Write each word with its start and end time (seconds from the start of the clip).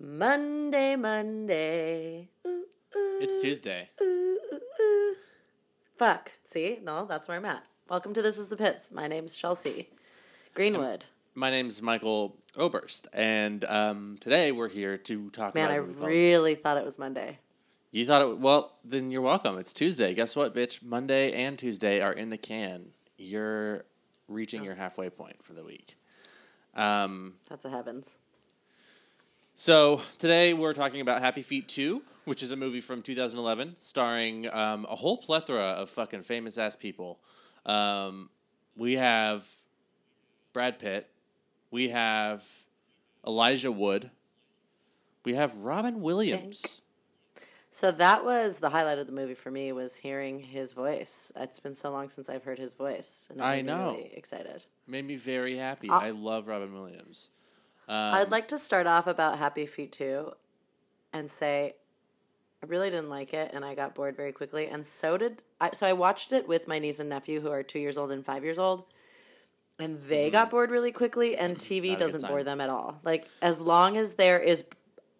Monday, 0.00 0.94
Monday. 0.94 2.28
Ooh, 2.46 2.64
ooh, 2.96 3.18
It's 3.20 3.42
Tuesday. 3.42 3.90
ooh, 4.00 4.38
ooh. 4.80 5.16
Fuck. 5.96 6.30
See? 6.44 6.78
No, 6.82 7.04
that's 7.04 7.26
where 7.26 7.36
I'm 7.36 7.44
at. 7.44 7.64
Welcome 7.90 8.14
to 8.14 8.22
This 8.22 8.38
is 8.38 8.48
the 8.48 8.56
Pits. 8.56 8.92
My 8.92 9.08
name's 9.08 9.36
Chelsea 9.36 9.88
Greenwood. 10.54 11.06
My 11.34 11.50
name's 11.50 11.82
Michael 11.82 12.36
Oberst, 12.56 13.08
and 13.12 13.64
um, 13.64 14.18
today 14.20 14.52
we're 14.52 14.68
here 14.68 14.96
to 14.96 15.30
talk 15.30 15.56
Man, 15.56 15.64
about. 15.64 15.74
I 15.74 16.06
really 16.06 16.54
thought 16.54 16.76
it 16.76 16.84
was 16.84 16.96
Monday. 16.96 17.40
You 17.90 18.04
thought 18.04 18.22
it? 18.22 18.38
Well, 18.38 18.76
then 18.84 19.10
you're 19.10 19.22
welcome. 19.22 19.58
It's 19.58 19.72
Tuesday. 19.72 20.14
Guess 20.14 20.36
what, 20.36 20.54
bitch? 20.54 20.80
Monday 20.80 21.32
and 21.32 21.58
Tuesday 21.58 22.00
are 22.00 22.12
in 22.12 22.30
the 22.30 22.38
can. 22.38 22.90
You're 23.16 23.84
reaching 24.28 24.62
your 24.62 24.76
halfway 24.76 25.10
point 25.10 25.42
for 25.42 25.54
the 25.54 25.64
week. 25.64 25.96
Um, 26.74 27.34
That's 27.48 27.64
a 27.64 27.70
heavens. 27.70 28.18
So 29.58 30.00
today 30.20 30.54
we're 30.54 30.72
talking 30.72 31.00
about 31.00 31.20
Happy 31.20 31.42
Feet 31.42 31.66
Two, 31.66 32.00
which 32.26 32.44
is 32.44 32.52
a 32.52 32.56
movie 32.56 32.80
from 32.80 33.02
2011, 33.02 33.74
starring 33.80 34.48
um, 34.52 34.86
a 34.88 34.94
whole 34.94 35.16
plethora 35.16 35.70
of 35.70 35.90
fucking 35.90 36.22
famous 36.22 36.56
ass 36.56 36.76
people. 36.76 37.18
Um, 37.66 38.30
we 38.76 38.92
have 38.94 39.48
Brad 40.52 40.78
Pitt. 40.78 41.10
We 41.72 41.88
have 41.88 42.46
Elijah 43.26 43.72
Wood. 43.72 44.12
We 45.24 45.34
have 45.34 45.52
Robin 45.56 46.02
Williams. 46.02 46.64
So 47.68 47.90
that 47.90 48.24
was 48.24 48.60
the 48.60 48.70
highlight 48.70 48.98
of 48.98 49.08
the 49.08 49.12
movie 49.12 49.34
for 49.34 49.50
me 49.50 49.72
was 49.72 49.96
hearing 49.96 50.38
his 50.38 50.72
voice. 50.72 51.32
It's 51.34 51.58
been 51.58 51.74
so 51.74 51.90
long 51.90 52.10
since 52.10 52.28
I've 52.28 52.44
heard 52.44 52.60
his 52.60 52.74
voice, 52.74 53.26
and 53.28 53.40
it 53.40 53.42
I 53.42 53.56
made 53.56 53.66
me 53.66 53.72
know. 53.72 53.90
really 53.96 54.10
excited. 54.14 54.66
Made 54.86 55.04
me 55.04 55.16
very 55.16 55.56
happy. 55.56 55.90
Uh, 55.90 55.98
I 55.98 56.10
love 56.10 56.46
Robin 56.46 56.72
Williams. 56.72 57.30
Um, 57.88 58.14
I'd 58.14 58.30
like 58.30 58.48
to 58.48 58.58
start 58.58 58.86
off 58.86 59.06
about 59.06 59.38
Happy 59.38 59.64
Feet 59.66 59.92
2 59.92 60.30
and 61.12 61.30
say 61.30 61.74
I 62.62 62.66
really 62.66 62.90
didn't 62.90 63.08
like 63.08 63.32
it 63.32 63.50
and 63.54 63.64
I 63.64 63.74
got 63.74 63.94
bored 63.94 64.16
very 64.16 64.32
quickly 64.32 64.66
and 64.66 64.84
so 64.84 65.16
did 65.16 65.42
I 65.60 65.70
so 65.72 65.86
I 65.86 65.94
watched 65.94 66.32
it 66.32 66.46
with 66.46 66.68
my 66.68 66.78
niece 66.78 67.00
and 67.00 67.08
nephew 67.08 67.40
who 67.40 67.50
are 67.50 67.62
2 67.62 67.78
years 67.78 67.96
old 67.96 68.10
and 68.12 68.24
5 68.24 68.44
years 68.44 68.58
old 68.58 68.84
and 69.78 69.98
they 70.02 70.28
got 70.30 70.50
bored 70.50 70.70
really 70.70 70.92
quickly 70.92 71.36
and 71.36 71.56
TV 71.56 71.86
Mm. 71.86 71.90
Not 71.92 71.98
doesn't 72.00 72.26
bore 72.28 72.42
them 72.42 72.60
at 72.60 72.68
all. 72.68 73.00
Like 73.04 73.26
as 73.40 73.58
long 73.60 73.96
as 73.96 74.14
there 74.14 74.38
is 74.38 74.64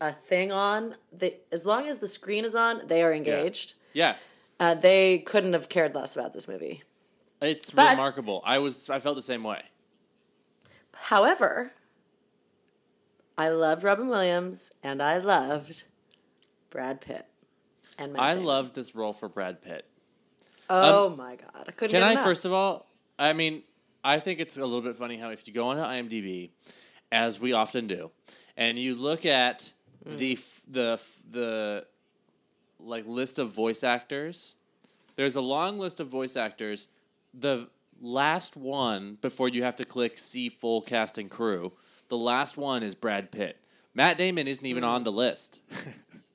a 0.00 0.12
thing 0.12 0.52
on, 0.52 0.94
they, 1.12 1.38
as 1.50 1.64
long 1.64 1.86
as 1.86 1.98
the 1.98 2.06
screen 2.06 2.44
is 2.44 2.54
on, 2.54 2.86
they 2.86 3.02
are 3.02 3.12
engaged. 3.12 3.74
Yeah, 3.94 4.14
Uh, 4.60 4.74
they 4.74 5.18
couldn't 5.18 5.54
have 5.54 5.68
cared 5.68 5.94
less 5.94 6.14
about 6.16 6.32
this 6.34 6.46
movie. 6.48 6.82
it's 7.40 7.70
But- 7.70 7.92
remarkable. 7.96 8.42
I 8.44 8.58
was 8.58 8.90
I 8.90 8.98
felt 9.00 9.16
the 9.16 9.22
same 9.22 9.42
way. 9.42 9.62
However, 10.94 11.72
I 13.38 13.50
loved 13.50 13.84
Robin 13.84 14.08
Williams 14.08 14.72
and 14.82 15.00
I 15.00 15.18
loved 15.18 15.84
Brad 16.70 17.00
Pitt. 17.00 17.24
And 17.96 18.12
Matt 18.12 18.22
I 18.22 18.32
Damon. 18.32 18.46
loved 18.46 18.74
this 18.74 18.96
role 18.96 19.12
for 19.12 19.28
Brad 19.28 19.62
Pitt. 19.62 19.86
Oh 20.68 21.06
um, 21.06 21.16
my 21.16 21.36
god! 21.36 21.64
I 21.66 21.70
couldn't. 21.70 21.98
Can 21.98 22.02
I 22.02 22.22
first 22.22 22.44
of 22.44 22.52
all? 22.52 22.86
I 23.18 23.32
mean, 23.32 23.62
I 24.04 24.18
think 24.18 24.38
it's 24.38 24.58
a 24.58 24.60
little 24.60 24.82
bit 24.82 24.98
funny 24.98 25.16
how 25.16 25.30
if 25.30 25.46
you 25.46 25.54
go 25.54 25.68
onto 25.68 25.82
IMDb, 25.82 26.50
as 27.10 27.40
we 27.40 27.52
often 27.52 27.86
do, 27.86 28.10
and 28.56 28.78
you 28.78 28.94
look 28.94 29.24
at 29.24 29.72
mm. 30.06 30.18
the 30.18 30.38
the 30.68 31.02
the 31.30 31.86
like 32.78 33.06
list 33.06 33.38
of 33.38 33.50
voice 33.50 33.82
actors, 33.82 34.56
there's 35.16 35.36
a 35.36 35.40
long 35.40 35.78
list 35.78 36.00
of 36.00 36.08
voice 36.08 36.36
actors. 36.36 36.88
The 37.32 37.68
last 38.00 38.56
one 38.56 39.16
before 39.20 39.48
you 39.48 39.62
have 39.62 39.76
to 39.76 39.84
click 39.84 40.18
see 40.18 40.48
full 40.48 40.82
cast 40.82 41.18
and 41.18 41.30
crew. 41.30 41.72
The 42.08 42.16
last 42.16 42.56
one 42.56 42.82
is 42.82 42.94
Brad 42.94 43.30
Pitt. 43.30 43.58
Matt 43.94 44.16
Damon 44.18 44.46
isn't 44.48 44.64
even 44.64 44.84
on 44.84 45.04
the 45.04 45.12
list. 45.12 45.60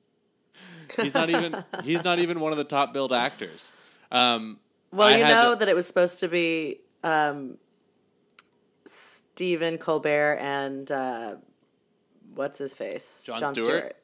he's 1.00 1.14
not 1.14 1.30
even 1.30 1.64
he's 1.82 2.04
not 2.04 2.18
even 2.18 2.40
one 2.40 2.52
of 2.52 2.58
the 2.58 2.64
top 2.64 2.92
billed 2.92 3.12
actors. 3.12 3.72
Um, 4.12 4.60
Well, 4.92 5.08
I 5.08 5.16
you 5.18 5.24
know 5.24 5.50
to- 5.52 5.56
that 5.58 5.68
it 5.68 5.74
was 5.74 5.86
supposed 5.86 6.20
to 6.20 6.28
be 6.28 6.80
um, 7.02 7.58
Stephen 8.86 9.78
Colbert 9.78 10.38
and 10.40 10.90
uh, 10.90 11.36
what's 12.34 12.58
his 12.58 12.74
face, 12.74 13.22
Jon 13.26 13.54
Stewart? 13.54 13.96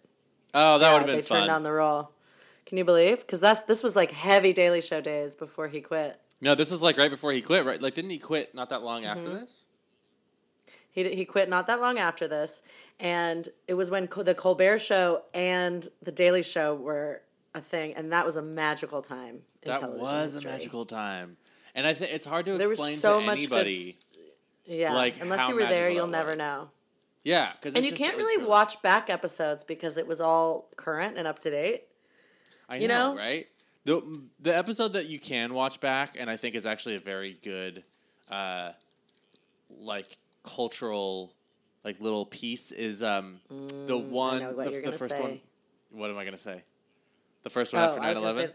Oh, 0.54 0.78
that 0.78 0.86
Yeah, 0.86 0.92
would 0.92 0.98
have 1.00 1.06
been 1.06 1.16
they 1.16 1.22
turned 1.22 1.40
fun. 1.40 1.46
down 1.48 1.62
the 1.62 1.72
role. 1.72 2.10
Can 2.66 2.78
you 2.78 2.84
believe? 2.84 3.20
Because 3.20 3.40
that's 3.40 3.62
this 3.62 3.82
was 3.82 3.94
like 3.96 4.10
heavy 4.12 4.52
Daily 4.52 4.80
Show 4.80 5.00
days 5.00 5.34
before 5.36 5.68
he 5.68 5.80
quit. 5.80 6.20
no, 6.40 6.54
this 6.54 6.70
was 6.70 6.80
like 6.82 6.96
right 6.96 7.10
before 7.10 7.32
he 7.32 7.40
quit, 7.42 7.64
right? 7.64 7.80
Like, 7.80 7.94
didn't 7.94 8.10
he 8.10 8.18
quit 8.18 8.54
not 8.54 8.70
that 8.70 8.82
long 8.82 9.04
after 9.04 9.24
Mm-hmm. 9.24 9.34
this? 9.40 9.64
He 10.90 11.04
he 11.14 11.24
quit 11.24 11.48
not 11.48 11.66
that 11.66 11.80
long 11.80 11.98
after 11.98 12.26
this, 12.26 12.62
and 12.98 13.48
it 13.68 13.74
was 13.74 13.90
when 13.90 14.08
the 14.24 14.34
Colbert 14.34 14.80
Show 14.80 15.22
and 15.32 15.88
the 16.02 16.12
Daily 16.12 16.42
Show 16.42 16.74
were 16.74 17.22
a 17.54 17.60
thing, 17.60 17.94
and 17.94 18.12
that 18.12 18.24
was 18.24 18.36
a 18.36 18.42
magical 18.42 19.02
time. 19.02 19.42
In 19.62 19.72
That 19.72 19.92
was 19.92 20.34
a 20.34 20.40
magical 20.40 20.84
time, 20.84 21.36
and 21.74 21.86
I 21.86 21.94
think 21.94 22.12
it's 22.12 22.26
hard 22.26 22.46
to 22.46 22.58
There 22.58 22.70
explain 22.70 22.96
so 22.96 23.20
to 23.20 23.26
much 23.26 23.48
good 23.48 23.52
anybody. 23.52 23.96
Yeah, 24.66 24.94
like, 24.94 25.20
unless 25.20 25.48
you 25.48 25.54
were 25.54 25.66
there, 25.66 25.90
you'll 25.90 26.06
never 26.06 26.36
know. 26.36 26.70
Yeah, 27.24 27.52
because 27.52 27.74
And 27.74 27.84
you 27.84 27.92
can't 27.92 28.16
really 28.16 28.44
watch 28.44 28.80
back 28.82 29.10
episodes 29.10 29.64
because 29.64 29.96
it 29.96 30.06
was 30.06 30.20
all 30.20 30.68
current 30.76 31.18
and 31.18 31.26
up 31.26 31.38
to 31.40 31.50
date. 31.50 31.84
I 32.68 32.76
you 32.76 32.88
know, 32.88 33.12
know? 33.12 33.18
right? 33.18 33.46
The 33.84 34.22
the 34.38 34.56
episode 34.56 34.92
that 34.94 35.08
you 35.08 35.18
can 35.18 35.54
watch 35.54 35.80
back, 35.80 36.16
and 36.18 36.30
I 36.30 36.36
think 36.36 36.54
is 36.54 36.66
actually 36.66 36.96
a 36.96 37.00
very 37.00 37.36
good, 37.42 37.84
uh, 38.30 38.72
like 39.68 40.18
cultural, 40.42 41.32
like 41.84 42.00
little 42.00 42.26
piece 42.26 42.72
is 42.72 43.02
um 43.02 43.40
the 43.48 43.96
one 43.98 44.38
Mm, 44.38 44.40
know 44.42 44.52
what 44.52 44.72
the, 44.72 44.80
the 44.80 44.92
first 44.92 45.14
say. 45.14 45.20
one. 45.22 45.40
What 45.90 46.10
am 46.10 46.18
I 46.18 46.24
gonna 46.24 46.36
say? 46.38 46.62
The 47.42 47.50
first 47.50 47.72
one 47.72 47.82
Oh, 47.82 47.86
after 47.86 48.00
I 48.00 48.12
9-11? 48.12 48.14
gonna 48.22 48.40
say- 48.48 48.52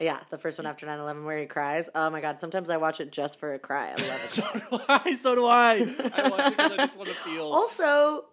Yeah, 0.00 0.20
the 0.30 0.38
first 0.38 0.58
one 0.58 0.66
after 0.66 0.86
9-11 0.86 1.24
where 1.24 1.38
he 1.38 1.46
cries. 1.46 1.88
Oh 1.94 2.10
my 2.10 2.20
god, 2.20 2.40
sometimes 2.40 2.70
I 2.70 2.76
watch 2.78 3.00
it 3.00 3.12
just 3.12 3.38
for 3.38 3.54
a 3.54 3.58
cry. 3.58 3.88
I 3.90 3.94
love 3.94 4.24
it. 4.24 4.30
So 4.32 4.44
do 4.70 4.80
I. 4.88 5.12
So 5.14 5.34
do 5.34 5.44
I. 5.46 5.72
I 6.14 6.28
watch 6.30 6.40
it 6.52 6.56
because 6.56 6.72
I 6.72 6.76
just 6.78 6.96
want 6.96 7.08
to 7.10 7.14
feel. 7.26 7.44
also, 7.52 8.24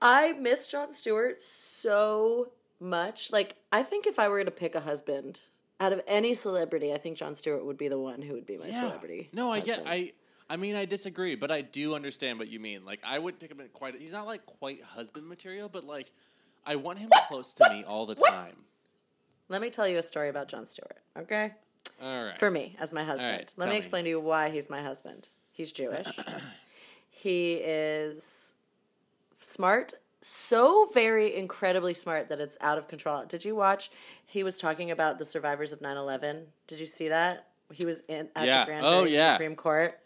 I 0.00 0.32
miss 0.34 0.68
Jon 0.68 0.90
Stewart 0.90 1.40
so 1.40 2.52
much. 2.80 3.30
Like, 3.32 3.56
I 3.72 3.82
think 3.82 4.06
if 4.06 4.18
I 4.18 4.28
were 4.28 4.44
to 4.44 4.50
pick 4.50 4.74
a 4.74 4.80
husband 4.80 5.40
out 5.80 5.92
of 5.92 6.00
any 6.06 6.34
celebrity, 6.34 6.92
I 6.92 6.98
think 6.98 7.16
Jon 7.18 7.34
Stewart 7.34 7.64
would 7.66 7.76
be 7.76 7.88
the 7.88 7.98
one 7.98 8.22
who 8.22 8.32
would 8.34 8.46
be 8.46 8.56
my 8.56 8.70
celebrity. 8.70 9.28
No, 9.32 9.52
I 9.52 9.60
get. 9.60 9.82
I. 9.86 10.12
I 10.48 10.56
mean, 10.56 10.76
I 10.76 10.84
disagree, 10.84 11.36
but 11.36 11.50
I 11.50 11.62
do 11.62 11.94
understand 11.94 12.38
what 12.38 12.48
you 12.48 12.60
mean. 12.60 12.84
Like, 12.84 13.00
I 13.04 13.18
would 13.18 13.40
pick 13.40 13.50
him 13.50 13.60
quite. 13.72 13.98
He's 13.98 14.12
not 14.12 14.26
like 14.26 14.44
quite 14.44 14.82
husband 14.82 15.26
material, 15.26 15.68
but 15.68 15.84
like, 15.84 16.10
I 16.66 16.76
want 16.76 16.98
him 16.98 17.08
close 17.28 17.52
to 17.54 17.68
me 17.70 17.84
all 17.84 18.04
the 18.06 18.14
time. 18.14 18.56
Let 19.48 19.60
me 19.62 19.70
tell 19.70 19.86
you 19.88 19.98
a 19.98 20.02
story 20.02 20.28
about 20.28 20.48
Jon 20.48 20.66
Stewart, 20.66 20.98
okay? 21.18 21.52
All 22.02 22.24
right. 22.24 22.38
For 22.38 22.50
me, 22.50 22.76
as 22.80 22.92
my 22.92 23.04
husband. 23.04 23.30
right, 23.32 23.52
Let 23.56 23.66
me 23.68 23.72
me. 23.74 23.78
explain 23.78 24.04
to 24.04 24.10
you 24.10 24.20
why 24.20 24.50
he's 24.50 24.68
my 24.70 24.82
husband. 24.82 25.28
He's 25.52 25.70
Jewish. 25.72 26.06
he 27.10 27.54
is 27.54 28.52
smart, 29.38 29.94
so 30.20 30.86
very 30.92 31.34
incredibly 31.34 31.94
smart 31.94 32.28
that 32.30 32.40
it's 32.40 32.56
out 32.60 32.78
of 32.78 32.88
control. 32.88 33.24
Did 33.26 33.44
you 33.44 33.54
watch? 33.54 33.90
He 34.26 34.42
was 34.42 34.58
talking 34.58 34.90
about 34.90 35.18
the 35.18 35.24
survivors 35.24 35.72
of 35.72 35.80
9 35.80 35.96
11. 35.96 36.46
Did 36.66 36.80
you 36.80 36.86
see 36.86 37.08
that? 37.08 37.48
He 37.72 37.84
was 37.86 38.02
in 38.08 38.28
at 38.34 38.46
Yeah. 38.46 38.60
the 38.60 38.66
Grand 38.66 38.86
Oh, 38.86 39.00
Jury 39.04 39.14
yeah. 39.14 39.32
Supreme 39.34 39.56
Court. 39.56 39.98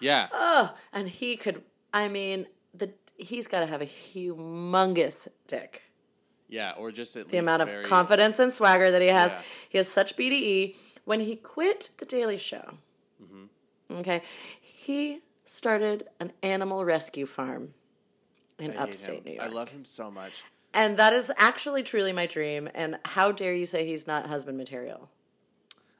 Yeah. 0.00 0.28
Oh, 0.32 0.74
and 0.92 1.08
he 1.08 1.36
could, 1.36 1.62
I 1.92 2.08
mean, 2.08 2.46
the 2.74 2.92
he's 3.18 3.46
got 3.46 3.60
to 3.60 3.66
have 3.66 3.80
a 3.80 3.86
humongous 3.86 5.28
dick 5.46 5.82
yeah. 6.48 6.74
Or 6.78 6.92
just 6.92 7.16
at 7.16 7.22
least 7.22 7.30
the 7.30 7.38
amount 7.38 7.62
of 7.62 7.70
very, 7.70 7.84
confidence 7.84 8.38
and 8.38 8.52
swagger 8.52 8.90
that 8.90 9.02
he 9.02 9.08
has. 9.08 9.32
Yeah. 9.32 9.42
He 9.68 9.78
has 9.78 9.88
such 9.88 10.16
BDE. 10.16 10.78
When 11.04 11.20
he 11.20 11.36
quit 11.36 11.90
The 11.98 12.04
Daily 12.04 12.36
Show, 12.38 12.74
Mm-hmm. 13.22 13.98
okay, 14.00 14.22
he 14.60 15.20
started 15.44 16.06
an 16.20 16.32
animal 16.42 16.84
rescue 16.84 17.26
farm 17.26 17.74
in 18.58 18.72
I 18.76 18.82
upstate. 18.84 19.24
New 19.24 19.32
York. 19.32 19.44
I 19.44 19.48
love 19.48 19.70
him 19.70 19.84
so 19.84 20.10
much. 20.10 20.42
and 20.74 20.96
that 20.98 21.12
is 21.12 21.32
actually 21.38 21.82
truly 21.82 22.12
my 22.12 22.26
dream. 22.26 22.68
And 22.74 22.98
how 23.04 23.32
dare 23.32 23.54
you 23.54 23.66
say 23.66 23.86
he's 23.86 24.06
not 24.06 24.26
husband 24.26 24.58
material? 24.58 25.08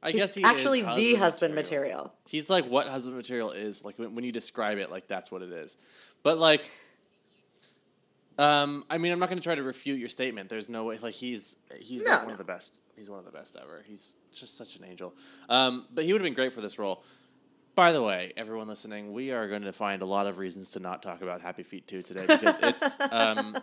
I 0.03 0.11
He's 0.11 0.21
guess 0.21 0.35
he 0.35 0.45
actually 0.45 0.83
the 0.83 1.15
husband 1.15 1.55
material. 1.55 2.13
He's 2.29 2.49
like 2.51 2.67
what 2.67 2.87
husband 2.87 3.17
material 3.17 3.51
is. 3.51 3.85
Like 3.85 3.99
when, 3.99 4.15
when 4.15 4.25
you 4.25 4.33
describe 4.33 4.79
it, 4.79 4.91
like 4.91 5.09
that's 5.09 5.31
what 5.31 5.43
it 5.43 5.51
is. 5.51 5.77
But 6.23 6.39
like, 6.39 6.69
um, 8.39 8.85
I 8.91 8.99
mean, 8.99 9.13
I'm 9.13 9.19
not 9.19 9.29
going 9.29 9.39
to 9.39 9.45
try 9.45 9.55
to 9.55 9.63
refute 9.63 9.99
your 9.99 10.09
statement. 10.09 10.49
There's 10.49 10.69
no 10.69 10.85
way. 10.85 10.99
Like 10.99 11.15
he's 11.15 11.57
he's 11.81 12.05
No, 12.05 12.11
like 12.11 12.19
one 12.21 12.29
no. 12.29 12.33
of 12.33 12.39
the 12.39 12.45
best. 12.45 12.79
He's 12.97 13.11
one 13.11 13.19
of 13.19 13.25
the 13.25 13.33
best 13.33 13.57
ever. 13.61 13.83
He's 13.87 14.17
just 14.35 14.57
such 14.57 14.77
an 14.77 14.85
angel. 14.85 15.15
Um, 15.49 15.87
but 15.93 16.05
he 16.05 16.13
would 16.13 16.21
have 16.21 16.27
been 16.27 16.35
great 16.35 16.53
for 16.53 16.61
this 16.61 16.79
role. 16.79 17.03
By 17.75 17.93
the 17.93 18.03
way, 18.03 18.33
everyone 18.39 18.69
listening, 18.69 19.13
we 19.13 19.33
are 19.33 19.49
going 19.49 19.63
to 19.63 19.73
find 19.73 20.03
a 20.03 20.07
lot 20.07 20.27
of 20.27 20.39
reasons 20.39 20.71
to 20.71 20.81
not 20.81 21.03
talk 21.03 21.21
about 21.21 21.43
Happy 21.43 21.63
Feet 21.63 21.87
2 21.87 22.01
today 22.03 22.23
because 22.27 22.59
it's 22.63 23.01
um, 23.13 23.55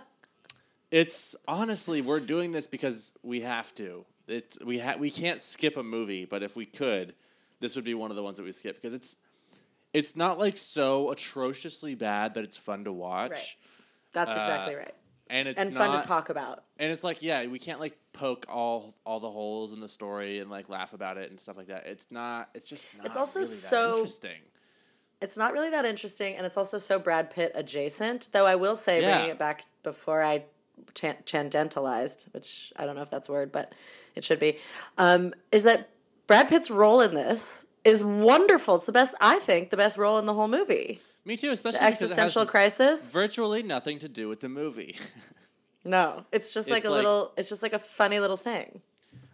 it's 0.94 1.36
honestly 1.48 2.02
we're 2.02 2.20
doing 2.20 2.52
this 2.52 2.68
because 2.68 3.14
we 3.24 3.42
have 3.42 3.74
to. 3.76 4.06
It's 4.28 4.60
we 4.64 4.78
ha- 4.80 4.96
we 5.00 5.10
can't 5.10 5.42
skip 5.42 5.76
a 5.76 5.84
movie, 5.84 6.26
but 6.26 6.44
if 6.44 6.56
we 6.56 6.66
could, 6.66 7.16
this 7.60 7.76
would 7.76 7.84
be 7.84 7.96
one 7.96 8.12
of 8.12 8.16
the 8.16 8.24
ones 8.24 8.38
that 8.38 8.44
we 8.44 8.52
skip 8.52 8.76
because 8.80 8.94
it's 8.94 9.16
it's 9.92 10.16
not 10.16 10.38
like 10.40 10.56
so 10.56 11.10
atrociously 11.12 11.96
bad 11.96 12.36
that 12.36 12.44
it's 12.44 12.56
fun 12.58 12.84
to 12.86 12.92
watch. 12.92 13.32
Right. 13.32 13.56
That's 14.14 14.32
Uh, 14.32 14.36
exactly 14.36 14.76
right. 14.76 14.94
and 15.30 15.48
it's 15.48 15.60
and 15.60 15.74
fun 15.74 16.00
to 16.00 16.08
talk 16.08 16.30
about. 16.30 16.64
And 16.78 16.92
it's 16.92 17.04
like, 17.04 17.22
yeah, 17.24 17.46
we 17.48 17.58
can't 17.60 17.80
like 17.80 17.98
poke 18.14 18.46
all 18.48 18.94
all 19.06 19.20
the 19.20 19.32
holes 19.32 19.74
in 19.74 19.80
the 19.82 19.88
story 19.88 20.40
and 20.40 20.50
like 20.52 20.70
laugh 20.70 20.94
about 20.94 21.18
it 21.18 21.32
and 21.32 21.40
stuff 21.40 21.58
like 21.58 21.68
that. 21.68 21.88
It's 21.88 22.06
not. 22.12 22.50
It's 22.54 22.68
just. 22.68 22.86
Not 22.98 23.08
It's 23.08 23.18
also 23.18 23.40
really 23.40 23.50
that 23.52 23.56
so- 23.58 23.96
interesting. 23.98 24.42
It's 25.22 25.38
not 25.38 25.54
really 25.54 25.70
that 25.70 25.86
interesting, 25.86 26.36
and 26.36 26.46
it's 26.46 26.58
also 26.58 26.78
so 26.80 27.00
Brad 27.00 27.30
Pitt 27.30 27.54
adjacent. 27.56 28.30
Though 28.34 28.46
I 28.46 28.56
will 28.56 28.76
say, 28.76 29.02
Yeah. 29.02 29.12
bringing 29.16 29.32
it 29.32 29.40
back 29.40 29.64
before 29.82 30.22
I 30.22 30.44
transcendentalized, 30.94 32.28
which 32.34 32.72
I 32.76 32.86
don't 32.86 32.96
know 32.96 33.02
if 33.02 33.10
that's 33.10 33.30
a 33.30 33.32
word, 33.32 33.52
but 33.52 33.74
it 34.16 34.24
should 34.24 34.40
be, 34.40 34.58
um, 34.98 35.34
is 35.52 35.64
that 35.64 35.90
Brad 36.28 36.48
Pitt's 36.48 36.70
role 36.72 37.02
in 37.02 37.14
this 37.14 37.66
is 37.84 38.04
wonderful. 38.04 38.76
It's 38.76 38.86
the 38.86 38.92
best, 38.92 39.16
I 39.20 39.40
think, 39.40 39.70
the 39.70 39.78
best 39.78 39.98
role 39.98 40.18
in 40.20 40.26
the 40.26 40.34
whole 40.34 40.48
movie. 40.48 41.02
Me 41.26 41.36
too, 41.38 41.52
especially 41.52 41.80
The 41.80 41.86
because 41.86 42.02
it 42.02 42.04
has 42.04 42.12
existential 42.12 42.46
crisis. 42.46 43.12
virtually 43.12 43.64
nothing 43.64 44.00
to 44.00 44.10
do 44.10 44.28
with 44.30 44.40
the 44.42 44.50
movie. 44.50 44.98
No, 45.86 46.24
it's 46.32 46.54
just 46.54 46.70
like 46.70 46.78
It's 46.78 46.88
a 46.88 46.90
like- 46.92 46.96
little. 47.04 47.34
It's 47.36 47.50
just 47.50 47.62
like 47.62 47.74
a 47.74 47.78
funny 47.80 48.18
little 48.22 48.38
thing. 48.38 48.80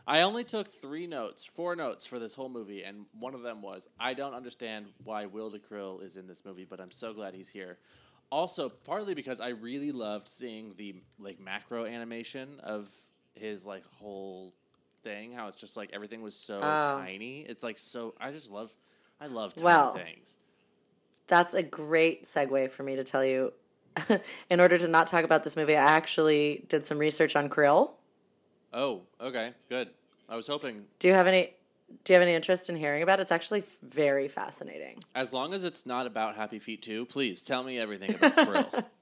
I 0.08 0.22
only 0.22 0.44
took 0.44 0.68
three 0.68 1.06
notes, 1.06 1.46
four 1.46 1.76
notes 1.76 2.08
for 2.08 2.18
this 2.18 2.34
whole 2.34 2.50
movie, 2.50 2.82
and 2.84 3.06
one 3.20 3.36
of 3.36 3.44
them 3.44 3.62
was 3.62 3.88
I 4.00 4.16
don't 4.16 4.34
understand 4.34 4.88
why 5.04 5.28
Will 5.28 5.52
the 5.52 5.60
Krill 5.60 6.02
is 6.04 6.16
in 6.18 6.26
this 6.26 6.44
movie, 6.44 6.66
but 6.68 6.80
I'm 6.82 6.90
so 6.90 7.14
glad 7.14 7.36
he's 7.36 7.50
here. 7.50 7.78
Also, 8.32 8.70
partly 8.70 9.16
because 9.16 9.42
I 9.42 9.50
really 9.50 9.92
loved 9.92 10.28
seeing 10.28 10.74
the 10.78 10.96
like 11.18 11.40
macro 11.40 11.86
animation 11.86 12.60
of 12.62 12.88
his 13.34 13.66
like 13.66 13.84
whole 13.86 14.54
thing. 15.04 15.34
How 15.34 15.48
it's 15.48 15.58
just 15.58 15.76
like 15.76 15.90
everything 15.94 16.22
was 16.22 16.36
so 16.36 16.58
oh. 16.58 17.02
tiny. 17.02 17.42
It's 17.42 17.64
like 17.64 17.78
so. 17.78 18.14
I 18.20 18.32
just 18.32 18.52
love. 18.52 18.74
I 19.20 19.28
love 19.28 19.56
tiny 19.56 19.66
Well, 19.66 19.94
things. 19.96 20.36
That's 21.28 21.54
a 21.54 21.64
great 21.64 22.24
segue 22.24 22.72
for 22.72 22.84
me 22.84 22.96
to 22.96 23.04
tell 23.04 23.26
you. 23.26 23.54
in 24.50 24.60
order 24.60 24.78
to 24.78 24.88
not 24.88 25.08
talk 25.08 25.24
about 25.24 25.44
this 25.44 25.56
movie, 25.56 25.76
I 25.76 25.84
actually 25.84 26.66
did 26.68 26.86
some 26.86 26.98
research 26.98 27.36
on 27.36 27.50
krill. 27.50 27.96
Oh, 28.72 29.02
okay, 29.20 29.54
good. 29.68 29.90
I 30.28 30.36
was 30.36 30.46
hoping 30.46 30.86
Do 31.00 31.08
you 31.08 31.14
have 31.16 31.28
any? 31.28 31.54
Do 32.04 32.14
you 32.14 32.20
have 32.20 32.28
any 32.28 32.36
interest 32.36 32.70
in 32.70 32.76
hearing 32.76 33.04
about 33.04 33.20
it? 33.20 33.24
It's 33.24 33.32
actually 33.32 33.64
very 33.84 34.28
fascinating. 34.28 35.00
as 35.16 35.34
long 35.34 35.54
as 35.54 35.64
it's 35.64 35.86
not 35.86 36.08
about 36.08 36.36
Happy 36.36 36.60
Feet 36.60 36.82
2, 36.82 37.06
please 37.06 37.42
tell 37.42 37.64
me 37.64 37.78
everything 37.80 38.16
about 38.16 38.36
Krill. 38.36 38.86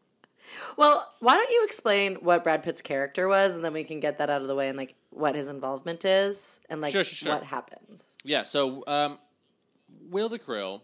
Well, 0.77 1.05
why 1.19 1.35
don't 1.35 1.49
you 1.49 1.63
explain 1.65 2.15
what 2.15 2.41
Brad 2.43 2.63
Pitt's 2.63 2.81
character 2.81 3.27
was, 3.27 3.51
and 3.51 3.65
then 3.65 3.73
we 3.73 3.83
can 3.83 3.99
get 3.99 4.19
that 4.19 4.29
out 4.29 4.41
of 4.41 4.47
the 4.47 4.55
way, 4.55 4.69
and 4.69 4.77
like 4.77 4.95
what 5.09 5.35
his 5.35 5.47
involvement 5.47 6.05
is, 6.05 6.61
and 6.69 6.79
like 6.79 6.93
Sure, 6.93 7.03
sure, 7.03 7.27
sure. 7.27 7.33
what 7.33 7.43
happens. 7.43 8.15
Yeah, 8.23 8.43
so 8.43 8.83
um, 8.87 9.19
Will 10.09 10.29
the 10.29 10.39
Krill 10.39 10.81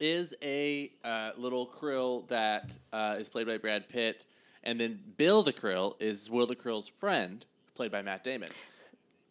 is 0.00 0.34
a 0.42 0.90
uh, 1.04 1.32
little 1.36 1.66
krill 1.66 2.26
that 2.28 2.76
uh, 2.92 3.16
is 3.18 3.28
played 3.28 3.46
by 3.46 3.58
Brad 3.58 3.88
Pitt, 3.88 4.24
and 4.64 4.80
then 4.80 4.98
Bill 5.18 5.42
the 5.42 5.52
Krill 5.52 6.00
is 6.00 6.30
Will 6.30 6.46
the 6.46 6.56
Krill's 6.56 6.88
friend, 6.88 7.44
played 7.74 7.90
by 7.92 8.00
Matt 8.00 8.24
Damon. 8.24 8.48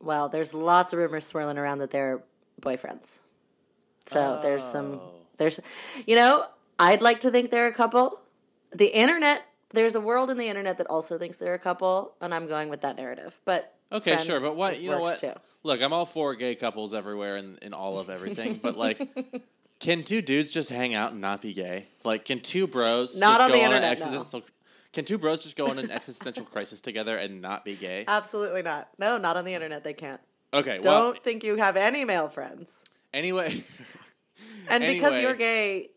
Well, 0.01 0.29
there's 0.29 0.53
lots 0.53 0.93
of 0.93 0.99
rumors 0.99 1.25
swirling 1.25 1.57
around 1.57 1.79
that 1.79 1.89
they're 1.91 2.21
boyfriends. 2.61 3.19
So 4.05 4.39
there's 4.41 4.63
some 4.63 4.95
Oh. 4.95 5.11
there's 5.37 5.59
you 6.05 6.15
know, 6.15 6.45
I'd 6.79 7.01
like 7.01 7.19
to 7.21 7.31
think 7.31 7.49
they're 7.49 7.67
a 7.67 7.73
couple. 7.73 8.19
The 8.71 8.87
internet 8.87 9.43
there's 9.71 9.95
a 9.95 10.01
world 10.01 10.29
in 10.29 10.37
the 10.37 10.47
internet 10.47 10.77
that 10.77 10.87
also 10.87 11.17
thinks 11.17 11.37
they're 11.37 11.53
a 11.53 11.59
couple, 11.59 12.13
and 12.21 12.33
I'm 12.33 12.47
going 12.47 12.69
with 12.69 12.81
that 12.81 12.95
narrative. 12.95 13.39
But 13.45 13.73
Okay, 13.91 14.17
sure, 14.17 14.39
but 14.39 14.55
what 14.57 14.81
you 14.81 14.89
know 14.89 14.99
what? 14.99 15.19
Too. 15.19 15.33
Look, 15.63 15.81
I'm 15.81 15.91
all 15.93 16.05
for 16.05 16.35
gay 16.35 16.55
couples 16.55 16.93
everywhere 16.93 17.35
in, 17.37 17.57
in 17.61 17.73
all 17.73 17.99
of 17.99 18.09
everything, 18.09 18.59
but 18.61 18.77
like, 18.77 18.99
can 19.79 20.03
two 20.03 20.21
dudes 20.21 20.51
just 20.51 20.69
hang 20.69 20.93
out 20.93 21.11
and 21.11 21.21
not 21.21 21.41
be 21.41 21.53
gay? 21.53 21.87
Like, 22.03 22.25
can 22.25 22.39
two 22.39 22.67
bros 22.67 23.17
Not 23.17 23.39
just 23.39 23.41
on 23.41 23.49
go 23.49 23.57
the 23.57 23.63
on 23.65 23.73
an 23.73 23.83
internet, 23.83 24.33
no. 24.33 24.41
Can 24.97 25.05
two 25.05 25.19
bros 25.19 25.43
just 25.43 25.55
go 25.55 25.67
on 25.67 25.77
an 25.77 25.91
existential 25.91 26.43
crisis 26.43 26.81
together 26.81 27.17
and 27.17 27.39
not 27.39 27.63
be 27.63 27.75
gay? 27.75 28.03
Absolutely 28.07 28.63
not. 28.63 28.89
No, 28.97 29.19
not 29.19 29.37
on 29.37 29.45
the 29.45 29.53
internet. 29.53 29.83
They 29.83 29.93
can't. 29.93 30.19
Okay, 30.51 30.79
Don't 30.79 30.85
well, 30.85 31.13
think 31.21 31.43
you 31.43 31.55
have 31.57 31.77
any 31.77 32.03
male 32.03 32.29
friends. 32.29 32.83
anyway, 33.13 33.63
And 34.71 34.83
because 34.83 35.19
you're 35.19 35.35
gay, 35.35 35.89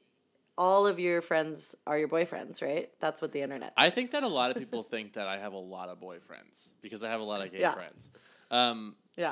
all 0.58 0.86
of 0.86 1.00
your 1.00 1.22
friends 1.22 1.74
are 1.86 1.96
your 1.98 2.08
boyfriends, 2.08 2.60
right? 2.60 2.90
That's 3.00 3.22
what 3.22 3.32
the 3.32 3.40
internet. 3.40 3.72
I 3.74 3.88
think 3.88 4.10
that 4.10 4.22
a 4.22 4.28
lot 4.28 4.50
of 4.50 4.58
people 4.58 4.82
think 4.82 5.14
that 5.14 5.26
I 5.26 5.38
have 5.38 5.54
a 5.54 5.58
lot 5.58 5.88
of 5.88 5.98
boyfriends 5.98 6.72
because 6.82 7.02
I 7.02 7.08
have 7.08 7.20
a 7.20 7.24
lot 7.24 7.40
of 7.40 7.50
gay 7.50 7.60
Yeah. 7.60 7.72
friends. 7.72 8.10
Um, 8.50 8.96
yeah. 9.16 9.30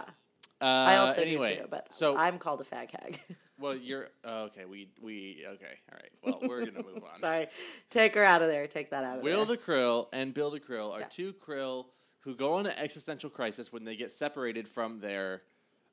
uh, 0.63 0.65
I 0.65 0.97
also 0.97 1.21
anyway, 1.21 1.57
do 1.57 1.61
too, 1.65 1.69
but 1.71 1.93
so 1.93 2.17
I'm 2.17 2.39
called 2.39 2.63
a 2.63 2.65
fag 2.65 2.91
hag. 2.93 3.21
well, 3.59 3.77
you're 3.77 4.09
oh, 4.25 4.45
okay. 4.45 4.65
We 4.65 4.89
we 5.01 5.45
okay. 5.47 5.79
All 5.93 5.99
right. 5.99 6.13
Well, 6.41 6.49
we're 6.49 6.65
gonna 6.65 6.83
move 6.85 7.03
on. 7.05 7.19
Sorry. 7.21 7.49
Take 7.91 8.15
her 8.15 8.25
out 8.25 8.43
of 8.43 8.49
there. 8.49 8.67
Take 8.67 8.91
that 8.91 9.05
out 9.05 9.19
of 9.19 9.23
Will 9.25 9.45
there. 9.45 9.57
the 9.57 9.63
Krill 9.63 10.09
and 10.13 10.33
Bill 10.33 10.51
the 10.51 10.61
Krill 10.61 10.93
are 10.93 11.01
Yeah. 11.01 11.07
two 11.11 11.33
krill 11.33 11.87
who 12.21 12.35
go 12.35 12.55
on 12.55 12.67
an 12.67 12.73
existential 12.79 13.31
crisis 13.31 13.73
when 13.73 13.85
they 13.85 13.97
get 13.97 14.11
separated 14.11 14.69
from 14.69 14.99
their, 14.99 15.43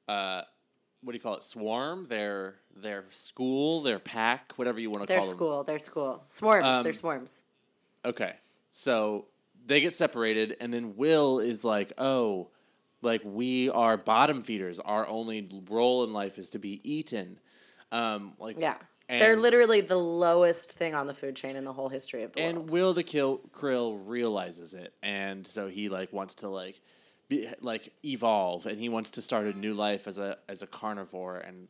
uh, 0.07 0.41
what 1.01 1.11
do 1.11 1.17
you 1.17 1.21
call 1.21 1.35
it? 1.35 1.43
Swarm, 1.43 2.07
their 2.07 2.55
their 2.75 3.05
school, 3.09 3.81
their 3.81 3.99
pack, 3.99 4.53
whatever 4.57 4.79
you 4.79 4.89
want 4.89 5.01
to 5.03 5.07
Their 5.07 5.19
call 5.19 5.29
them. 5.29 5.37
Their 5.37 5.45
school. 5.47 5.63
Their 5.63 5.79
school. 5.79 6.23
Swarms. 6.27 6.65
Um, 6.65 6.83
they're 6.83 6.93
swarms. 6.93 7.43
Okay. 8.03 8.33
So 8.71 9.27
they 9.65 9.81
get 9.81 9.93
separated, 9.93 10.57
and 10.59 10.73
then 10.73 10.95
Will 10.95 11.39
is 11.39 11.63
like, 11.63 11.93
oh, 11.97 12.49
like 13.01 13.21
we 13.23 13.69
are 13.69 13.97
bottom 13.97 14.41
feeders. 14.41 14.79
Our 14.79 15.07
only 15.07 15.47
role 15.69 16.03
in 16.03 16.11
life 16.13 16.37
is 16.37 16.49
to 16.51 16.59
be 16.59 16.81
eaten. 16.83 17.39
Um, 17.95 18.35
like 18.39 18.57
Yeah. 18.59 18.77
and- 19.07 19.21
they're 19.21 19.37
literally 19.37 19.81
the 19.81 19.97
lowest 19.97 20.71
thing 20.73 20.93
on 20.95 21.07
the 21.07 21.13
food 21.13 21.35
chain 21.35 21.55
in 21.55 21.63
the 21.63 21.73
whole 21.73 21.89
history 21.89 22.23
of 22.23 22.33
the 22.33 22.41
and 22.41 22.57
world. 22.57 22.71
Will 22.71 22.93
the 22.93 23.03
Kill 23.03 23.39
Krill 23.53 24.01
realizes 24.05 24.73
it, 24.73 24.93
and 25.01 25.47
so 25.47 25.67
he 25.67 25.89
like 25.89 26.11
wants 26.11 26.35
to 26.35 26.49
like 26.49 26.81
be 27.29 27.47
like 27.61 27.93
evolve, 28.03 28.65
and 28.65 28.79
he 28.79 28.89
wants 28.89 29.09
to 29.11 29.21
start 29.21 29.45
a 29.45 29.53
new 29.53 29.73
life 29.73 30.07
as 30.07 30.17
a 30.19 30.37
as 30.47 30.61
a 30.61 30.67
carnivore 30.67 31.37
and 31.37 31.67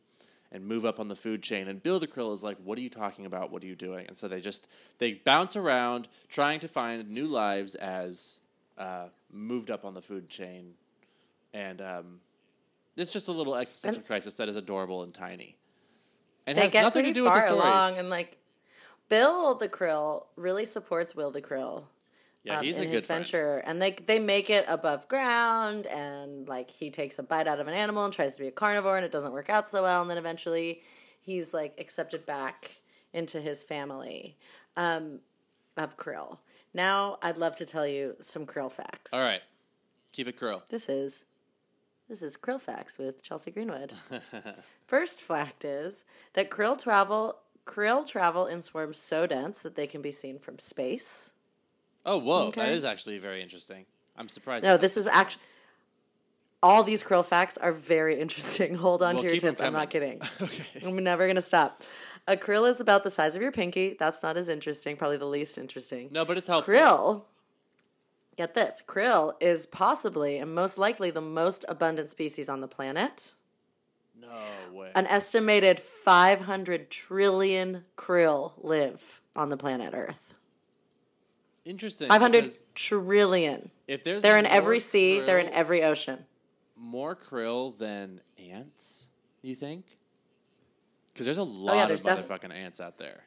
and 0.52 0.64
move 0.66 0.84
up 0.84 0.98
on 1.00 1.08
the 1.08 1.16
food 1.16 1.42
chain. 1.42 1.68
And 1.68 1.82
Bill 1.82 1.98
the 1.98 2.06
Krill 2.06 2.32
is 2.32 2.42
like, 2.42 2.56
"What 2.58 2.78
are 2.78 2.80
you 2.80 2.90
talking 2.90 3.26
about? 3.26 3.50
What 3.50 3.62
are 3.62 3.66
you 3.66 3.74
doing?" 3.76 4.06
And 4.06 4.16
so 4.16 4.28
they 4.28 4.40
just 4.40 4.66
they 4.98 5.14
bounce 5.14 5.56
around 5.56 6.08
trying 6.28 6.60
to 6.60 6.68
find 6.68 7.08
new 7.10 7.26
lives 7.26 7.74
as 7.76 8.40
uh, 8.78 9.08
moved 9.30 9.70
up 9.70 9.84
on 9.84 9.94
the 9.94 10.02
food 10.02 10.28
chain, 10.28 10.74
and 11.52 11.80
um, 11.80 12.20
it's 12.96 13.12
just 13.12 13.28
a 13.28 13.32
little 13.32 13.54
existential 13.56 14.02
crisis 14.02 14.34
that 14.34 14.48
is 14.48 14.56
adorable 14.56 15.02
and 15.02 15.12
tiny. 15.14 15.56
And 16.46 16.56
They 16.56 16.62
has 16.62 16.72
get 16.72 16.82
nothing 16.82 17.02
pretty 17.02 17.10
to 17.10 17.14
do 17.14 17.24
with 17.24 17.32
far 17.32 17.48
along, 17.48 17.98
and 17.98 18.08
like 18.08 18.38
Bill 19.08 19.54
the 19.54 19.68
Krill 19.68 20.26
really 20.36 20.64
supports 20.64 21.14
Will 21.14 21.30
the 21.30 21.42
Krill. 21.42 21.84
Yeah, 22.44 22.58
um, 22.58 22.64
he's 22.64 22.76
in 22.76 22.84
a 22.84 22.86
good 22.86 22.92
his 22.92 23.06
friend. 23.06 23.24
venture, 23.24 23.58
and 23.66 23.82
they 23.82 23.90
they 23.90 24.20
make 24.20 24.50
it 24.50 24.64
above 24.68 25.08
ground, 25.08 25.86
and 25.86 26.48
like 26.48 26.70
he 26.70 26.90
takes 26.90 27.18
a 27.18 27.24
bite 27.24 27.48
out 27.48 27.58
of 27.58 27.66
an 27.66 27.74
animal 27.74 28.04
and 28.04 28.12
tries 28.12 28.34
to 28.36 28.42
be 28.42 28.48
a 28.48 28.52
carnivore, 28.52 28.96
and 28.96 29.04
it 29.04 29.10
doesn't 29.10 29.32
work 29.32 29.50
out 29.50 29.68
so 29.68 29.82
well, 29.82 30.00
and 30.00 30.08
then 30.08 30.18
eventually 30.18 30.82
he's 31.20 31.52
like 31.52 31.74
accepted 31.78 32.24
back 32.24 32.76
into 33.12 33.40
his 33.40 33.64
family 33.64 34.36
um, 34.76 35.20
of 35.76 35.96
krill. 35.96 36.38
Now, 36.72 37.18
I'd 37.22 37.38
love 37.38 37.56
to 37.56 37.64
tell 37.66 37.86
you 37.86 38.14
some 38.20 38.46
krill 38.46 38.70
facts. 38.70 39.12
All 39.12 39.20
right, 39.20 39.42
keep 40.12 40.28
it 40.28 40.36
krill. 40.36 40.64
This 40.68 40.88
is 40.88 41.24
this 42.08 42.22
is 42.22 42.36
krill 42.36 42.60
facts 42.60 42.98
with 42.98 43.22
Chelsea 43.22 43.50
Greenwood. 43.50 43.92
First 44.86 45.20
fact 45.20 45.64
is 45.64 46.04
that 46.34 46.50
krill 46.50 46.80
travel 46.80 47.36
krill 47.66 48.06
travel 48.06 48.46
in 48.46 48.60
swarms 48.62 48.96
so 48.96 49.26
dense 49.26 49.58
that 49.60 49.74
they 49.74 49.86
can 49.86 50.00
be 50.02 50.10
seen 50.12 50.38
from 50.38 50.58
space. 50.58 51.32
Oh, 52.04 52.18
whoa! 52.18 52.50
That 52.52 52.60
Okay. 52.62 52.72
is 52.72 52.84
actually 52.84 53.18
very 53.18 53.42
interesting. 53.42 53.84
I'm 54.16 54.28
surprised. 54.28 54.64
No, 54.64 54.76
this 54.76 54.96
is 54.96 55.06
actually. 55.06 55.42
All 56.62 56.82
these 56.82 57.02
krill 57.02 57.24
facts 57.24 57.56
are 57.58 57.72
very 57.72 58.18
interesting. 58.20 58.74
Hold 58.76 59.02
on 59.02 59.14
Well, 59.16 59.24
to 59.24 59.28
your 59.30 59.36
tits. 59.38 59.60
I'm 59.60 59.72
not 59.72 59.90
kidding. 59.90 60.20
okay. 60.40 60.64
I'm 60.86 60.96
never 61.02 61.26
going 61.26 61.36
to 61.36 61.42
stop. 61.42 61.82
A 62.28 62.36
krill 62.36 62.68
is 62.68 62.80
about 62.80 63.04
the 63.04 63.10
size 63.10 63.36
of 63.36 63.42
your 63.42 63.52
pinky. 63.52 63.94
That's 63.98 64.22
not 64.22 64.36
as 64.36 64.48
interesting, 64.48 64.96
probably 64.96 65.16
the 65.18 65.26
least 65.26 65.58
interesting. 65.58 66.08
No, 66.10 66.24
but 66.24 66.38
it's 66.38 66.46
helpful. 66.48 66.74
Krill, 66.74 67.22
get 68.36 68.54
this 68.54 68.82
krill 68.86 69.34
is 69.40 69.66
possibly 69.66 70.38
and 70.38 70.54
most 70.54 70.76
likely 70.78 71.10
the 71.10 71.20
most 71.20 71.64
abundant 71.68 72.08
species 72.08 72.48
on 72.48 72.60
the 72.60 72.68
planet. 72.68 73.34
No 74.20 74.28
way. 74.72 74.90
An 74.94 75.06
estimated 75.06 75.78
500 75.80 76.90
trillion 76.90 77.84
krill 77.96 78.52
live 78.58 79.20
on 79.34 79.48
the 79.50 79.56
planet 79.56 79.92
Earth. 79.94 80.34
Interesting. 81.64 82.08
500 82.08 82.50
trillion. 82.74 83.70
If 83.88 84.04
there's 84.04 84.22
They're 84.22 84.38
in 84.38 84.46
every 84.46 84.78
sea, 84.80 85.20
they're 85.20 85.38
in 85.38 85.48
every 85.48 85.82
ocean. 85.82 86.24
more 86.76 87.16
krill 87.16 87.76
than 87.76 88.20
ants. 88.38 89.06
You 89.42 89.54
think? 89.54 89.84
Because 91.12 91.24
there's 91.26 91.38
a 91.38 91.42
lot 91.42 91.72
Oh, 91.72 91.76
yeah, 91.76 91.82
of 91.82 91.88
there's 91.88 92.02
def- 92.02 92.28
motherfucking 92.28 92.52
ants 92.52 92.80
out 92.80 92.98
there. 92.98 93.24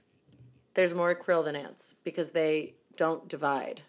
There's 0.76 0.94
more 0.94 1.14
krill 1.16 1.44
than 1.44 1.56
ants 1.56 1.96
because 2.04 2.32
they 2.32 2.76
don't 2.96 3.28
divide. 3.28 3.82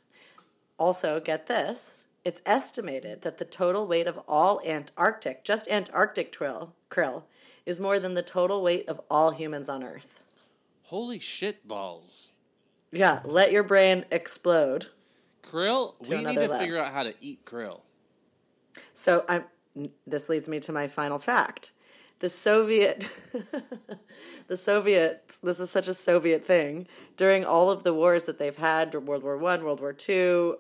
Also, 0.81 1.21
get 1.21 1.47
this. 1.47 2.07
It's 2.25 2.41
estimated 2.47 3.21
that 3.21 3.37
the 3.37 3.45
total 3.45 3.87
weight 3.87 4.07
of 4.07 4.19
all 4.27 4.63
Antarctic, 4.67 5.45
just 5.45 5.69
Antarctic 5.69 6.35
krill, 6.35 6.71
krill, 6.89 7.25
is 7.67 7.79
more 7.79 8.01
than 8.01 8.15
the 8.15 8.23
total 8.23 8.63
weight 8.63 8.89
of 8.89 8.99
all 9.11 9.31
humans 9.31 9.69
on 9.69 9.85
Earth. 9.85 10.23
Holy 10.85 11.19
shit 11.19 11.69
balls! 11.69 12.33
Yeah, 12.91 13.21
let 13.25 13.53
your 13.53 13.63
brain 13.63 14.07
explode. 14.11 14.87
Krill, 15.43 15.95
we 16.09 16.25
need 16.25 16.37
to 16.37 16.59
figure 16.59 16.79
out 16.79 16.93
how 16.93 17.03
to 17.03 17.15
eat 17.21 17.45
krill. 17.45 17.83
So 18.95 19.27
I'm. 19.29 19.45
This 20.07 20.31
leads 20.31 20.49
me 20.49 20.61
to 20.61 20.73
my 20.73 20.89
final 20.89 21.19
fact. 21.19 21.73
The 22.21 22.29
Soviet, 22.29 23.09
the 24.49 24.57
Soviets. 24.57 25.39
This 25.39 25.61
is 25.61 25.71
such 25.71 25.89
a 25.89 25.95
Soviet 25.95 26.45
thing. 26.45 26.87
During 27.17 27.45
all 27.45 27.71
of 27.71 27.83
the 27.83 27.95
wars 27.95 28.25
that 28.25 28.39
they've 28.39 28.57
had, 28.57 28.95
World 28.95 29.23
War 29.23 29.39
One, 29.39 29.65
World 29.65 29.81
War 29.81 29.93
Two. 29.93 30.59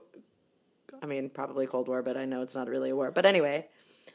I 1.03 1.07
mean, 1.07 1.31
probably 1.31 1.67
Cold 1.67 1.89
War, 1.89 2.03
but 2.03 2.17
I 2.17 2.25
know 2.25 2.43
it's 2.43 2.55
not 2.55 2.69
really 2.69 2.91
a 2.91 2.97
war. 2.97 3.11
But 3.11 3.27
anyway, 3.27 3.67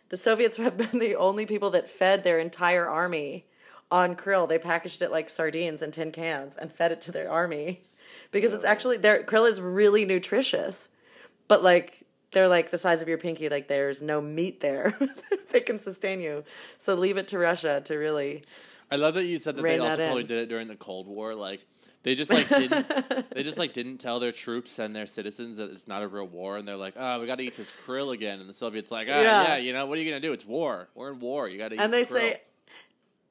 the 0.10 0.18
Soviets 0.18 0.58
have 0.58 0.78
been 0.78 1.00
the 1.00 1.16
only 1.16 1.46
people 1.46 1.70
that 1.72 1.90
fed 1.90 2.24
their 2.24 2.40
entire 2.40 2.88
army 2.88 3.46
on 3.92 4.16
krill. 4.16 4.48
They 4.48 4.58
packaged 4.58 5.02
it 5.02 5.12
like 5.12 5.30
sardines 5.30 5.82
in 5.82 5.92
tin 5.92 6.12
cans 6.12 6.56
and 6.56 6.72
fed 6.72 6.92
it 6.92 7.02
to 7.02 7.12
their 7.12 7.30
army 7.30 7.82
because 8.32 8.54
it's 8.54 8.66
actually 8.66 8.98
their 8.98 9.24
krill 9.24 9.48
is 9.48 9.62
really 9.62 10.06
nutritious, 10.06 10.90
but 11.48 11.64
like 11.64 12.04
they're 12.32 12.48
like 12.48 12.72
the 12.72 12.78
size 12.78 13.02
of 13.02 13.08
your 13.08 13.18
pinky. 13.18 13.50
Like 13.50 13.68
there's 13.68 14.02
no 14.02 14.22
meat 14.22 14.60
there 14.60 14.94
that 15.52 15.66
can 15.66 15.80
sustain 15.80 16.20
you. 16.20 16.44
So 16.78 16.96
leave 16.96 17.18
it 17.18 17.28
to 17.30 17.38
Russia 17.38 17.82
to 17.86 17.96
really. 17.96 18.44
I 18.92 18.98
love 18.98 19.16
that 19.16 19.26
you 19.26 19.38
said 19.38 19.56
that 19.56 19.64
they 19.64 19.80
also 19.80 19.98
that 19.98 20.08
probably 20.08 20.24
did 20.24 20.38
it 20.38 20.50
during 20.50 20.68
the 20.68 20.76
Cold 20.76 21.08
War. 21.08 21.34
Like 21.34 21.66
they 22.06 22.16
just 22.16 22.32
like 22.32 22.48
didn't 22.48 23.30
they 23.32 23.44
just 23.44 23.58
like 23.58 23.74
didn't 23.74 23.98
tell 23.98 24.20
their 24.20 24.32
troops 24.32 24.80
and 24.80 24.96
their 24.96 25.06
citizens 25.08 25.58
that 25.58 25.70
it's 25.72 25.88
not 25.88 26.02
a 26.04 26.08
real 26.08 26.28
war, 26.28 26.58
and 26.58 26.68
they're 26.68 26.78
like, 26.78 26.94
oh, 26.96 27.20
we 27.20 27.28
got 27.28 27.40
to 27.40 27.44
eat 27.44 27.58
this 27.58 27.74
krill 27.86 28.14
again, 28.14 28.40
and 28.40 28.48
the 28.48 28.54
Soviets 28.54 28.92
like, 28.92 29.08
ah, 29.12 29.20
Yeah. 29.22 29.44
yeah. 29.48 29.56
you 29.58 29.74
know, 29.74 29.86
what 29.88 29.98
are 29.98 30.02
you 30.02 30.10
gonna 30.10 30.22
do? 30.22 30.32
It's 30.32 30.46
war. 30.46 30.88
We're 30.96 31.12
in 31.12 31.20
war. 31.20 31.50
You 31.50 31.58
got 31.58 31.70
to 31.70 31.76
eat. 31.76 31.82
And 31.82 31.92
they 31.92 32.04
krill." 32.04 32.20
say, 32.20 32.42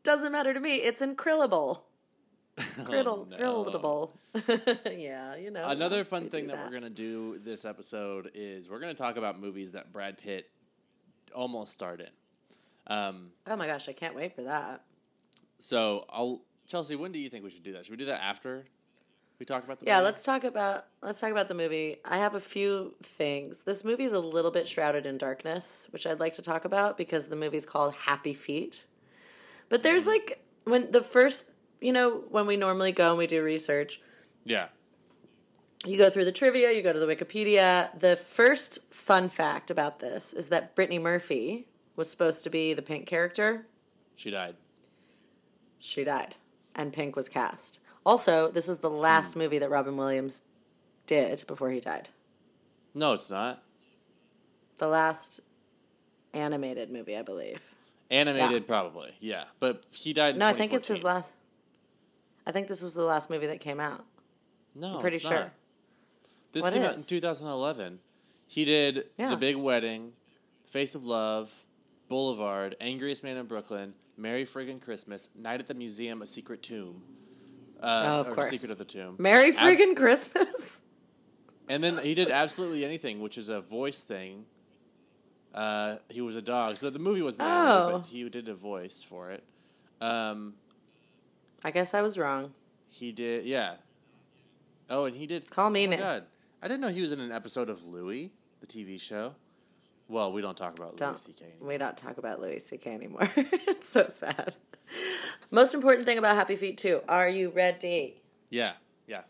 doesn't 0.03 0.33
matter 0.33 0.53
to 0.53 0.61
me. 0.61 0.77
It's 0.77 1.01
incrillable. 1.01 1.81
Krill, 2.59 3.07
Oh, 3.07 3.27
no. 3.31 3.37
krillable. 3.37 4.11
yeah, 4.99 5.35
you 5.37 5.51
know. 5.51 5.67
Another 5.69 6.05
fun 6.05 6.29
thing 6.29 6.47
that, 6.49 6.65
we're 6.67 6.73
gonna 6.73 6.91
do 6.91 7.39
this 7.43 7.65
episode 7.65 8.31
is 8.35 8.69
we're 8.69 8.81
gonna 8.81 8.95
talk 8.95 9.17
about 9.17 9.41
movies 9.41 9.73
that 9.73 9.93
Brad 9.93 10.19
Pitt 10.19 10.51
almost 11.35 11.73
starred 11.73 12.01
in. 12.01 12.11
Um, 12.87 13.31
Oh 13.47 13.57
my 13.57 13.67
gosh, 13.67 13.89
I 13.89 13.93
can't 13.93 14.15
wait 14.15 14.35
for 14.35 14.43
that. 14.43 14.83
so 15.59 16.05
I'll 16.11 16.43
Chelsea. 16.67 16.97
When 16.97 17.13
do 17.13 17.19
you 17.19 17.29
think 17.29 17.45
we 17.45 17.51
should 17.51 17.63
do 17.63 17.73
that? 17.73 17.85
Should 17.87 17.93
we 17.93 17.97
do 17.99 18.07
that 18.07 18.23
after 18.23 18.65
we 19.39 19.47
talk 19.47 19.65
about 19.65 19.81
the? 19.81 19.87
Yeah, 19.87 19.95
movie? 19.97 20.05
let's 20.07 20.23
talk 20.25 20.45
about 20.45 20.87
let's 21.03 21.21
talk 21.21 21.31
about 21.31 21.49
the 21.49 21.55
movie. 21.55 21.97
I 22.05 22.19
have 22.19 22.35
a 22.35 22.41
few 22.41 22.95
things. 23.03 23.63
This 23.63 23.85
movie 23.85 24.05
is 24.05 24.13
a 24.13 24.21
little 24.21 24.51
bit 24.51 24.67
shrouded 24.67 25.07
in 25.07 25.19
darkness, 25.19 25.89
which 25.91 26.07
I'd 26.07 26.21
like 26.21 26.35
to 26.35 26.43
talk 26.43 26.65
about 26.65 26.97
because 26.97 27.27
the 27.29 27.37
movie's 27.37 27.67
called 27.67 27.95
Happy 27.95 28.35
Feet. 28.35 28.87
But 29.69 29.83
there's 29.83 30.07
like 30.07 30.43
when 30.65 30.91
the 30.91 31.03
first, 31.03 31.45
you 31.81 31.93
know, 31.93 32.25
when 32.31 32.47
we 32.47 32.57
normally 32.57 32.93
go 32.93 33.11
and 33.11 33.19
we 33.19 33.27
do 33.27 33.43
research, 33.43 34.01
Yeah. 34.45 34.69
you 35.85 35.99
go 35.99 36.09
through 36.09 36.25
the 36.25 36.33
trivia, 36.33 36.73
you 36.73 36.83
go 36.83 36.93
to 36.93 36.99
the 36.99 37.07
Wikipedia. 37.07 37.99
The 37.99 38.17
first 38.17 38.79
fun 38.91 39.29
fact 39.29 39.71
about 39.71 39.99
this 40.01 40.33
is 40.33 40.49
that 40.49 40.75
Brittany 40.75 40.99
Murphy 40.99 41.67
was 41.97 42.11
supposed 42.11 42.43
to 42.45 42.51
be 42.51 42.73
the 42.73 42.83
Pink 42.83 43.07
character. 43.07 43.67
She 44.17 44.31
died. 44.31 44.57
She 45.79 46.03
died, 46.05 46.37
and 46.75 46.93
Pink 46.93 47.17
was 47.17 47.29
cast. 47.29 47.81
Also, 48.05 48.51
this 48.51 48.69
is 48.69 48.79
the 48.79 48.91
last 48.91 49.35
hmm. 49.35 49.41
movie 49.41 49.59
that 49.59 49.71
Robin 49.71 49.97
Williams 49.97 50.43
did 51.07 51.45
before 51.47 51.71
he 51.71 51.81
died. 51.81 52.11
No, 52.95 53.13
it's 53.13 53.31
not. 53.31 53.63
The 54.77 54.89
last 54.89 55.41
animated 56.33 56.91
movie, 56.91 57.17
I 57.17 57.23
believe. 57.23 57.73
Animated, 58.11 58.67
probably. 58.67 59.13
Yeah, 59.21 59.45
but 59.61 59.85
he 59.91 60.13
died. 60.13 60.35
In 60.35 60.41
No, 60.41 60.47
I 60.47 60.53
think 60.53 60.73
it's 60.73 60.89
his 60.89 61.03
last. 61.03 61.35
I 62.47 62.53
think 62.53 62.69
this 62.69 62.83
was 62.83 62.95
the 62.95 63.05
last 63.05 63.31
movie 63.31 63.47
that 63.47 63.61
came 63.61 63.81
out. 63.81 64.05
No, 64.75 64.95
I'm 64.95 65.01
pretty 65.01 65.19
sure. 65.19 65.31
not. 65.31 65.51
This 66.53 66.63
What 66.63 66.73
came 66.73 66.83
out 66.83 66.97
in 66.97 67.03
2011. 67.03 68.01
He 68.47 68.65
did 68.65 69.07
Yeah. 69.19 69.31
The 69.31 69.37
Big 69.37 69.57
Wedding, 69.57 70.13
Face 70.67 70.95
of 70.95 71.05
Love, 71.05 71.55
Boulevard, 72.09 72.77
Angriest 72.81 73.25
Man 73.25 73.37
in 73.37 73.47
Brooklyn, 73.47 73.95
Merry 74.17 74.45
Friggin' 74.45 74.81
Christmas, 74.81 75.29
Night 75.35 75.61
at 75.61 75.67
the 75.67 75.75
Museum, 75.75 76.23
A 76.23 76.27
Secret 76.27 76.63
Tomb. 76.63 77.03
Uh, 77.83 78.05
Oh, 78.07 78.21
of 78.21 78.29
or 78.29 78.35
course. 78.35 78.51
Secret 78.51 78.71
of 78.71 78.79
the 78.79 78.85
Tomb. 78.85 79.17
Merry 79.19 79.49
Abs- 79.49 79.59
friggin' 79.59 79.97
Christmas. 79.97 80.81
And 81.67 81.83
then 81.83 81.97
he 81.97 82.15
did 82.15 82.29
Absolutely 82.31 82.85
Anything, 82.85 83.21
which 83.21 83.39
is 83.39 83.49
a 83.49 83.59
voice 83.59 84.03
thing. 84.03 84.45
Uh, 85.55 85.97
he 86.11 86.21
was 86.21 86.37
a 86.37 86.43
dog. 86.43 86.77
So 86.77 86.91
the 86.91 86.99
movie 86.99 87.23
wasn't 87.23 87.45
Oh. 87.47 88.01
but 88.03 88.07
he 88.11 88.29
did 88.29 88.51
a 88.51 88.55
voice 88.55 89.03
for 89.03 89.31
it. 89.31 89.43
Um, 89.99 90.55
I 91.65 91.71
guess 91.71 91.95
I 91.95 92.03
was 92.03 92.19
wrong. 92.19 92.53
he 92.89 93.13
did, 93.13 93.47
yeah. 93.47 93.77
Oh, 94.91 95.07
and 95.07 95.17
he 95.17 95.27
did. 95.27 95.49
Call 95.49 95.71
me 95.71 95.87
Oh 95.87 95.91
my 95.91 95.97
God. 95.97 96.25
I 96.63 96.69
didn't 96.69 96.83
know 96.83 96.89
he 96.89 97.01
was 97.01 97.13
in 97.13 97.21
an 97.21 97.33
episode 97.33 97.71
of 97.71 97.87
Louie, 97.87 98.31
the 98.61 98.67
TV 98.67 99.01
show. 99.01 99.35
Well, 100.09 100.33
we 100.33 100.43
don't 100.43 100.57
talk 100.57 100.79
about 100.79 100.91
Louis 100.91 100.97
Don't 100.99 101.19
C.K. 101.19 101.45
anymore. 101.47 101.69
we 101.69 101.79
don't 101.79 101.97
talk 101.97 102.19
about 102.19 102.41
Louis 102.41 102.59
C.K. 102.59 102.93
anymore? 102.95 103.29
it's 103.37 103.89
so 103.89 104.07
sad. 104.07 104.57
Most 105.51 105.73
important 105.75 106.07
thing 106.07 106.19
about 106.19 106.37
Happy 106.37 106.57
Feet 106.57 106.77
2. 106.79 107.03
Are 107.09 107.29
you 107.29 107.51
ready? 107.51 108.21
Yeah, 108.51 108.73
yeah. 109.07 109.23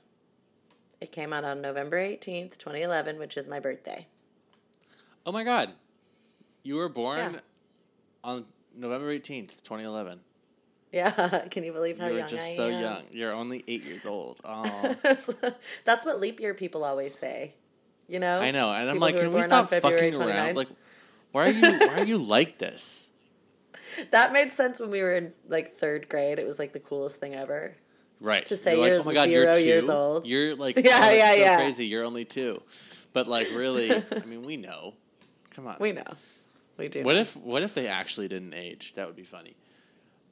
It 1.01 1.13
came 1.13 1.33
out 1.33 1.45
on 1.45 1.61
November 1.61 1.97
18th, 1.99 2.57
2011, 2.59 3.19
which 3.19 3.37
is 3.37 3.49
my 3.49 3.61
birthday. 3.61 4.07
Oh 5.25 5.33
my 5.33 5.45
God. 5.45 5.71
You 6.65 6.77
were 6.77 6.89
born 6.89 7.35
Yeah. 7.35 7.41
on 8.25 8.45
November 8.77 9.17
18th, 9.17 9.63
2011. 9.63 10.21
Yeah, 10.93 11.47
can 11.51 11.65
you 11.65 11.73
believe 11.73 11.99
how 11.99 12.07
you 12.07 12.13
were 12.15 12.19
young 12.21 12.29
just 12.29 12.45
I 12.45 12.55
so 12.55 12.69
am? 12.69 12.83
young. 12.83 13.03
You're 13.13 13.33
only 13.33 13.65
eight 13.69 13.85
years 13.85 14.07
old. 14.07 14.41
Oh. 14.45 14.95
That's 15.85 16.05
what 16.07 16.21
leap 16.21 16.41
year 16.41 16.55
people 16.55 16.85
always 16.85 17.17
say. 17.17 17.55
You 18.09 18.21
know? 18.21 18.41
I 18.41 18.51
know. 18.51 18.71
And 18.71 18.91
I'm 18.91 18.99
like, 18.99 19.19
can 19.19 19.33
we 19.33 19.43
stop 19.43 19.69
fucking 19.69 20.17
around? 20.17 20.57
Like, 20.57 20.69
why 21.33 21.47
are 21.47 21.51
you 21.51 21.79
why 21.79 21.95
are 21.99 22.05
you 22.05 22.19
like 22.19 22.59
this? 22.59 23.11
That 24.11 24.33
made 24.33 24.51
sense 24.51 24.81
when 24.81 24.91
we 24.91 25.03
were 25.03 25.15
in 25.15 25.33
like 25.47 25.69
third 25.69 26.09
grade. 26.09 26.41
It 26.41 26.47
was 26.47 26.59
like 26.59 26.73
the 26.73 26.81
coolest 26.81 27.21
thing 27.21 27.33
ever. 27.33 27.77
Right. 28.19 28.45
To 28.47 28.57
say 28.57 28.77
like, 28.77 28.89
you're 28.89 29.01
oh 29.01 29.05
my 29.05 29.15
God, 29.15 29.29
zero 29.29 29.53
you're 29.53 29.59
years 29.61 29.85
two? 29.85 29.93
old. 29.93 30.27
You're 30.27 30.57
like, 30.57 30.77
Yeah, 30.85 31.01
oh, 31.01 31.15
yeah, 31.15 31.33
so 31.33 31.41
yeah. 31.41 31.57
crazy. 31.59 31.87
You're 31.87 32.05
only 32.05 32.25
two. 32.25 32.61
But 33.13 33.29
like, 33.29 33.47
really, 33.55 33.93
I 33.93 34.25
mean, 34.27 34.43
we 34.43 34.57
know. 34.57 34.95
Come 35.51 35.69
on. 35.69 35.77
We 35.79 35.93
know. 35.93 36.03
We 36.77 36.89
do. 36.89 37.05
What 37.05 37.15
if 37.15 37.37
what 37.37 37.63
if 37.63 37.75
they 37.75 37.87
actually 37.87 38.27
didn't 38.27 38.55
age? 38.55 38.95
That 38.97 39.07
would 39.07 39.15
be 39.15 39.23
funny. 39.23 39.55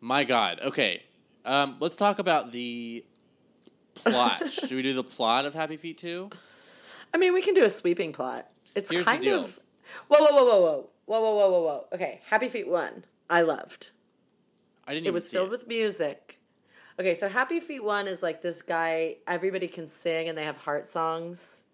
My 0.00 0.24
God. 0.24 0.58
Okay. 0.60 1.04
Um, 1.44 1.76
let's 1.78 1.94
talk 1.94 2.18
about 2.18 2.50
the 2.50 3.04
plot. 3.94 4.50
Should 4.50 4.72
we 4.72 4.82
do 4.82 4.94
the 4.94 5.04
plot 5.04 5.44
of 5.44 5.54
Happy 5.54 5.76
Feet 5.76 5.98
2? 5.98 6.30
I 7.14 7.18
mean, 7.18 7.34
we 7.34 7.42
can 7.42 7.54
do 7.54 7.64
a 7.64 7.70
sweeping 7.70 8.12
plot. 8.12 8.48
It's 8.74 8.90
Here's 8.90 9.04
kind 9.04 9.24
of. 9.26 9.58
Whoa, 10.08 10.18
whoa, 10.18 10.32
whoa, 10.32 10.44
whoa, 10.44 10.60
whoa. 10.60 10.90
Whoa, 11.06 11.20
whoa, 11.20 11.34
whoa, 11.34 11.50
whoa, 11.50 11.62
whoa. 11.62 11.84
Okay, 11.92 12.20
Happy 12.30 12.48
Feet 12.48 12.68
1. 12.68 13.04
I 13.28 13.42
loved. 13.42 13.90
I 14.86 14.94
didn't 14.94 15.06
It 15.06 15.12
was 15.12 15.28
filled 15.28 15.48
it. 15.48 15.50
with 15.50 15.68
music. 15.68 16.38
Okay, 16.98 17.14
so 17.14 17.28
Happy 17.28 17.60
Feet 17.60 17.84
1 17.84 18.08
is 18.08 18.22
like 18.22 18.42
this 18.42 18.62
guy, 18.62 19.16
everybody 19.26 19.68
can 19.68 19.86
sing 19.86 20.28
and 20.28 20.36
they 20.36 20.44
have 20.44 20.58
heart 20.58 20.86
songs. 20.86 21.64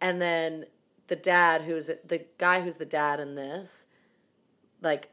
And 0.00 0.20
then 0.20 0.66
the 1.06 1.16
dad, 1.16 1.62
who's 1.62 1.86
the 1.86 2.26
guy 2.38 2.60
who's 2.60 2.76
the 2.76 2.86
dad 2.86 3.20
in 3.20 3.34
this, 3.34 3.86
like 4.82 5.10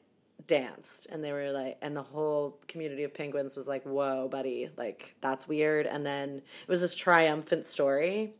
danced. 0.47 1.05
And 1.07 1.23
they 1.23 1.31
were 1.31 1.51
like, 1.51 1.77
and 1.81 1.95
the 1.95 2.01
whole 2.01 2.59
community 2.67 3.03
of 3.03 3.13
penguins 3.13 3.55
was 3.55 3.67
like, 3.67 3.83
whoa, 3.83 4.27
buddy, 4.27 4.69
like 4.77 5.15
that's 5.21 5.47
weird. 5.47 5.85
And 5.85 6.05
then 6.05 6.37
it 6.37 6.67
was 6.67 6.81
this 6.81 6.95
triumphant 6.95 7.65
story. 7.65 8.33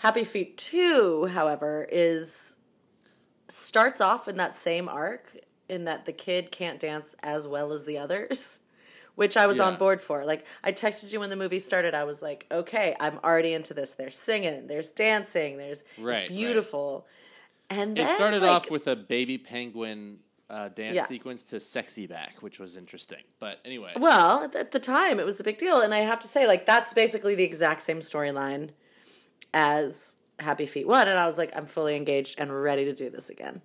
Happy 0.00 0.24
Feet 0.24 0.56
2, 0.56 1.26
however, 1.26 1.86
is 1.92 2.56
starts 3.48 4.00
off 4.00 4.28
in 4.28 4.36
that 4.38 4.54
same 4.54 4.88
arc 4.88 5.36
in 5.68 5.84
that 5.84 6.06
the 6.06 6.12
kid 6.12 6.50
can't 6.50 6.80
dance 6.80 7.14
as 7.22 7.46
well 7.46 7.70
as 7.70 7.84
the 7.84 7.98
others, 7.98 8.60
which 9.14 9.36
I 9.36 9.46
was 9.46 9.58
Yeah. 9.58 9.64
on 9.64 9.76
board 9.76 10.00
for. 10.00 10.24
Like 10.24 10.46
I 10.64 10.72
texted 10.72 11.12
you 11.12 11.20
when 11.20 11.28
the 11.28 11.36
movie 11.36 11.58
started. 11.58 11.94
I 11.94 12.04
was 12.04 12.22
like, 12.22 12.46
okay, 12.50 12.96
I'm 12.98 13.18
already 13.22 13.52
into 13.52 13.74
this. 13.74 13.92
There's 13.92 14.16
singing, 14.16 14.68
there's 14.68 14.90
dancing, 14.90 15.58
there's 15.58 15.84
Right, 15.98 16.14
right. 16.14 16.22
it's 16.24 16.34
beautiful. 16.36 17.06
And 17.68 17.98
It 17.98 18.08
started 18.08 18.40
like, 18.40 18.50
off 18.50 18.70
with 18.70 18.88
a 18.88 18.96
baby 18.96 19.36
penguin 19.36 20.20
uh, 20.48 20.68
dance 20.70 20.94
Yeah. 20.96 21.04
sequence 21.06 21.42
to 21.44 21.60
"Sexy 21.60 22.06
Back," 22.06 22.36
which 22.40 22.58
was 22.58 22.78
interesting. 22.78 23.22
But 23.38 23.60
anyway, 23.66 23.92
Well, 23.96 24.50
at 24.54 24.70
the 24.70 24.80
time, 24.80 25.20
it 25.20 25.26
was 25.26 25.38
a 25.40 25.44
big 25.44 25.58
deal, 25.58 25.80
and 25.82 25.92
I 25.92 25.98
have 25.98 26.18
to 26.20 26.26
say, 26.28 26.46
like, 26.48 26.64
that's 26.64 26.94
basically 26.94 27.34
the 27.34 27.44
exact 27.44 27.82
same 27.82 28.00
storyline 28.00 28.70
as 29.54 30.16
Happy 30.38 30.66
Feet 30.66 30.86
One, 30.86 31.08
and 31.08 31.18
I 31.18 31.26
was 31.26 31.36
like, 31.38 31.52
I'm 31.56 31.66
fully 31.66 31.96
engaged 31.96 32.36
and 32.38 32.50
ready 32.62 32.84
to 32.86 32.92
do 32.94 33.10
this 33.10 33.30
again. 33.30 33.60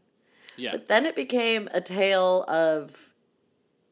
yeah, 0.58 0.72
But 0.72 0.88
then 0.88 1.06
it 1.06 1.16
became 1.16 1.70
a 1.74 1.82
tale 1.82 2.44
of 2.48 3.14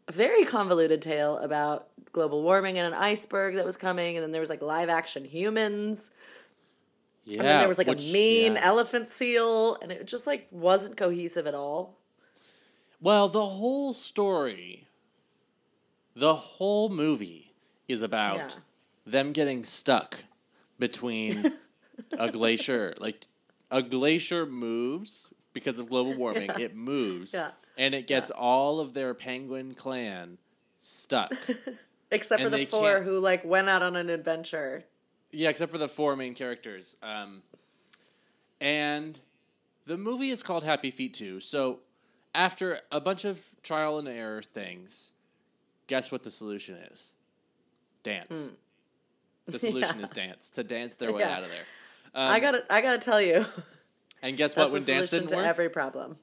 a 0.08 0.12
very 0.12 0.44
convoluted 0.46 1.02
tale 1.02 1.38
about 1.38 1.88
global 2.12 2.44
warming 2.44 2.78
and 2.78 2.94
an 2.94 3.00
iceberg 3.00 3.56
that 3.56 3.66
was 3.66 3.78
coming, 3.78 4.18
and 4.18 4.24
then 4.24 4.32
there 4.32 4.42
was 4.42 4.50
like 4.50 4.62
live 4.62 4.90
action 4.90 5.24
humans, 5.26 6.12
yeah. 7.26 7.40
and 7.40 7.48
then 7.48 7.60
there 7.60 7.68
was 7.68 7.78
like 7.78 7.88
which- 7.88 8.10
a 8.10 8.14
mean 8.14 8.54
yeah. 8.54 8.62
elephant 8.66 9.08
seal, 9.08 9.78
and 9.82 9.92
it 9.92 10.06
just 10.06 10.28
like 10.28 10.48
wasn't 10.52 10.98
cohesive 10.98 11.48
at 11.48 11.56
all. 11.56 11.98
Well, 13.02 13.28
the 13.28 13.46
whole 13.46 13.94
story, 13.94 14.88
the 16.16 16.36
whole 16.36 16.90
movie 16.90 17.54
is 17.88 18.02
about 18.02 18.38
Yeah. 18.38 18.50
them 19.06 19.32
getting 19.34 19.64
stuck 19.64 20.24
between 20.80 21.44
a 22.18 22.32
glacier. 22.32 22.94
Like 23.00 23.28
a 23.72 23.82
glacier 23.84 24.46
moves 24.46 25.32
because 25.54 25.80
of 25.80 25.90
global 25.90 26.14
warming. 26.16 26.50
Yeah. 26.50 26.60
It 26.66 26.76
moves, 26.76 27.34
Yeah. 27.34 27.52
and 27.78 27.94
it 27.96 28.08
gets 28.08 28.30
all 28.32 28.80
of 28.80 28.94
their 28.94 29.14
penguin 29.14 29.74
clan 29.74 30.38
stuck. 30.78 31.32
Except 32.12 32.42
for 32.44 32.50
the 32.50 32.66
four 32.66 32.94
can't- 32.94 33.04
who 33.06 33.20
like 33.20 33.44
went 33.44 33.70
out 33.70 33.82
on 33.82 33.96
an 33.96 34.10
adventure. 34.10 34.84
yeah, 35.32 35.50
except 35.50 35.72
for 35.72 35.80
the 35.80 35.88
four 35.88 36.16
main 36.16 36.36
characters. 36.36 36.96
Um, 37.02 37.42
and 38.62 39.20
the 39.88 39.98
movie 39.98 40.30
is 40.30 40.44
called 40.44 40.64
Happy 40.64 40.92
Feet 40.92 41.14
2. 41.16 41.40
So 41.40 41.80
after 42.36 42.78
a 42.92 43.02
bunch 43.02 43.26
of 43.26 43.44
trial 43.64 43.98
and 44.00 44.08
error 44.08 44.42
things, 44.44 45.12
guess 45.88 46.12
what 46.12 46.24
the 46.24 46.30
solution 46.30 46.76
is? 46.76 47.14
Dance. 48.04 48.50
The 49.48 49.60
solution. 49.60 49.98
Yeah. 49.98 50.04
is 50.04 50.10
dance. 50.12 50.50
To 50.52 50.64
dance 50.64 50.96
their 50.96 51.12
way 51.12 51.22
Yeah. 51.22 51.38
out 51.38 51.44
of 51.44 51.50
there. 51.50 51.66
I 52.16 52.40
gotta, 52.40 52.64
I 52.70 52.82
gotta 52.82 53.00
tell 53.00 53.22
you, 53.22 53.46
And 54.22 54.38
guess 54.38 54.56
what? 54.58 54.72
When 54.72 54.84
dance 54.84 55.10
didn't 55.10 55.30
to 55.30 55.36
work, 55.38 55.46
every 55.46 55.70
problem. 55.70 56.16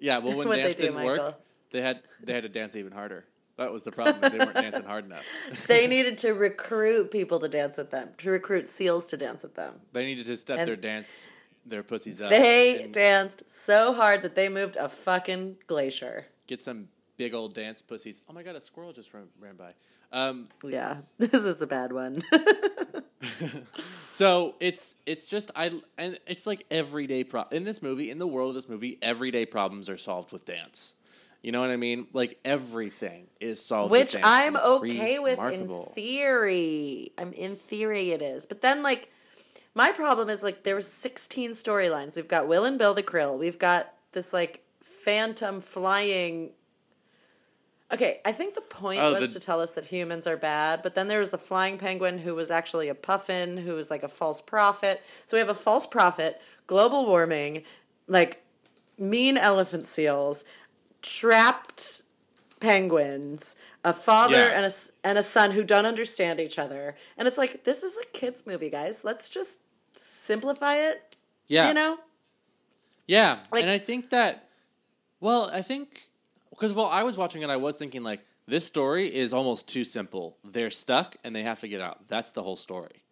yeah. 0.00 0.18
Well, 0.18 0.36
when 0.36 0.48
dance 0.58 0.74
didn't 0.74 0.96
work, 1.02 1.18
Michael. 1.18 1.38
they 1.72 1.82
had 1.82 2.00
they 2.22 2.32
had 2.34 2.42
to 2.42 2.48
dance 2.48 2.74
even 2.76 2.92
harder. 2.92 3.24
That 3.56 3.72
was 3.72 3.84
the 3.84 3.92
problem. 3.92 4.20
they 4.30 4.38
weren't 4.38 4.54
dancing 4.54 4.84
hard 4.84 5.06
enough. 5.06 5.24
They 5.66 5.86
needed 5.86 6.18
to 6.18 6.32
recruit 6.32 7.10
people 7.10 7.38
to 7.40 7.48
dance 7.48 7.78
with 7.78 7.90
them, 7.90 8.10
to 8.18 8.30
recruit 8.30 8.68
seals 8.68 9.06
to 9.06 9.16
dance 9.16 9.42
with 9.42 9.54
them. 9.54 9.80
They 9.92 10.04
needed 10.04 10.26
to 10.26 10.36
step 10.36 10.58
And- 10.58 10.68
their 10.68 10.76
dance, 10.76 11.30
their 11.64 11.82
pussies 11.82 12.20
up. 12.20 12.28
They 12.30 12.88
danced 12.92 13.48
so 13.48 13.94
hard 13.94 14.22
that 14.22 14.34
they 14.34 14.48
moved 14.50 14.76
a 14.76 14.88
fucking 14.90 15.56
glacier. 15.66 16.26
get 16.46 16.62
some 16.62 16.88
big 17.16 17.32
old 17.32 17.54
dance 17.54 17.80
pussies. 17.80 18.20
Oh 18.28 18.34
my 18.34 18.42
god, 18.42 18.56
a 18.56 18.60
squirrel 18.60 18.92
just 18.92 19.14
ran, 19.14 19.28
ran 19.40 19.56
by. 19.56 19.72
Um, 20.12 20.46
Yeah, 20.62 20.98
this 21.18 21.32
is 21.32 21.62
a 21.62 21.66
bad 21.66 21.92
one. 21.94 22.22
So 24.16 24.54
it's 24.60 24.94
it's 25.04 25.28
just 25.28 25.50
I 25.54 25.78
and 25.98 26.18
it's 26.26 26.46
like 26.46 26.64
everyday 26.70 27.22
pro 27.22 27.44
in 27.52 27.64
this 27.64 27.82
movie 27.82 28.10
in 28.10 28.18
the 28.18 28.26
world 28.26 28.48
of 28.50 28.54
this 28.54 28.66
movie 28.66 28.96
everyday 29.02 29.44
problems 29.44 29.90
are 29.90 29.98
solved 29.98 30.32
with 30.32 30.46
dance. 30.46 30.94
You 31.42 31.52
know 31.52 31.60
what 31.60 31.68
I 31.68 31.76
mean? 31.76 32.06
Like 32.14 32.38
everything 32.42 33.26
is 33.40 33.62
solved, 33.62 33.90
with 33.90 34.00
Which 34.00 34.12
dance, 34.12 34.24
I'm 34.26 34.56
okay 34.56 35.18
with 35.18 35.38
in 35.38 35.68
theory. 35.94 37.12
I'm 37.18 37.32
in 37.34 37.56
theory 37.56 38.10
it 38.12 38.22
is. 38.22 38.46
But 38.46 38.62
then 38.62 38.82
like 38.82 39.12
my 39.74 39.92
problem 39.92 40.30
is 40.30 40.42
like 40.42 40.62
there 40.62 40.74
was 40.74 40.86
16 40.86 41.50
storylines. 41.50 42.16
We've 42.16 42.26
got 42.26 42.48
Will 42.48 42.64
and 42.64 42.78
Bill 42.78 42.94
the 42.94 43.02
Krill. 43.02 43.38
We've 43.38 43.58
got 43.58 43.92
this 44.12 44.32
like 44.32 44.64
phantom 44.80 45.60
flying 45.60 46.52
Okay, 47.92 48.20
I 48.24 48.32
think 48.32 48.54
the 48.54 48.60
point 48.62 49.00
Oh, 49.00 49.12
was 49.12 49.32
the- 49.32 49.38
to 49.38 49.46
tell 49.46 49.60
us 49.60 49.70
that 49.72 49.84
humans 49.84 50.26
are 50.26 50.36
bad, 50.36 50.82
but 50.82 50.94
then 50.96 51.06
there 51.06 51.20
was 51.20 51.32
a 51.32 51.38
flying 51.38 51.78
penguin 51.78 52.18
who 52.18 52.34
was 52.34 52.50
actually 52.50 52.88
a 52.88 52.94
puffin, 52.96 53.58
who 53.58 53.74
was 53.74 53.90
like 53.90 54.02
a 54.02 54.08
false 54.08 54.40
prophet. 54.40 55.00
So 55.26 55.36
we 55.36 55.38
have 55.38 55.48
a 55.48 55.54
false 55.54 55.86
prophet, 55.86 56.40
global 56.66 57.06
warming, 57.06 57.62
like 58.08 58.42
mean 58.98 59.36
elephant 59.36 59.86
seals, 59.86 60.44
trapped 61.00 62.02
penguins, 62.60 63.54
a 63.84 63.92
father 63.92 64.34
Yeah. 64.48 64.56
and 64.56 64.66
a 64.66 64.72
and 65.04 65.18
a 65.18 65.22
son 65.22 65.52
who 65.52 65.62
don't 65.62 65.86
understand 65.86 66.40
each 66.40 66.58
other. 66.58 66.96
And 67.16 67.28
it's 67.28 67.38
like 67.38 67.62
this 67.64 67.84
is 67.84 67.96
a 67.96 68.04
kids 68.06 68.44
movie, 68.46 68.70
guys. 68.70 69.04
Let's 69.04 69.28
just 69.28 69.60
simplify 69.94 70.74
it. 70.76 71.14
Yeah. 71.46 71.68
You 71.68 71.74
know? 71.74 71.98
Yeah, 73.06 73.44
Like- 73.52 73.62
and 73.62 73.70
I 73.70 73.78
think 73.78 74.10
that, 74.10 74.48
well, 75.20 75.48
I 75.52 75.62
think 75.62 76.08
because 76.56 76.72
while 76.74 76.86
I 76.86 77.02
was 77.02 77.16
watching 77.16 77.42
it, 77.42 77.50
I 77.50 77.56
was 77.56 77.76
thinking 77.76 78.02
like 78.02 78.24
this 78.46 78.64
story 78.64 79.14
is 79.14 79.32
almost 79.32 79.68
too 79.68 79.84
simple. 79.84 80.36
They're 80.44 80.70
stuck 80.70 81.16
and 81.22 81.34
they 81.36 81.42
have 81.42 81.60
to 81.60 81.68
get 81.68 81.80
out. 81.80 82.06
That's 82.08 82.30
the 82.32 82.42
whole 82.42 82.56
story. 82.56 83.02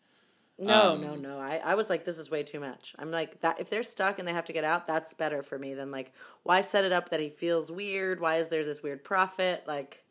No, 0.58 0.92
Um, 0.92 1.00
no, 1.00 1.14
no. 1.16 1.40
I, 1.40 1.60
I 1.64 1.74
was 1.74 1.90
like, 1.90 2.04
this 2.04 2.16
is 2.16 2.30
way 2.30 2.44
too 2.44 2.60
much. 2.60 2.94
I'm 2.98 3.10
like 3.10 3.40
that 3.40 3.58
if 3.60 3.68
they're 3.70 3.82
stuck 3.82 4.18
and 4.18 4.26
they 4.26 4.32
have 4.32 4.44
to 4.44 4.52
get 4.52 4.64
out, 4.64 4.86
that's 4.86 5.12
better 5.12 5.42
for 5.42 5.58
me 5.58 5.74
than 5.74 5.90
like 5.90 6.12
why 6.44 6.60
set 6.60 6.84
it 6.84 6.92
up 6.92 7.08
that 7.08 7.20
he 7.20 7.28
feels 7.30 7.70
weird? 7.72 8.20
Why 8.20 8.36
is 8.36 8.48
there 8.48 8.64
this 8.64 8.82
weird 8.82 9.02
prophet? 9.04 9.64
Like 9.66 10.04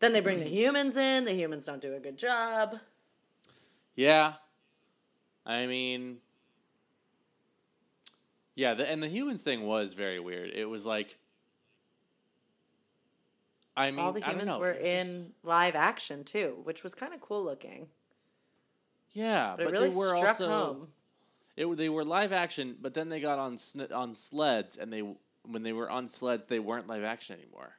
then 0.00 0.14
they 0.14 0.20
bring 0.20 0.38
the 0.38 0.48
humans 0.48 0.96
in, 0.96 1.26
the 1.26 1.34
humans 1.34 1.66
don't 1.66 1.80
do 1.82 1.94
a 1.94 2.00
good 2.00 2.16
job. 2.16 2.76
Yeah, 3.94 4.34
I 5.44 5.66
mean, 5.66 6.18
yeah, 8.54 8.72
the, 8.74 8.88
and 8.88 9.02
the 9.02 9.08
humans 9.08 9.42
thing 9.42 9.66
was 9.66 9.92
very 9.92 10.18
weird. 10.20 10.52
It 10.54 10.66
was 10.66 10.86
like, 10.86 11.18
I 13.76 13.90
mean, 13.90 14.00
All 14.00 14.12
the 14.12 14.20
humans 14.20 14.56
were 14.58 14.72
just- 14.74 14.84
in 14.84 15.32
live 15.42 15.74
action 15.74 16.24
too, 16.24 16.60
which 16.64 16.82
was 16.82 16.94
kind 16.94 17.14
of 17.14 17.20
cool 17.20 17.42
looking. 17.44 17.88
yeah, 19.12 19.54
But, 19.56 19.64
but, 19.64 19.68
it 19.68 19.72
really 19.72 19.88
they 19.90 19.94
were 19.94 20.16
struck 20.16 20.28
also 20.40 20.48
home. 20.48 20.92
it 21.56 21.76
they 21.76 21.88
were 21.88 22.04
live 22.04 22.32
action, 22.32 22.76
but 22.80 22.94
then 22.94 23.08
they 23.08 23.20
got 23.20 23.38
on 23.38 23.56
sn- 23.58 23.92
on 23.92 24.14
sleds, 24.14 24.76
and 24.76 24.92
they 24.92 25.00
when 25.42 25.62
they 25.62 25.72
were 25.72 25.88
on 25.90 26.08
sleds, 26.08 26.46
they 26.46 26.58
weren't 26.58 26.86
live 26.86 27.02
action 27.04 27.38
anymore. 27.40 27.76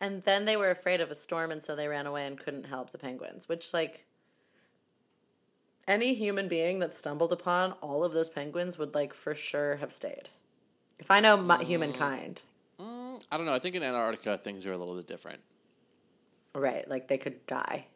And 0.00 0.22
then 0.22 0.46
they 0.46 0.56
were 0.56 0.70
afraid 0.70 1.00
of 1.02 1.10
a 1.10 1.14
storm 1.14 1.50
and 1.50 1.62
so 1.62 1.76
they 1.76 1.86
ran 1.86 2.06
away 2.06 2.26
and 2.26 2.38
couldn't 2.38 2.64
help 2.64 2.88
the 2.90 2.96
penguins, 2.98 3.48
which 3.48 3.74
like 3.74 4.06
any 5.86 6.14
human 6.14 6.48
being 6.48 6.78
that 6.78 6.94
stumbled 6.94 7.32
upon 7.32 7.72
all 7.82 8.02
of 8.04 8.12
those 8.12 8.30
penguins 8.30 8.78
would 8.78 8.94
like 8.94 9.12
for 9.12 9.34
sure 9.34 9.76
have 9.76 9.92
stayed. 9.92 10.30
If 10.98 11.10
I 11.10 11.20
know 11.20 11.36
my, 11.36 11.62
humankind, 11.62 12.42
Mm, 12.44 12.49
I 13.30 13.36
don't 13.36 13.46
know. 13.46 13.54
I 13.54 13.58
think 13.58 13.74
in 13.74 13.82
Antarctica 13.82 14.38
things 14.38 14.66
are 14.66 14.72
a 14.72 14.76
little 14.76 14.96
bit 14.96 15.06
different. 15.06 15.40
right, 16.54 16.88
like 16.88 17.08
they 17.08 17.18
could 17.18 17.46
die. 17.46 17.86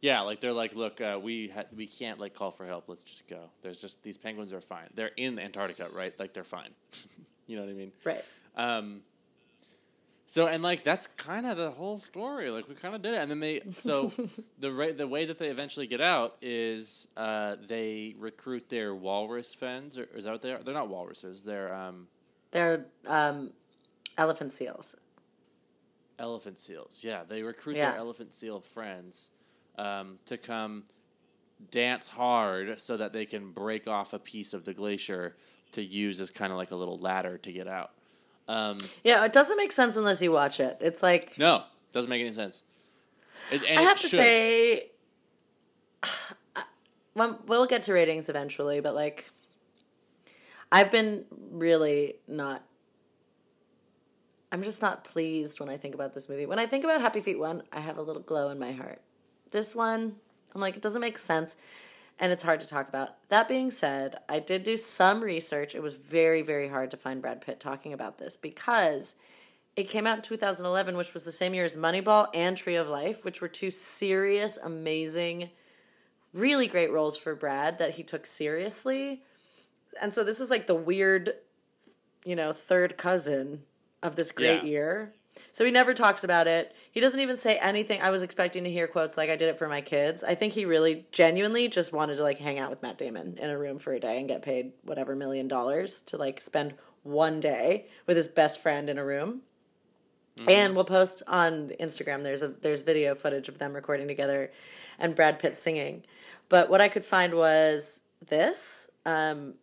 Yeah, 0.00 0.20
like 0.20 0.40
they're 0.40 0.52
like, 0.52 0.76
look, 0.76 1.00
uh, 1.00 1.18
we 1.20 1.48
ha- 1.48 1.64
we 1.74 1.86
can't 1.86 2.20
like 2.20 2.34
call 2.34 2.52
for 2.52 2.64
help. 2.64 2.88
Let's 2.88 3.02
just 3.02 3.26
go. 3.26 3.50
There's 3.62 3.80
just 3.80 4.00
these 4.02 4.16
penguins 4.16 4.52
are 4.52 4.60
fine. 4.60 4.88
They're 4.94 5.10
in 5.16 5.38
Antarctica, 5.38 5.88
right? 5.92 6.16
Like 6.18 6.32
they're 6.32 6.44
fine. 6.44 6.70
you 7.46 7.56
know 7.56 7.62
what 7.62 7.70
I 7.70 7.74
mean? 7.74 7.92
Right. 8.04 8.24
Um, 8.56 9.02
so 10.26 10.46
and 10.46 10.62
like 10.62 10.84
that's 10.84 11.08
kind 11.16 11.46
of 11.46 11.56
the 11.56 11.70
whole 11.70 11.98
story. 11.98 12.50
Like 12.50 12.68
we 12.68 12.76
kind 12.76 12.94
of 12.94 13.02
did 13.02 13.14
it, 13.14 13.16
and 13.16 13.30
then 13.30 13.40
they 13.40 13.60
so 13.70 14.12
the 14.60 14.70
ra- 14.70 14.92
the 14.96 15.08
way 15.08 15.24
that 15.24 15.38
they 15.38 15.48
eventually 15.48 15.88
get 15.88 16.00
out 16.00 16.36
is 16.42 17.08
uh, 17.16 17.56
they 17.66 18.14
recruit 18.18 18.68
their 18.68 18.94
walrus 18.94 19.52
friends, 19.52 19.98
or 19.98 20.04
is 20.14 20.24
that 20.24 20.32
what 20.32 20.42
they 20.42 20.52
are? 20.52 20.62
They're 20.62 20.74
not 20.74 20.88
walruses. 20.88 21.42
They're 21.42 21.74
um, 21.74 22.06
They're 22.50 22.86
um, 23.06 23.52
elephant 24.16 24.50
seals. 24.52 24.96
elephant 26.18 26.58
seals. 26.58 27.00
Yeah, 27.04 27.22
they 27.26 27.42
recruit 27.42 27.76
Yeah. 27.76 27.90
their 27.90 27.98
elephant 28.00 28.32
seal 28.32 28.60
friends 28.60 29.30
um, 29.76 30.18
to 30.24 30.36
come 30.36 30.84
dance 31.70 32.08
hard 32.08 32.78
so 32.80 32.96
that 32.96 33.12
they 33.12 33.26
can 33.26 33.52
break 33.52 33.86
off 33.88 34.12
a 34.14 34.18
piece 34.18 34.52
of 34.54 34.64
the 34.64 34.72
glacier 34.74 35.36
to 35.72 35.82
use 35.82 36.18
as 36.20 36.30
kind 36.30 36.50
of 36.52 36.56
like 36.58 36.70
a 36.70 36.76
little 36.76 36.98
ladder 36.98 37.36
to 37.38 37.52
get 37.52 37.68
out. 37.68 37.92
Um, 38.48 38.78
Yeah, 39.04 39.24
it 39.24 39.32
doesn't 39.32 39.56
make 39.56 39.72
sense 39.72 39.96
unless 39.96 40.22
you 40.22 40.32
watch 40.32 40.58
it. 40.60 40.78
It's 40.80 41.02
like 41.02 41.36
no, 41.38 41.56
it 41.58 41.92
doesn't 41.92 42.08
make 42.08 42.20
any 42.20 42.32
sense. 42.32 42.62
It, 43.52 43.62
I 43.78 43.82
have 43.82 44.00
to 44.00 44.08
should. 44.08 44.20
say, 44.20 44.90
we'll 47.14 47.66
get 47.66 47.82
to 47.84 47.92
ratings 47.92 48.28
eventually, 48.28 48.80
but 48.80 48.94
like, 48.94 49.30
I've 50.70 50.90
been 50.90 51.24
really 51.30 52.14
not. 52.26 52.62
I'm 54.50 54.62
just 54.62 54.80
not 54.80 55.04
pleased 55.04 55.60
when 55.60 55.68
I 55.68 55.76
think 55.76 55.94
about 55.94 56.14
this 56.14 56.28
movie. 56.28 56.46
When 56.46 56.58
I 56.58 56.66
think 56.66 56.84
about 56.84 57.00
Happy 57.00 57.20
Feet 57.20 57.38
1, 57.38 57.62
I 57.72 57.80
have 57.80 57.98
a 57.98 58.02
little 58.02 58.22
glow 58.22 58.50
in 58.50 58.58
my 58.58 58.72
heart. 58.72 59.00
This 59.50 59.74
one, 59.74 60.16
I'm 60.54 60.60
like, 60.60 60.76
it 60.76 60.82
doesn't 60.82 61.00
make 61.00 61.18
sense 61.18 61.56
and 62.18 62.32
it's 62.32 62.42
hard 62.42 62.60
to 62.60 62.66
talk 62.66 62.88
about. 62.88 63.10
That 63.28 63.48
being 63.48 63.70
said, 63.70 64.16
I 64.28 64.40
did 64.40 64.62
do 64.62 64.76
some 64.76 65.22
research. 65.22 65.74
It 65.74 65.82
was 65.82 65.94
very, 65.94 66.42
very 66.42 66.68
hard 66.68 66.90
to 66.90 66.96
find 66.96 67.22
Brad 67.22 67.40
Pitt 67.40 67.60
talking 67.60 67.92
about 67.92 68.18
this 68.18 68.36
because 68.36 69.14
it 69.76 69.88
came 69.88 70.06
out 70.06 70.18
in 70.18 70.22
2011, 70.22 70.96
which 70.96 71.14
was 71.14 71.22
the 71.22 71.32
same 71.32 71.54
year 71.54 71.64
as 71.64 71.76
Moneyball 71.76 72.26
and 72.34 72.56
Tree 72.56 72.74
of 72.74 72.88
Life, 72.88 73.24
which 73.24 73.40
were 73.40 73.48
two 73.48 73.70
serious, 73.70 74.58
amazing, 74.62 75.50
really 76.32 76.66
great 76.66 76.90
roles 76.90 77.16
for 77.16 77.34
Brad 77.36 77.78
that 77.78 77.94
he 77.94 78.02
took 78.02 78.26
seriously. 78.26 79.22
And 80.00 80.12
so 80.12 80.24
this 80.24 80.40
is 80.40 80.50
like 80.50 80.66
the 80.66 80.74
weird, 80.74 81.32
you 82.24 82.36
know, 82.36 82.52
third 82.52 82.96
cousin 82.96 83.62
of 84.02 84.16
this 84.16 84.30
great 84.30 84.62
Yeah. 84.62 84.68
year. 84.68 85.12
So 85.52 85.64
he 85.64 85.70
never 85.70 85.94
talks 85.94 86.24
about 86.24 86.48
it. 86.48 86.74
He 86.90 87.00
doesn't 87.00 87.20
even 87.20 87.36
say 87.36 87.58
anything. 87.58 88.00
I 88.02 88.10
was 88.10 88.22
expecting 88.22 88.64
to 88.64 88.70
hear 88.70 88.88
quotes 88.88 89.16
like 89.16 89.30
I 89.30 89.36
did 89.36 89.48
it 89.48 89.56
for 89.58 89.68
my 89.68 89.80
kids. 89.80 90.24
I 90.24 90.34
think 90.34 90.52
he 90.52 90.64
really 90.64 91.06
genuinely 91.12 91.68
just 91.68 91.92
wanted 91.92 92.16
to 92.16 92.22
like 92.24 92.38
hang 92.38 92.58
out 92.58 92.70
with 92.70 92.82
Matt 92.82 92.98
Damon 92.98 93.38
in 93.40 93.48
a 93.50 93.56
room 93.58 93.78
for 93.78 93.92
a 93.92 94.00
day 94.00 94.18
and 94.18 94.28
get 94.28 94.42
paid 94.42 94.72
whatever 94.82 95.14
million 95.14 95.46
dollars 95.46 96.00
to 96.02 96.16
like 96.16 96.40
spend 96.40 96.74
one 97.04 97.38
day 97.38 97.86
with 98.06 98.16
his 98.16 98.26
best 98.26 98.60
friend 98.60 98.90
in 98.90 98.98
a 98.98 99.04
room. 99.04 99.42
And 100.46 100.76
we'll 100.76 100.84
post 100.84 101.24
on 101.26 101.70
Instagram. 101.80 102.22
There's 102.22 102.42
a 102.42 102.48
there's 102.48 102.82
video 102.82 103.16
footage 103.16 103.48
of 103.48 103.58
them 103.58 103.72
recording 103.72 104.06
together, 104.06 104.52
and 104.96 105.16
Brad 105.16 105.40
Pitt 105.40 105.56
singing. 105.56 106.04
But 106.48 106.70
what 106.70 106.80
I 106.80 106.86
could 106.88 107.02
find 107.04 107.34
was 107.34 108.02
this. 108.24 108.88
Um, 109.04 109.54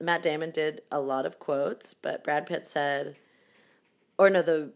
Matt 0.00 0.22
Damon 0.22 0.50
did 0.50 0.82
a 0.90 1.00
lot 1.00 1.26
of 1.26 1.38
quotes, 1.38 1.92
but 1.94 2.22
Brad 2.22 2.46
Pitt 2.46 2.64
said, 2.64 3.16
or 4.16 4.30
no, 4.30 4.42
the 4.42 4.72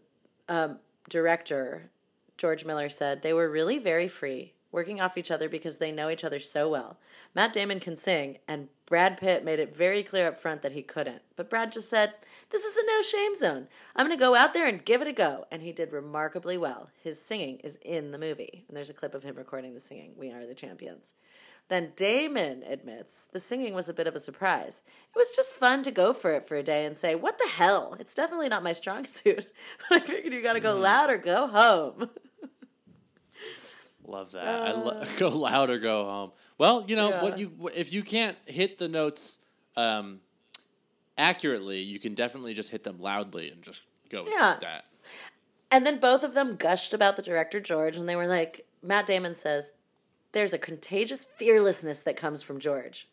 um, 0.49 0.79
director 1.09 1.89
George 2.37 2.65
Miller 2.65 2.89
said 2.89 3.21
they 3.21 3.33
were 3.33 3.49
really 3.49 3.77
very 3.79 4.07
free. 4.07 4.53
working 4.71 4.99
off 4.99 5.19
each 5.19 5.29
other 5.29 5.47
because 5.47 5.77
they 5.77 5.91
know 5.91 6.09
each 6.09 6.23
other 6.23 6.39
so 6.39 6.67
well. 6.67 6.97
Matt 7.35 7.53
Damon 7.53 7.79
can 7.79 7.95
sing, 7.95 8.39
and 8.47 8.69
Brad 8.87 9.17
Pitt 9.17 9.45
made 9.45 9.59
it 9.59 9.75
very 9.75 10.01
clear 10.01 10.27
up 10.27 10.35
front 10.35 10.63
that 10.63 10.71
he 10.71 10.81
couldn't. 10.81 11.21
But 11.35 11.49
Brad 11.49 11.71
just 11.71 11.89
said, 11.89 12.13
This 12.49 12.63
is 12.63 12.75
a 12.75 12.85
no 12.87 13.01
shame 13.01 13.35
zone. 13.35 13.67
I'm 13.95 14.07
going 14.07 14.17
to 14.17 14.21
go 14.21 14.35
out 14.35 14.53
there 14.53 14.67
and 14.67 14.83
give 14.83 15.01
it 15.01 15.07
a 15.07 15.13
go. 15.13 15.45
And 15.51 15.61
he 15.61 15.71
did 15.71 15.93
remarkably 15.93 16.57
well. 16.57 16.89
His 17.03 17.21
singing 17.21 17.59
is 17.59 17.77
in 17.83 18.09
the 18.09 18.17
movie, 18.17 18.65
and 18.67 18.75
there's 18.75 18.89
a 18.89 18.93
clip 18.93 19.13
of 19.13 19.23
him 19.23 19.35
recording 19.35 19.75
the 19.75 19.79
singing. 19.79 20.13
We 20.17 20.31
are 20.31 20.45
the 20.45 20.55
champions. 20.55 21.13
Then 21.69 21.93
Damon 21.95 22.63
admits 22.67 23.25
the 23.31 23.39
singing 23.39 23.73
was 23.73 23.87
a 23.89 23.93
bit 23.93 24.05
of 24.05 24.15
a 24.15 24.19
surprise. 24.19 24.81
It 25.15 25.17
was 25.17 25.35
just 25.35 25.55
fun 25.55 25.81
to 25.83 25.91
go 25.91 26.13
for 26.13 26.31
it 26.31 26.43
for 26.43 26.55
a 26.55 26.63
day 26.63 26.85
and 26.85 26.95
say, 26.95 27.15
What 27.15 27.37
the 27.37 27.49
hell? 27.55 27.95
It's 27.99 28.13
definitely 28.13 28.49
not 28.49 28.63
my 28.63 28.73
strong 28.73 29.05
suit. 29.05 29.51
but 29.89 30.01
I 30.03 30.05
figured 30.05 30.33
you 30.33 30.41
gotta 30.43 30.59
go 30.59 30.77
loud 30.77 31.09
or 31.09 31.17
go 31.17 31.47
home. 31.47 32.09
Love 34.05 34.31
that. 34.33 34.45
I 34.45 34.71
lo- 34.73 35.03
go 35.17 35.29
loud 35.29 35.69
or 35.69 35.79
go 35.79 36.03
home. 36.05 36.31
Well, 36.57 36.83
you 36.87 36.95
know 36.95 37.09
Yeah. 37.09 37.23
what 37.23 37.39
you 37.39 37.69
if 37.73 37.93
you 37.93 38.03
can't 38.03 38.37
hit 38.45 38.77
the 38.77 38.87
notes 38.89 39.39
um, 39.77 40.19
accurately, 41.17 41.79
you 41.81 41.99
can 41.99 42.13
definitely 42.13 42.53
just 42.53 42.69
hit 42.69 42.83
them 42.83 42.99
loudly 42.99 43.49
and 43.49 43.61
just 43.61 43.81
go 44.09 44.23
with 44.23 44.33
Yeah. 44.33 44.57
that. 44.59 44.85
And 45.71 45.85
then 45.85 45.99
both 45.99 46.23
of 46.23 46.33
them 46.33 46.55
gushed 46.55 46.93
about 46.93 47.15
the 47.15 47.21
director, 47.23 47.59
George, 47.59 47.97
and 47.97 48.07
they 48.07 48.15
were 48.15 48.27
like, 48.27 48.67
Matt 48.83 49.05
Damon 49.07 49.33
says, 49.33 49.73
There's 50.33 50.53
a 50.53 50.57
contagious 50.57 51.25
fearlessness 51.37 52.01
that 52.01 52.17
comes 52.17 52.43
from 52.43 52.59
George. 52.59 53.07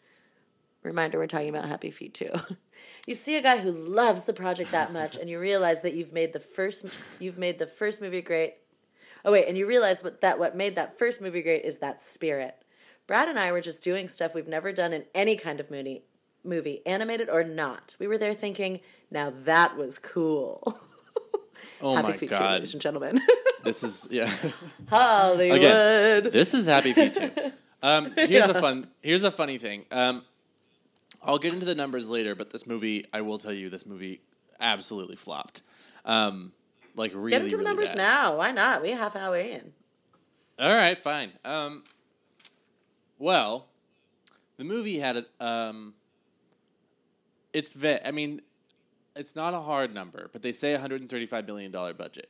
Reminder, 0.82 1.18
we're 1.18 1.26
talking 1.26 1.50
about 1.50 1.68
Happy 1.68 1.90
Feet 1.90 2.14
too. 2.14 2.32
you 3.06 3.14
see 3.14 3.36
a 3.36 3.42
guy 3.42 3.58
who 3.58 3.70
loves 3.70 4.24
the 4.24 4.32
project 4.32 4.72
that 4.72 4.92
much, 4.92 5.16
and 5.16 5.28
you 5.28 5.38
realize 5.38 5.82
that 5.82 5.92
you've 5.92 6.14
made 6.14 6.32
the 6.32 6.40
first 6.40 6.86
you've 7.20 7.38
made 7.38 7.58
the 7.58 7.66
first 7.66 8.00
movie 8.00 8.22
great. 8.22 8.54
Oh 9.22 9.32
wait, 9.32 9.46
and 9.46 9.58
you 9.58 9.66
realize 9.66 10.02
what 10.02 10.22
that 10.22 10.38
what 10.38 10.56
made 10.56 10.76
that 10.76 10.98
first 10.98 11.20
movie 11.20 11.42
great 11.42 11.62
is 11.62 11.78
that 11.78 12.00
spirit. 12.00 12.64
Brad 13.06 13.28
and 13.28 13.38
I 13.38 13.52
were 13.52 13.60
just 13.60 13.82
doing 13.82 14.08
stuff 14.08 14.34
we've 14.34 14.48
never 14.48 14.72
done 14.72 14.94
in 14.94 15.04
any 15.14 15.36
kind 15.36 15.60
of 15.60 15.70
movie, 15.70 16.04
movie, 16.42 16.80
animated 16.86 17.28
or 17.28 17.44
not. 17.44 17.96
We 17.98 18.06
were 18.06 18.16
there 18.18 18.34
thinking, 18.34 18.80
now 19.10 19.30
that 19.30 19.76
was 19.76 19.98
cool. 19.98 20.78
Oh 21.82 21.96
Happy 21.96 22.08
my 22.08 22.16
Feet 22.16 22.30
god, 22.30 22.52
ladies 22.52 22.74
and 22.74 22.82
gentlemen. 22.82 23.18
this 23.62 23.82
is 23.82 24.08
yeah. 24.10 24.30
Hollywood. 24.88 25.60
This 26.32 26.54
is 26.54 26.66
Happy 26.66 26.92
Feet 26.92 27.14
too. 27.14 27.30
Um, 27.82 28.12
here's 28.16 28.46
a 28.46 28.54
fun. 28.60 28.88
Here's 29.02 29.24
a 29.24 29.30
funny 29.30 29.58
thing. 29.58 29.84
Um, 29.90 30.22
I'll 31.22 31.38
get 31.38 31.52
into 31.52 31.66
the 31.66 31.74
numbers 31.74 32.08
later, 32.08 32.34
but 32.34 32.50
this 32.50 32.66
movie, 32.66 33.04
I 33.12 33.20
will 33.20 33.38
tell 33.38 33.52
you, 33.52 33.68
this 33.68 33.84
movie 33.86 34.20
absolutely 34.58 35.16
flopped. 35.16 35.62
Um, 36.04 36.52
like 36.96 37.12
really, 37.14 37.30
Get 37.30 37.42
into 37.42 37.50
the 37.52 37.56
really 37.58 37.68
numbers 37.68 37.88
bad. 37.90 37.98
now. 37.98 38.36
Why 38.36 38.52
not? 38.52 38.82
We 38.82 38.90
have 38.90 39.00
half 39.00 39.14
an 39.14 39.22
hour 39.22 39.36
in. 39.36 39.72
All 40.58 40.74
right, 40.74 40.98
fine. 40.98 41.32
Um, 41.44 41.84
well, 43.18 43.66
the 44.56 44.64
movie 44.64 44.98
had 44.98 45.16
a. 45.16 45.44
Um, 45.44 45.94
it's 47.52 47.72
ve- 47.72 48.00
I 48.04 48.10
mean, 48.10 48.42
it's 49.16 49.34
not 49.34 49.54
a 49.54 49.60
hard 49.60 49.94
number, 49.94 50.28
but 50.32 50.42
they 50.42 50.52
say 50.52 50.74
a 50.74 50.78
hundred 50.78 51.00
and 51.00 51.10
thirty-five 51.10 51.46
million 51.46 51.70
dollar 51.72 51.94
budget. 51.94 52.28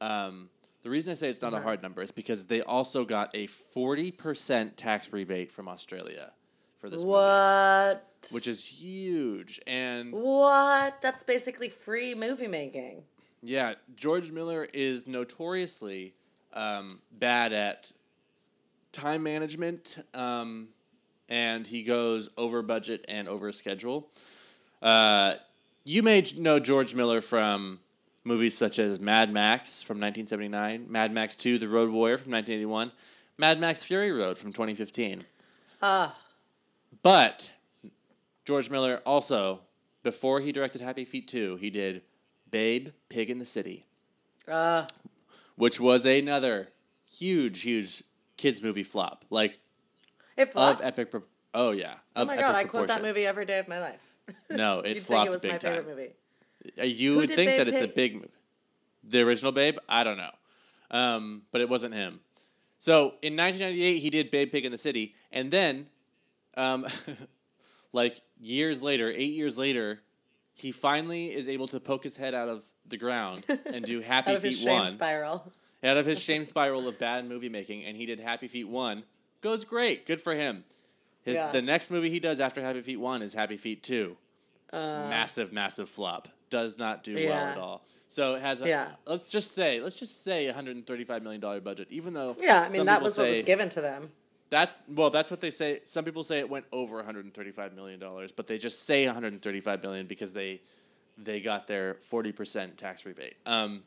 Um, 0.00 0.48
the 0.82 0.90
reason 0.90 1.12
I 1.12 1.14
say 1.14 1.28
it's 1.28 1.42
not 1.42 1.54
a 1.54 1.60
hard 1.60 1.82
number 1.82 2.02
is 2.02 2.10
because 2.10 2.46
they 2.46 2.62
also 2.62 3.04
got 3.04 3.30
a 3.34 3.46
forty 3.46 4.10
percent 4.10 4.76
tax 4.76 5.12
rebate 5.12 5.52
from 5.52 5.68
Australia 5.68 6.32
for 6.78 6.88
this 6.88 7.02
movie, 7.02 7.12
What? 7.12 8.06
which 8.32 8.46
is 8.46 8.64
huge. 8.64 9.60
And 9.66 10.12
What? 10.12 11.00
That's 11.02 11.22
basically 11.22 11.68
free 11.68 12.14
movie 12.14 12.46
making. 12.46 13.02
Yeah, 13.42 13.74
George 13.96 14.32
Miller 14.32 14.66
is 14.72 15.06
notoriously 15.06 16.14
um, 16.52 17.00
bad 17.12 17.52
at 17.52 17.92
time 18.92 19.22
management, 19.22 19.98
um, 20.14 20.68
and 21.28 21.66
he 21.66 21.82
goes 21.82 22.28
over 22.36 22.62
budget 22.62 23.04
and 23.08 23.28
over 23.28 23.52
schedule. 23.52 24.08
Uh, 24.82 25.34
you 25.84 26.02
may 26.02 26.24
know 26.36 26.58
George 26.58 26.94
Miller 26.94 27.20
from 27.20 27.80
movies 28.24 28.56
such 28.56 28.78
as 28.78 29.00
Mad 29.00 29.32
Max 29.32 29.82
from 29.82 29.96
1979, 29.98 30.86
Mad 30.88 31.12
Max 31.12 31.36
2, 31.36 31.58
The 31.58 31.68
Road 31.68 31.90
Warrior 31.90 32.18
from 32.18 32.32
1981, 32.32 32.92
Mad 33.38 33.58
Max 33.60 33.82
Fury 33.82 34.12
Road 34.12 34.36
from 34.38 34.52
2015. 34.52 35.22
Ah, 35.82 36.16
But 37.02 37.52
George 38.44 38.68
Miller 38.68 39.00
also, 39.06 39.60
before 40.02 40.40
he 40.40 40.52
directed 40.52 40.80
Happy 40.80 41.04
Feet 41.04 41.26
2, 41.28 41.56
he 41.56 41.70
did 41.70 42.02
Babe, 42.50 42.88
Pig 43.08 43.30
in 43.30 43.38
the 43.38 43.44
City, 43.44 43.86
uh, 44.48 44.86
which 45.56 45.78
was 45.80 46.04
another 46.04 46.68
huge, 47.10 47.62
huge 47.62 48.02
kids 48.36 48.62
movie 48.62 48.82
flop. 48.82 49.24
Like 49.30 49.60
it 50.36 50.52
flopped. 50.52 50.80
of 50.80 50.86
epic. 50.86 51.10
Pro- 51.12 51.22
oh 51.54 51.70
yeah. 51.70 51.94
oh 52.16 52.24
my 52.24 52.36
god, 52.36 52.54
I 52.54 52.64
quote 52.64 52.88
that 52.88 53.02
movie 53.02 53.24
every 53.24 53.46
day 53.46 53.58
of 53.60 53.68
my 53.68 53.80
life. 53.80 54.10
No, 54.50 54.80
it 54.84 54.88
You'd 54.88 54.94
think 54.94 55.06
flopped 55.06 55.28
it 55.28 55.32
was 55.32 55.42
big 55.42 55.52
my 55.52 55.58
time. 55.58 55.72
favorite 55.76 55.88
movie. 55.96 56.12
Uh, 56.78 56.84
You 56.84 57.12
Who 57.14 57.20
would 57.20 57.30
think 57.30 57.56
that 57.56 57.68
it's 57.68 57.80
a 57.82 57.88
big 57.88 58.14
movie. 58.14 58.28
The 59.04 59.22
original 59.22 59.52
Babe, 59.52 59.76
I 59.88 60.04
don't 60.04 60.18
know, 60.18 60.30
um, 60.90 61.42
but 61.52 61.60
it 61.60 61.68
wasn't 61.68 61.94
him. 61.94 62.20
So 62.78 63.14
in 63.22 63.36
1998, 63.36 63.98
he 63.98 64.10
did 64.10 64.30
Babe 64.30 64.50
Pig 64.52 64.64
in 64.64 64.72
the 64.72 64.78
City, 64.78 65.14
and 65.32 65.50
then, 65.50 65.86
um, 66.56 66.86
like 67.92 68.20
years 68.40 68.82
later, 68.82 69.10
eight 69.10 69.32
years 69.32 69.56
later, 69.58 70.00
he 70.54 70.72
finally 70.72 71.28
is 71.28 71.48
able 71.48 71.66
to 71.68 71.80
poke 71.80 72.02
his 72.04 72.16
head 72.16 72.34
out 72.34 72.48
of 72.48 72.64
the 72.86 72.96
ground 72.98 73.44
and 73.66 73.84
do 73.84 74.00
Happy 74.02 74.34
Feet 74.34 74.34
One. 74.34 74.34
Out 74.34 74.36
of 74.36 74.42
his 74.42 74.58
shame 74.58 74.78
One, 74.80 74.92
spiral. 74.92 75.52
out 75.82 75.96
of 75.96 76.06
his 76.06 76.20
shame 76.22 76.44
spiral 76.44 76.86
of 76.86 76.98
bad 76.98 77.26
movie 77.28 77.48
making, 77.48 77.84
and 77.84 77.96
he 77.96 78.04
did 78.06 78.20
Happy 78.20 78.48
Feet 78.48 78.68
One. 78.68 79.04
Goes 79.40 79.64
great, 79.64 80.04
good 80.06 80.20
for 80.20 80.34
him. 80.34 80.64
His 81.22 81.36
Yeah. 81.36 81.52
the 81.52 81.62
next 81.62 81.90
movie 81.90 82.10
he 82.10 82.20
does 82.20 82.40
after 82.40 82.60
Happy 82.60 82.82
Feet 82.82 82.98
One 83.00 83.22
is 83.22 83.32
Happy 83.34 83.56
Feet 83.56 83.82
Two 83.82 84.16
Uh, 84.72 85.06
massive, 85.08 85.52
massive 85.52 85.88
flop. 85.88 86.28
Does 86.50 86.78
not 86.78 87.02
do 87.04 87.14
well 87.14 87.32
at 87.32 87.58
all. 87.58 87.82
So 88.08 88.34
it 88.34 88.42
has 88.42 88.60
a, 88.60 88.68
Yeah. 88.68 88.88
let's 89.06 89.30
just 89.30 89.54
say, 89.54 89.80
let's 89.80 89.94
just 89.94 90.24
say 90.24 90.48
a 90.48 90.52
hundred 90.52 90.76
and 90.76 90.84
thirty-five 90.86 91.22
million 91.22 91.40
dollar 91.40 91.60
budget. 91.60 91.86
Even 91.90 92.12
though 92.12 92.36
Yeah, 92.40 92.60
I 92.60 92.68
mean 92.68 92.86
that 92.86 93.02
was 93.02 93.16
what 93.16 93.28
was 93.28 93.42
given 93.42 93.68
to 93.70 93.80
them. 93.80 94.10
That's 94.50 94.76
well, 94.88 95.10
that's 95.10 95.30
what 95.30 95.40
they 95.40 95.52
say. 95.52 95.80
Some 95.84 96.04
people 96.04 96.24
say 96.24 96.40
it 96.40 96.50
went 96.50 96.66
over 96.72 96.96
one 96.96 97.04
hundred 97.04 97.24
and 97.24 97.32
thirty-five 97.32 97.72
million 97.72 98.00
dollars, 98.00 98.32
but 98.32 98.48
they 98.48 98.58
just 98.58 98.84
say 98.84 99.06
one 99.06 99.14
hundred 99.14 99.32
and 99.32 99.40
thirty-five 99.40 99.80
million 99.82 100.06
because 100.06 100.32
they 100.32 100.60
they 101.16 101.40
got 101.40 101.68
their 101.68 101.94
forty 102.00 102.32
percent 102.32 102.76
tax 102.76 103.06
rebate. 103.06 103.36
Um, 103.46 103.84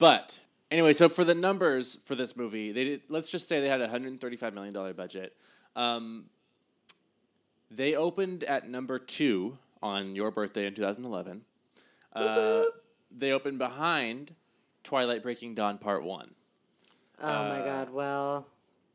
but 0.00 0.40
anyway, 0.72 0.92
so 0.94 1.08
for 1.08 1.22
the 1.22 1.34
numbers 1.34 1.98
for 2.06 2.16
this 2.16 2.36
movie, 2.36 2.72
they 2.72 2.84
did. 2.84 3.02
Let's 3.08 3.28
just 3.28 3.48
say 3.48 3.60
they 3.60 3.68
had 3.68 3.80
a 3.80 3.88
hundred 3.88 4.08
and 4.08 4.20
thirty-five 4.20 4.52
million 4.52 4.74
dollar 4.74 4.92
budget. 4.94 5.36
Um, 5.76 6.24
they 7.70 7.94
opened 7.94 8.42
at 8.42 8.68
number 8.68 8.98
two 8.98 9.58
on 9.84 10.16
your 10.16 10.30
birthday 10.32 10.66
in 10.66 10.74
two 10.74 10.82
thousand 10.82 11.04
eleven. 11.04 11.42
Uh, 12.16 12.62
they 13.16 13.30
opened 13.30 13.58
behind 13.58 14.34
Twilight 14.82 15.22
Breaking 15.22 15.54
Dawn 15.54 15.78
Part 15.78 16.02
One. 16.02 16.34
Oh 17.20 17.44
Uh, 17.44 17.48
my 17.48 17.60
god, 17.60 17.90
well, 17.90 18.46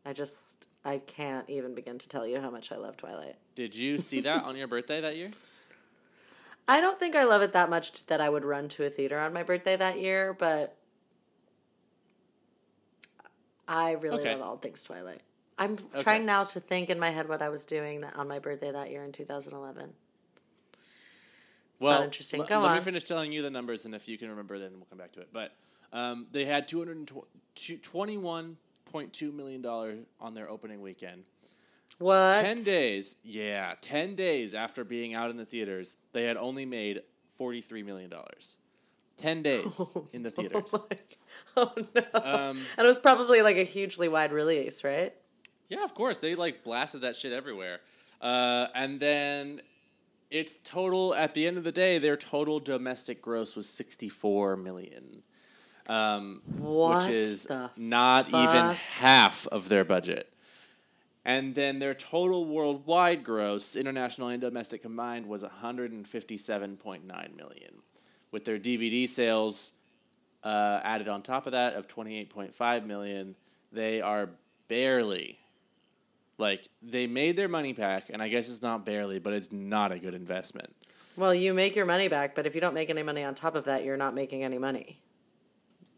I 0.06 0.12
just 0.12 0.68
I 0.84 0.98
can't 0.98 1.50
even 1.50 1.76
begin 1.76 1.98
to 2.00 2.10
tell 2.10 2.26
you 2.28 2.42
how 2.42 2.50
much 2.50 2.72
I 2.72 2.78
love 2.78 2.98
Twilight. 2.98 3.36
Did 3.56 3.76
you 3.76 3.98
see 3.98 4.20
that 4.22 4.44
on 4.44 4.58
your 4.58 4.68
birthday 4.68 5.00
that 5.00 5.16
year? 5.16 5.32
I 6.68 6.82
don't 6.82 6.98
think 7.00 7.16
I 7.16 7.24
love 7.24 7.42
it 7.42 7.54
that 7.54 7.70
much 7.70 8.06
that 8.08 8.22
I 8.22 8.30
would 8.30 8.46
run 8.46 8.68
to 8.70 8.84
a 8.86 8.90
theater 8.90 9.18
on 9.18 9.34
my 9.34 9.44
birthday 9.44 9.76
that 9.76 10.00
year, 10.00 10.36
but 10.38 10.76
I 13.68 13.94
really 13.94 14.20
Okay. 14.20 14.34
love 14.34 14.42
all 14.42 14.58
things 14.58 14.84
Twilight. 14.84 15.22
I'm 15.58 15.78
trying 16.00 16.26
now 16.26 16.44
to 16.46 16.60
think 16.60 16.90
in 16.90 17.00
my 17.00 17.10
head 17.10 17.28
what 17.28 17.42
I 17.42 17.50
was 17.50 17.66
doing 17.66 18.02
that 18.02 18.16
on 18.16 18.28
my 18.28 18.40
birthday 18.40 18.72
that 18.72 18.92
year 18.92 19.04
in 19.04 19.12
2011. 19.12 19.94
Well, 21.80 22.04
interesting. 22.04 22.42
l- 22.42 22.46
Go 22.48 22.60
let 22.62 22.76
me 22.76 22.82
finish 22.82 23.04
telling 23.04 23.32
you 23.32 23.42
the 23.42 23.50
numbers, 23.50 23.86
and 23.86 23.96
if 23.96 24.08
you 24.08 24.18
can 24.18 24.30
remember, 24.30 24.60
then 24.60 24.72
we'll 24.74 24.86
come 24.90 24.98
back 24.98 25.12
to 25.14 25.22
it. 25.22 25.30
But 25.32 25.54
um, 25.94 26.28
they 26.32 26.46
had 26.46 26.68
two 26.68 26.80
hundred 26.80 27.10
twenty-one 27.82 28.58
point 28.86 29.14
two 29.14 29.32
million 29.32 29.62
dollars 29.62 30.00
on 30.20 30.34
their 30.34 30.50
opening 30.50 30.82
weekend. 30.82 31.24
What? 31.98 32.42
Ten 32.42 32.64
days, 32.64 33.16
yeah, 33.24 33.76
ten 33.82 34.16
days 34.16 34.54
after 34.54 34.84
being 34.84 35.14
out 35.14 35.30
in 35.30 35.38
the 35.38 35.46
theaters, 35.46 35.98
they 36.14 36.24
had 36.24 36.38
only 36.38 36.66
made 36.66 37.02
forty-three 37.38 37.84
million 37.84 38.10
dollars. 38.10 38.58
Ten 39.18 39.42
days 39.44 39.80
in 40.14 40.24
the 40.24 40.32
theaters. 40.32 40.64
Like, 40.72 41.18
oh 41.58 41.74
no. 41.96 42.02
Um, 42.14 42.58
and 42.78 42.86
it 42.86 42.88
was 42.88 43.00
probably 43.00 43.42
like 43.42 43.58
a 43.58 43.64
hugely 43.64 44.08
wide 44.08 44.32
release, 44.32 44.84
right? 44.84 45.14
Yeah, 45.68 45.84
of 45.84 45.94
course. 45.94 46.18
They 46.18 46.36
like 46.36 46.64
blasted 46.64 47.02
that 47.02 47.16
shit 47.16 47.34
everywhere. 47.34 47.80
Uh, 48.22 48.68
and 48.74 49.00
then 49.00 49.62
its 50.30 50.60
total 50.64 51.14
at 51.16 51.34
the 51.34 51.48
end 51.48 51.58
of 51.58 51.64
the 51.64 51.72
day, 51.72 51.98
their 51.98 52.18
total 52.18 52.60
domestic 52.60 53.22
gross 53.22 53.56
was 53.56 53.68
sixty 53.68 54.10
four 54.10 54.56
million. 54.56 55.24
Um, 55.88 56.42
which 56.60 57.10
is 57.10 57.48
not 57.76 58.28
even 58.28 58.76
half 59.00 59.48
of 59.48 59.70
their 59.70 59.84
budget. 59.84 60.32
And 61.26 61.56
then 61.56 61.80
their 61.80 61.94
total 61.94 62.46
worldwide 62.46 63.24
gross, 63.24 63.76
international 63.76 64.30
and 64.30 64.40
domestic 64.40 64.84
combined, 64.84 65.26
was 65.26 65.44
157.9 65.44 67.36
million, 67.36 67.74
with 68.32 68.46
their 68.46 68.60
DVD 68.60 69.08
sales 69.08 69.72
uh, 70.44 70.80
added 70.84 71.08
on 71.08 71.22
top 71.22 71.46
of 71.46 71.52
that 71.52 71.74
of 71.76 71.88
28.5 71.88 72.86
million, 72.86 73.36
they 73.72 74.02
are 74.02 74.30
barely 74.68 75.40
like 76.40 76.68
they 76.82 77.06
made 77.06 77.36
their 77.36 77.48
money 77.48 77.74
back, 77.74 78.10
and 78.10 78.24
I 78.24 78.30
guess 78.30 78.50
it's 78.50 78.62
not 78.64 78.86
barely, 78.86 79.20
but 79.20 79.34
it's 79.34 79.52
not 79.52 79.92
a 79.92 80.00
good 80.00 80.16
investment. 80.16 80.76
Well, 81.16 81.36
you 81.36 81.54
make 81.54 81.76
your 81.76 81.86
money 81.86 82.08
back, 82.08 82.34
but 82.34 82.48
if 82.48 82.56
you 82.56 82.62
don't 82.62 82.74
make 82.74 82.90
any 82.90 83.04
money 83.04 83.24
on 83.24 83.36
top 83.36 83.56
of 83.56 83.66
that, 83.66 83.84
you're 83.84 83.98
not 83.98 84.16
making 84.16 84.44
any 84.44 84.58
money. 84.58 85.02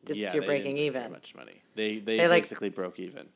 It's, 0.08 0.18
yeah, 0.18 0.34
you're 0.34 0.42
they 0.42 0.48
breaking 0.48 0.76
didn't 0.76 0.88
even. 0.98 1.12
Much 1.12 1.36
money. 1.36 1.62
They 1.76 2.00
they, 2.00 2.18
They, 2.18 2.28
like- 2.28 2.44
basically 2.44 2.70
broke 2.70 3.00
even 3.00 3.28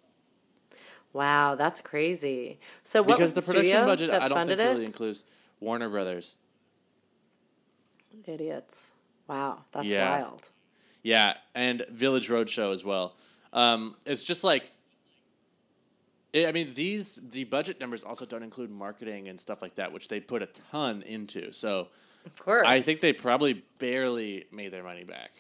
Wow, 1.14 1.56
that's 1.56 1.80
crazy. 1.80 2.60
So 2.84 3.02
what 3.02 3.18
because 3.18 3.34
was 3.34 3.34
the 3.34 3.42
the, 3.42 3.60
production 3.60 3.86
budget 3.86 4.10
I 4.10 4.28
don't 4.28 4.48
think 4.48 4.60
it? 4.60 4.64
really 4.64 4.84
includes 4.86 5.24
Warner 5.62 5.88
Brothers. 5.88 6.36
Idiots. 8.26 8.94
Wow, 9.28 9.64
that's 9.72 9.88
Yeah. 9.88 10.10
wild. 10.10 10.50
Yeah, 11.04 11.36
and 11.54 11.86
Village 11.90 12.28
Roadshow 12.30 12.74
as 12.74 12.84
well. 12.84 13.16
Um, 13.54 13.96
it's 14.06 14.24
just 14.24 14.44
like, 14.44 14.72
I 16.36 16.52
mean, 16.52 16.74
these 16.74 17.20
the 17.32 17.46
budget 17.46 17.80
numbers 17.80 18.04
also 18.04 18.26
don't 18.26 18.44
include 18.44 18.70
marketing 18.70 19.28
and 19.30 19.40
stuff 19.40 19.62
like 19.62 19.76
that, 19.76 19.94
which 19.94 20.08
they 20.10 20.20
put 20.20 20.42
a 20.42 20.48
ton 20.72 21.02
into. 21.04 21.54
So 21.54 21.88
Of 22.26 22.38
course. 22.38 22.68
I 22.68 22.82
think 22.82 23.00
they 23.00 23.14
probably 23.14 23.64
barely 23.80 24.46
made 24.52 24.72
their 24.74 24.84
money 24.84 25.04
back, 25.06 25.32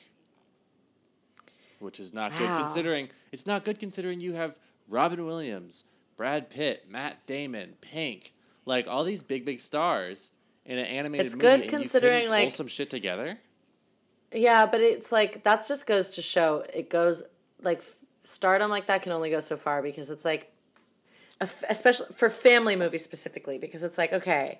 which 1.79 1.99
is 1.99 2.13
not 2.13 2.35
good 2.37 2.47
considering 2.59 3.09
it's 3.31 3.45
not 3.45 3.65
good 3.65 3.79
considering 3.79 4.19
you 4.21 4.33
have 4.33 4.57
Robin 4.87 5.25
Williams, 5.25 5.83
Brad 6.15 6.49
Pitt, 6.49 6.85
Matt 6.89 7.25
Damon, 7.25 7.73
Pink, 7.81 8.33
like 8.65 8.87
all 8.87 9.03
these 9.03 9.21
big 9.21 9.43
big 9.45 9.59
stars 9.59 10.31
in 10.65 10.77
an 10.77 10.85
animated 10.85 11.25
It's 11.27 11.35
movie. 11.35 11.41
good 11.47 11.53
and 11.61 11.63
you 11.71 11.77
considering, 11.77 12.13
couldn't 12.21 12.29
pull 12.37 12.43
like- 12.45 12.51
some 12.51 12.67
shit 12.67 12.89
together. 12.89 13.37
Yeah, 14.31 14.65
but 14.65 14.81
it's 14.81 15.11
like 15.11 15.43
that 15.43 15.65
just 15.67 15.85
goes 15.87 16.09
to 16.11 16.21
show 16.21 16.63
it 16.73 16.89
goes 16.89 17.23
like 17.61 17.81
stardom 18.23 18.69
like 18.71 18.87
that 18.87 19.01
can 19.03 19.11
only 19.11 19.29
go 19.29 19.39
so 19.39 19.55
far 19.55 19.81
because 19.81 20.09
it's 20.09 20.25
like 20.25 20.51
especially 21.41 22.07
for 22.15 22.29
family 22.29 22.75
movies 22.75 23.03
specifically 23.03 23.57
because 23.57 23.83
it's 23.83 23.97
like 23.97 24.13
okay, 24.13 24.59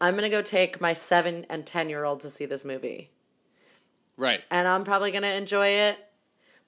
I'm 0.00 0.14
to 0.24 0.28
go 0.30 0.42
take 0.42 0.80
my 0.80 0.92
7 0.92 1.46
and 1.48 1.66
10 1.66 1.88
year 1.88 2.04
old 2.04 2.20
to 2.20 2.30
see 2.30 2.46
this 2.46 2.64
movie 2.64 3.10
Right. 4.16 4.42
and 4.50 4.66
I'm 4.66 4.84
probably 4.84 5.12
to 5.22 5.34
enjoy 5.34 5.68
it. 5.68 5.98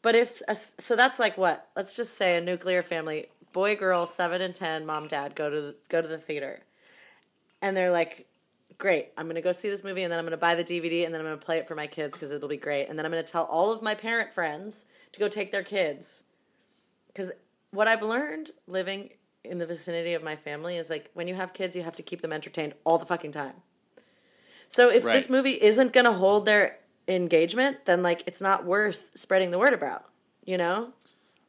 But 0.03 0.15
if 0.15 0.41
a 0.49 0.55
so 0.55 0.97
that's 0.97 1.19
like 1.19 1.37
what? 1.37 1.69
Let's 1.77 1.95
just 1.95 2.15
say 2.15 2.39
a 2.39 2.41
nuclear 2.41 2.83
family, 2.83 3.27
boy, 3.53 3.77
girl, 3.77 4.07
7 4.07 4.41
and 4.41 4.55
10, 4.55 4.87
mom, 4.87 5.09
dad 5.09 5.35
go 5.35 5.51
to 5.51 5.61
the, 5.61 5.77
go 5.89 6.01
to 6.01 6.09
the 6.09 6.17
theater. 6.17 6.61
And 7.61 7.77
they're 7.77 7.91
like 7.91 8.27
great, 8.81 9.09
I'm 9.17 9.27
going 9.27 9.37
to 9.37 9.43
go 9.43 9.53
see 9.53 9.69
this 9.69 9.85
movie 9.85 10.03
and 10.03 10.11
then 10.11 10.19
I'm 10.19 10.25
going 10.25 10.33
to 10.33 10.39
buy 10.39 10.55
the 10.57 10.65
DVD 10.65 11.05
and 11.05 11.15
then 11.15 11.21
I'm 11.21 11.27
going 11.27 11.39
to 11.39 11.45
play 11.45 11.59
it 11.59 11.69
for 11.69 11.75
my 11.75 11.87
kids 11.87 12.15
because 12.15 12.33
it'll 12.33 12.49
be 12.49 12.57
great. 12.57 12.87
And 12.89 12.99
then 12.99 13.05
I'm 13.07 13.13
going 13.13 13.25
to 13.25 13.31
tell 13.31 13.45
all 13.45 13.71
of 13.73 13.83
my 13.83 13.95
parent 13.95 14.33
friends 14.33 14.87
to 15.13 15.21
go 15.21 15.29
take 15.29 15.53
their 15.53 15.63
kids. 15.63 16.23
Because 17.09 17.31
what 17.71 17.87
I've 17.87 18.03
learned 18.03 18.51
living 18.67 19.11
in 19.45 19.59
the 19.59 19.67
vicinity 19.67 20.15
of 20.15 20.23
my 20.23 20.37
family 20.37 20.77
is 20.77 20.91
like 20.91 21.11
when 21.15 21.29
you 21.29 21.35
have 21.35 21.53
kids, 21.53 21.75
you 21.75 21.83
have 21.83 21.97
to 21.97 22.03
keep 22.03 22.21
them 22.21 22.33
entertained 22.33 22.75
all 22.85 22.99
the 22.99 23.07
fucking 23.07 23.33
time. 23.33 23.55
So 24.69 24.91
if 24.91 25.05
Right. 25.05 25.15
this 25.15 25.29
movie 25.29 25.61
isn't 25.61 25.93
going 25.93 26.07
to 26.07 26.13
hold 26.13 26.47
their 26.47 26.79
engagement, 27.09 27.87
then 27.87 28.03
like 28.03 28.23
it's 28.27 28.41
not 28.41 28.65
worth 28.65 29.11
spreading 29.15 29.51
the 29.51 29.59
word 29.59 29.73
about, 29.73 30.05
you 30.45 30.57
know? 30.57 30.93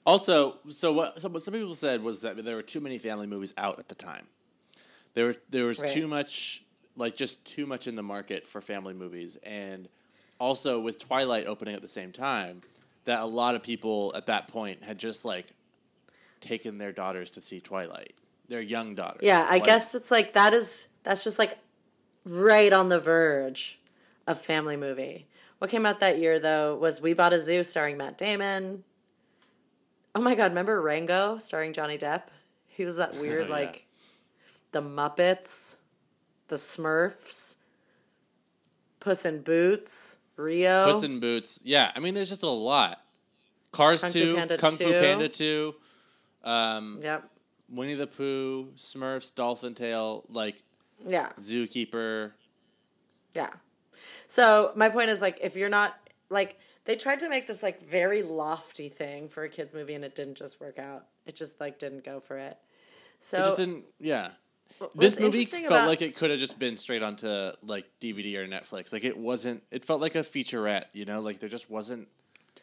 Also, 0.06 0.58
so 0.69 0.91
what 0.91 1.21
some, 1.21 1.34
what 1.34 1.41
some 1.43 1.54
people 1.54 1.75
said 1.75 2.01
was 2.01 2.21
that 2.21 2.43
there 2.43 2.56
were 2.56 2.63
too 2.63 2.80
many 2.80 2.97
family 2.97 3.27
movies 3.27 3.54
out 3.58 3.77
at 3.77 3.88
the 3.88 3.95
time. 3.95 4.25
There 5.13 5.27
were 5.27 5.36
there 5.49 5.65
was 5.65 5.80
Right. 5.80 5.89
too 5.89 6.08
much 6.08 6.63
like 6.95 7.15
just 7.15 7.45
too 7.45 7.65
much 7.67 7.88
in 7.88 7.95
the 7.95 8.04
market 8.04 8.47
for 8.47 8.62
family 8.62 8.93
movies 8.93 9.38
and 9.43 9.88
also 10.39 10.80
with 10.80 10.97
Twilight 10.97 11.45
opening 11.45 11.75
at 11.75 11.82
the 11.82 11.88
same 11.88 12.12
time 12.12 12.62
that 13.06 13.21
a 13.21 13.25
lot 13.25 13.56
of 13.56 13.63
people 13.63 14.12
at 14.15 14.25
that 14.25 14.47
point 14.47 14.84
had 14.84 14.97
just 14.97 15.23
like 15.23 15.47
taken 16.41 16.77
their 16.77 16.91
daughters 16.91 17.32
to 17.32 17.41
see 17.41 17.60
Twilight. 17.62 18.13
Their 18.49 18.62
young 18.62 18.95
daughters. 18.95 19.21
Yeah, 19.23 19.45
I 19.47 19.54
Like, 19.54 19.63
guess 19.63 19.95
it's 19.95 20.12
like 20.12 20.34
that 20.34 20.54
is 20.54 20.88
that's 21.04 21.23
just 21.23 21.39
like 21.39 21.58
right 22.25 22.73
on 22.73 22.89
the 22.89 22.99
verge 22.99 23.80
of 24.27 24.39
family 24.39 24.75
movie. 24.75 25.27
What 25.60 25.69
came 25.69 25.86
out 25.86 25.99
that 26.01 26.17
year 26.19 26.39
though 26.39 26.75
was 26.75 26.99
We 27.01 27.13
Bought 27.13 27.32
a 27.34 27.39
Zoo 27.39 27.63
starring 27.63 27.97
Matt 27.97 28.17
Damon. 28.17 28.84
Oh 30.13 30.21
my 30.21 30.36
god, 30.36 30.51
remember 30.51 30.82
Rango 30.82 31.38
starring 31.38 31.71
Johnny 31.71 31.97
Depp? 31.97 32.23
He 32.67 32.84
was 32.84 32.97
that 32.97 33.15
weird 33.21 33.47
Yeah. 33.47 33.54
like 33.56 33.88
the 34.73 34.82
Muppets, 34.82 35.77
the 36.47 36.56
Smurfs, 36.58 37.56
Puss 38.99 39.25
in 39.25 39.41
Boots, 39.41 40.19
Rio. 40.36 40.91
Puss 40.91 41.04
in 41.04 41.19
Boots. 41.19 41.60
Yeah, 41.63 41.91
I 41.95 41.99
mean 41.99 42.13
there's 42.13 42.30
just 42.30 42.43
a 42.43 42.49
lot. 42.49 43.01
Cars 43.71 44.01
Kung 44.01 44.12
2, 44.12 44.36
Panda 44.36 44.58
Kung 44.58 44.75
Fu 44.75 44.91
Panda 44.91 45.30
2, 45.30 45.73
um, 46.43 46.99
Yep. 47.01 47.30
Winnie 47.69 47.93
the 47.93 48.08
Pooh, 48.08 48.71
Smurfs, 48.77 49.34
Dolphin 49.34 49.73
Tale, 49.75 50.23
like 50.30 50.62
Yeah. 51.06 51.30
Zookeeper. 51.39 52.32
Yeah. 53.34 53.51
So 54.27 54.71
my 54.75 54.89
point 54.89 55.10
is 55.10 55.21
like 55.21 55.39
if 55.41 55.56
you're 55.56 55.69
not 55.69 55.95
like 56.30 56.58
they 56.86 56.95
tried 56.95 57.19
to 57.19 57.30
make 57.30 57.47
this 57.47 57.62
like 57.63 57.82
very 57.82 58.23
lofty 58.23 58.89
thing 58.89 59.30
for 59.30 59.43
a 59.43 59.49
kids 59.49 59.73
movie 59.73 59.93
and 59.93 60.04
it 60.04 60.15
didn't 60.15 60.36
just 60.36 60.60
work 60.60 60.80
out. 60.80 61.06
It 61.25 61.36
just 61.36 61.60
like 61.60 61.80
didn't 61.80 62.04
go 62.04 62.19
for 62.19 62.38
it. 62.38 62.58
So 63.19 63.38
It 63.38 63.41
just 63.41 63.58
didn't. 63.58 63.86
Yeah, 63.99 64.32
this 64.95 65.19
movie 65.19 65.45
felt 65.45 65.65
about- 65.65 65.88
like 65.88 66.01
it 66.01 66.15
could 66.15 66.32
have 66.32 66.39
just 66.39 66.58
been 66.58 66.75
straight 66.75 67.04
onto 67.04 67.51
like 67.62 67.86
DVD 67.99 68.36
or 68.38 68.47
Netflix. 68.47 68.91
Like 68.91 69.04
it 69.04 69.17
wasn't. 69.17 69.63
It 69.71 69.86
felt 69.86 70.01
like 70.01 70.15
a 70.15 70.19
featurette. 70.23 70.86
You 70.93 71.06
know, 71.06 71.21
like 71.21 71.39
there 71.39 71.49
just 71.49 71.69
wasn't. 71.69 72.08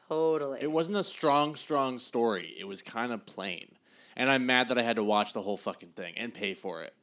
Totally. 0.09 0.59
It 0.63 0.71
wasn't 0.71 0.97
a 0.99 1.03
strong, 1.03 1.55
strong 1.55 1.99
story. 1.99 2.55
It 2.59 2.67
was 2.67 2.83
kind 2.83 3.13
of 3.13 3.27
plain. 3.27 3.67
And 4.17 4.31
I'm 4.31 4.47
mad 4.47 4.69
that 4.69 4.79
I 4.79 4.83
had 4.83 4.97
to 4.97 5.05
watch 5.05 5.33
the 5.33 5.43
whole 5.43 5.57
fucking 5.57 5.91
thing 5.91 6.15
and 6.17 6.35
pay 6.35 6.55
for 6.55 6.83
it. 6.83 6.95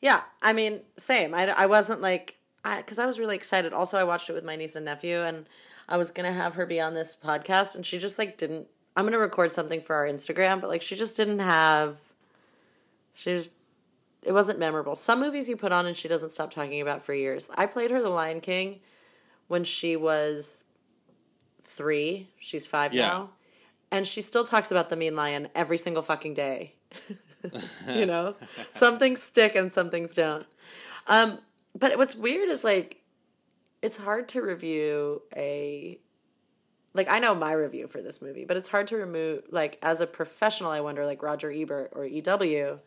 Yeah, 0.00 0.20
I 0.42 0.52
mean, 0.52 0.82
same. 0.98 1.34
I, 1.34 1.46
I 1.48 1.66
wasn't 1.66 2.00
like, 2.00 2.36
I 2.64 2.76
because 2.78 2.98
I, 2.98 3.06
was 3.06 3.18
really 3.18 3.36
excited. 3.36 3.72
Also, 3.72 3.96
I 3.96 4.04
watched 4.04 4.28
it 4.28 4.34
with 4.34 4.44
my 4.44 4.56
niece 4.56 4.76
and 4.76 4.84
nephew, 4.84 5.18
and 5.20 5.46
I 5.88 5.96
was 5.96 6.10
going 6.10 6.30
to 6.30 6.36
have 6.36 6.54
her 6.54 6.66
be 6.66 6.80
on 6.80 6.94
this 6.94 7.16
podcast, 7.16 7.74
and 7.74 7.86
she 7.86 7.98
just 7.98 8.18
like 8.18 8.36
didn't. 8.36 8.68
I'm 8.94 9.04
going 9.04 9.12
to 9.12 9.18
record 9.18 9.50
something 9.50 9.80
for 9.80 9.94
our 9.96 10.06
Instagram, 10.06 10.60
but 10.60 10.68
like 10.68 10.82
she 10.82 10.96
just 10.96 11.16
didn't 11.16 11.38
have. 11.38 11.98
She's. 13.14 13.50
It 14.22 14.32
wasn't 14.32 14.58
memorable. 14.58 14.96
Some 14.96 15.20
movies 15.20 15.48
you 15.48 15.56
put 15.56 15.70
on 15.70 15.86
and 15.86 15.96
she 15.96 16.08
doesn't 16.08 16.30
stop 16.30 16.50
talking 16.50 16.80
about 16.80 17.00
for 17.00 17.14
years. 17.14 17.48
I 17.54 17.66
played 17.66 17.92
her 17.92 18.02
The 18.02 18.08
Lion 18.08 18.40
King 18.40 18.80
when 19.46 19.62
she 19.62 19.94
was 19.94 20.64
three. 21.76 22.28
She's 22.38 22.66
five 22.66 22.92
Yeah. 22.92 23.06
now. 23.06 23.30
And 23.92 24.06
she 24.06 24.20
still 24.20 24.44
talks 24.44 24.70
about 24.70 24.88
the 24.88 24.96
mean 24.96 25.14
lion 25.14 25.48
every 25.54 25.78
single 25.78 26.02
fucking 26.02 26.34
day. 26.34 26.74
you 27.88 28.06
know, 28.06 28.34
some 28.72 28.98
things 28.98 29.22
stick 29.22 29.54
and 29.54 29.72
some 29.72 29.90
things 29.90 30.14
don't. 30.14 30.46
Um, 31.06 31.38
but 31.78 31.96
what's 31.96 32.16
weird 32.16 32.48
is 32.48 32.64
like, 32.64 33.02
it's 33.82 33.96
hard 33.96 34.28
to 34.30 34.42
review 34.42 35.22
a. 35.36 36.00
Like 36.94 37.08
I 37.10 37.18
know 37.18 37.34
my 37.34 37.52
review 37.52 37.86
for 37.86 38.00
this 38.00 38.22
movie, 38.22 38.46
but 38.46 38.56
it's 38.56 38.68
hard 38.68 38.86
to 38.88 38.96
remove. 38.96 39.42
Like 39.50 39.78
as 39.82 40.00
a 40.00 40.06
professional, 40.06 40.70
I 40.70 40.80
wonder, 40.80 41.04
like 41.04 41.22
Roger 41.22 41.50
Ebert 41.52 41.92
or 41.94 42.06
EW, 42.06 42.78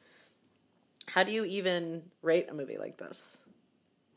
how 1.06 1.23
do 1.23 1.32
you 1.32 1.45
even 1.45 2.04
rate 2.23 2.47
a 2.49 2.54
movie 2.56 2.78
like 2.80 2.97
this? 2.97 3.38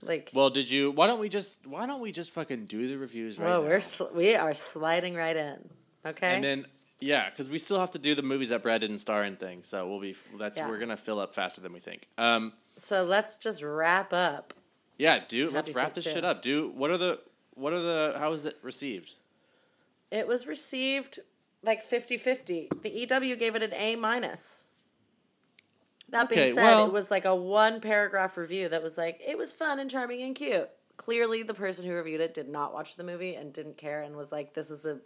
Like, 0.03 0.31
Well, 0.35 0.51
did 0.51 0.69
you? 0.69 0.91
Why 0.91 1.07
don't 1.07 1.21
we 1.21 1.29
just? 1.29 1.67
Why 1.67 1.87
don't 1.87 2.01
we 2.01 2.13
just 2.13 2.33
fucking 2.33 2.67
do 2.67 2.89
the 2.89 2.97
reviews 2.97 3.39
right 3.39 3.49
now? 3.49 3.61
we're 3.61 3.81
sl- 3.81 4.13
we 4.15 4.35
are 4.35 4.55
sliding 4.55 5.15
right 5.15 5.37
in. 5.37 5.69
Okay, 6.05 6.35
And 6.35 6.43
then 6.43 6.67
yeah, 7.01 7.31
because 7.31 7.49
we 7.49 7.59
still 7.59 7.79
have 7.79 7.93
to 7.93 7.99
do 7.99 8.15
the 8.15 8.23
movies 8.23 8.49
that 8.49 8.63
Brad 8.63 8.81
didn't 8.81 8.99
star 8.99 9.23
in 9.25 9.37
things. 9.37 9.69
So 9.69 9.89
we'll 9.89 10.01
be. 10.01 10.17
That's 10.37 10.59
Yeah. 10.59 10.69
we're 10.69 10.79
gonna 10.79 10.97
fill 10.97 11.21
up 11.21 11.35
faster 11.35 11.61
than 11.61 11.73
we 11.73 11.79
think. 11.81 12.09
Um. 12.19 12.53
so 12.77 13.05
let's 13.05 13.39
just 13.39 13.63
wrap 13.63 14.13
up. 14.13 14.55
Yeah, 14.99 15.21
dude. 15.27 15.53
Let's 15.53 15.71
wrap 15.71 15.95
this 15.95 16.05
too. 16.05 16.11
shit 16.11 16.25
up, 16.25 16.43
dude. 16.43 16.75
What 16.77 16.91
are 16.91 16.99
the? 16.99 17.21
What 17.55 17.73
are 17.73 17.81
the? 17.81 18.17
How 18.19 18.33
is 18.33 18.45
it 18.45 18.59
received? 18.63 19.13
It 20.11 20.27
was 20.27 20.47
received 20.47 21.21
like 21.63 21.83
50-50. 21.83 22.83
The 22.83 22.91
EW 22.91 23.37
gave 23.37 23.55
it 23.55 23.63
an 23.63 23.73
A 23.73 23.97
minus. 23.97 24.62
That 26.13 26.29
being 26.29 26.41
Okay, 26.43 26.53
said, 26.53 26.63
well- 26.63 26.87
it 26.87 26.93
was 26.93 27.11
like 27.11 27.25
a 27.25 27.35
one 27.35 27.81
paragraph 27.81 28.37
review 28.37 28.69
that 28.69 28.83
was 28.83 28.97
like, 28.97 29.21
it 29.27 29.37
was 29.37 29.53
fun 29.53 29.79
and 29.81 29.91
charming 29.91 30.23
and 30.23 30.35
cute. 30.35 30.69
Clearly 30.99 31.43
the 31.43 31.55
person 31.55 31.85
who 31.85 31.95
reviewed 31.95 32.21
it 32.21 32.33
did 32.35 32.49
not 32.49 32.73
watch 32.73 32.97
the 32.97 33.03
movie 33.05 33.35
and 33.35 33.53
didn't 33.53 33.77
care 33.79 34.03
and 34.03 34.15
was 34.15 34.31
like, 34.31 34.55
this 34.55 34.71
is 34.71 34.85
a 34.87 35.01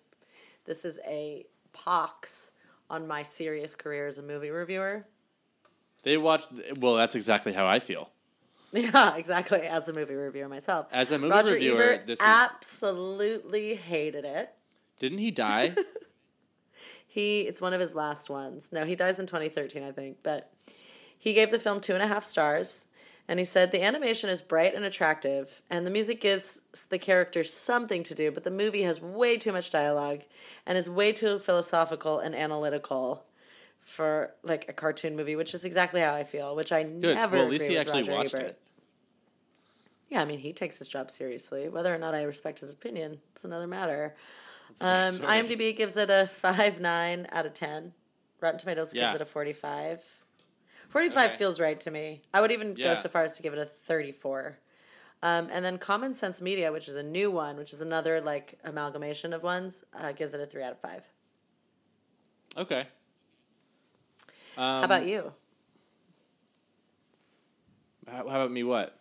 this 0.65 0.85
is 0.85 0.99
a 1.07 1.47
pox 1.73 2.51
on 2.91 3.07
my 3.07 3.23
serious 3.23 3.75
career 3.75 4.07
as 4.09 4.19
a 4.19 4.23
movie 4.23 4.51
reviewer. 4.51 5.07
They 6.03 6.17
watched. 6.19 6.49
Well, 6.79 6.95
that's 6.97 7.15
exactly 7.15 7.53
how 7.53 7.67
I 7.67 7.79
feel. 7.79 8.11
Yeah, 8.73 9.17
exactly. 9.17 9.61
As 9.61 9.89
a 9.89 9.93
movie 9.93 10.15
reviewer 10.17 10.49
myself. 10.49 10.89
As 10.93 11.11
a 11.13 11.19
movie 11.19 11.31
Roger 11.31 11.53
reviewer, 11.53 11.83
Ebert 11.83 12.07
this 12.09 12.19
is- 12.21 12.27
absolutely 12.27 13.77
hated 13.77 14.25
it. 14.27 14.53
Didn't 14.99 15.19
he 15.19 15.31
die? 15.31 15.73
He 17.07 17.43
it's 17.43 17.61
one 17.63 17.73
of 17.73 17.81
his 17.81 17.95
last 17.95 18.29
ones. 18.29 18.71
No, 18.73 18.85
he 18.85 18.95
dies 18.95 19.19
in 19.19 19.27
2013, 19.27 19.83
I 19.83 19.93
think. 19.93 20.19
But 20.23 20.53
he 21.27 21.35
gave 21.35 21.51
the 21.51 21.59
film 21.59 21.81
two 21.81 21.93
and 21.93 22.03
a 22.05 22.07
half 22.07 22.23
stars, 22.23 22.87
And 23.27 23.41
he 23.41 23.45
said 23.45 23.73
the 23.73 23.83
animation 23.83 24.31
is 24.31 24.41
bright 24.41 24.77
and 24.77 24.85
attractive, 24.85 25.61
and 25.69 25.85
the 25.85 25.91
music 25.91 26.21
gives 26.21 26.63
the 26.91 27.01
characters 27.01 27.53
something 27.53 28.05
to 28.05 28.15
do, 28.15 28.31
but 28.31 28.45
the 28.45 28.51
movie 28.53 28.83
has 28.83 29.01
way 29.03 29.37
too 29.37 29.51
much 29.51 29.71
dialogue 29.71 30.21
and 30.65 30.79
is 30.79 30.89
way 30.89 31.11
too 31.11 31.41
philosophical 31.41 32.21
and 32.21 32.37
analytical 32.37 33.25
for 33.81 34.35
like 34.45 34.67
a 34.69 34.73
cartoon 34.73 35.17
movie, 35.17 35.35
which 35.35 35.53
is 35.53 35.65
exactly 35.65 36.01
how 36.01 36.15
I 36.15 36.23
feel, 36.23 36.55
which 36.55 36.71
I 36.71 36.85
Good. 36.85 37.17
never 37.17 37.35
well, 37.39 37.47
at 37.47 37.51
least 37.51 37.65
agree 37.65 37.75
he 37.75 37.79
with 37.81 37.89
actually 37.89 38.03
Roger 38.03 38.13
watched 38.13 38.35
Ebert. 38.37 38.47
it. 38.47 38.59
Yeah, 40.09 40.23
I 40.23 40.25
mean, 40.27 40.39
he 40.39 40.53
takes 40.53 40.79
his 40.79 40.87
job 40.87 41.11
seriously. 41.11 41.69
Whether 41.69 41.93
or 41.93 41.99
not 41.99 42.15
I 42.15 42.23
respect 42.23 42.61
his 42.61 42.73
opinion, 42.73 43.19
it's 43.33 43.45
another 43.45 43.67
matter. 43.67 44.15
Um, 44.81 45.19
IMDb 45.19 45.77
gives 45.77 45.97
it 45.97 46.09
a 46.11 46.29
5 46.29 46.81
9 46.81 47.27
out 47.33 47.47
of 47.47 47.55
10. 47.55 47.93
Rotten 48.41 48.61
Tomatoes 48.61 48.95
Yeah. 48.95 49.07
gives 49.07 49.17
it 49.17 49.21
a 49.21 49.25
45. 49.25 50.07
45 50.97 51.27
Okay. 51.31 51.37
feels 51.37 51.61
right 51.61 51.79
to 51.81 51.91
me. 51.91 52.23
I 52.33 52.41
would 52.41 52.51
even 52.51 52.75
Yeah. 52.75 52.95
go 52.95 52.95
so 52.95 53.09
far 53.11 53.23
as 53.23 53.33
to 53.33 53.43
give 53.43 53.53
it 53.53 53.59
a 53.59 53.67
34. 53.67 54.59
Um, 55.23 55.49
and 55.53 55.63
then 55.63 55.77
Common 55.77 56.15
Sense 56.15 56.41
Media, 56.41 56.73
which 56.73 56.89
is 56.89 56.95
a 56.97 57.03
new 57.03 57.31
one, 57.31 57.59
which 57.59 57.75
is 57.75 57.83
another 57.83 58.19
like 58.21 58.59
amalgamation 58.65 59.35
of 59.35 59.43
ones, 59.43 59.85
uh, 59.93 60.13
gives 60.13 60.33
it 60.33 60.41
a 60.41 60.47
3 60.47 60.63
out 60.63 60.73
of 60.73 60.81
5. 60.81 61.07
Okay. 62.57 62.81
Um, 64.57 64.81
How 64.81 64.85
about 64.85 65.05
you? 65.07 65.35
How, 68.07 68.17
how 68.29 68.37
about 68.37 68.51
me? 68.53 68.63
What 68.63 68.99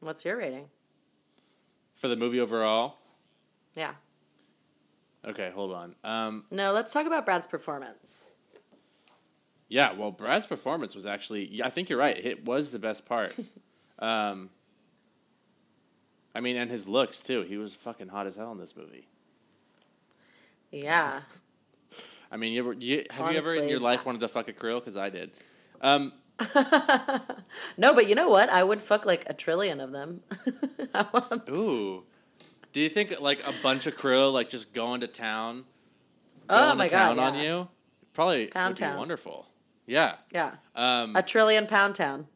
What's 0.00 0.24
your 0.24 0.36
rating? 0.36 0.70
for 1.94 2.08
the 2.08 2.16
movie 2.16 2.40
overall? 2.40 2.98
Yeah. 3.76 3.94
Okay, 5.24 5.52
hold 5.54 5.70
on. 5.72 5.94
Um, 6.02 6.46
No, 6.50 6.72
let's 6.72 6.92
talk 6.92 7.06
about 7.06 7.24
Brad's 7.24 7.46
performance. 7.46 8.31
Yeah, 9.72 9.92
well, 9.92 10.10
Brad's 10.10 10.46
performance 10.46 10.94
was 10.94 11.06
actually. 11.06 11.46
Yeah, 11.46 11.64
I 11.66 11.70
think 11.70 11.88
you're 11.88 11.98
right. 11.98 12.14
It 12.22 12.44
was 12.44 12.68
the 12.68 12.78
best 12.78 13.06
part. 13.06 13.34
um, 13.98 14.50
I 16.34 16.40
mean, 16.40 16.56
and 16.56 16.70
his 16.70 16.86
looks 16.86 17.22
too. 17.22 17.40
He 17.40 17.56
was 17.56 17.74
fucking 17.74 18.08
hot 18.08 18.26
as 18.26 18.36
hell 18.36 18.52
in 18.52 18.58
this 18.58 18.76
movie. 18.76 19.08
Yeah. 20.70 21.20
I 22.30 22.36
mean, 22.36 22.52
you 22.52 22.60
ever 22.60 22.74
you, 22.74 23.04
have 23.12 23.32
you 23.32 23.38
ever 23.38 23.54
in 23.54 23.70
your 23.70 23.80
life 23.80 24.04
wanted 24.04 24.20
to 24.20 24.28
fuck 24.28 24.46
a 24.48 24.52
krill? 24.52 24.78
Because 24.78 24.98
I 24.98 25.08
did. 25.08 25.30
Um, 25.80 26.12
No, 27.78 27.94
but 27.94 28.06
you 28.10 28.14
know 28.14 28.28
what? 28.28 28.50
I 28.50 28.62
would 28.62 28.82
fuck 28.82 29.06
like 29.06 29.24
a 29.26 29.32
trillion 29.32 29.80
of 29.80 29.92
them. 29.92 30.20
Ooh, 31.48 32.04
do 32.74 32.80
you 32.80 32.90
think 32.90 33.20
like 33.22 33.46
a 33.46 33.54
bunch 33.62 33.86
of 33.86 33.96
krill 33.96 34.34
like 34.34 34.50
just 34.50 34.74
going 34.74 35.00
to 35.00 35.06
town? 35.06 35.64
Oh 36.50 36.74
my 36.74 36.88
to 36.88 36.92
god. 36.92 37.16
town 37.16 37.18
on 37.18 37.38
you? 37.38 37.68
Probably 38.12 38.48
Pound 38.48 38.72
would 38.72 38.76
be 38.76 38.80
town. 38.84 38.98
wonderful. 38.98 39.46
Yeah. 39.92 40.14
Yeah. 40.32 40.54
Um, 40.74 41.14
A 41.14 41.22
trillion 41.22 41.66
pound 41.66 41.94
town. 41.94 42.26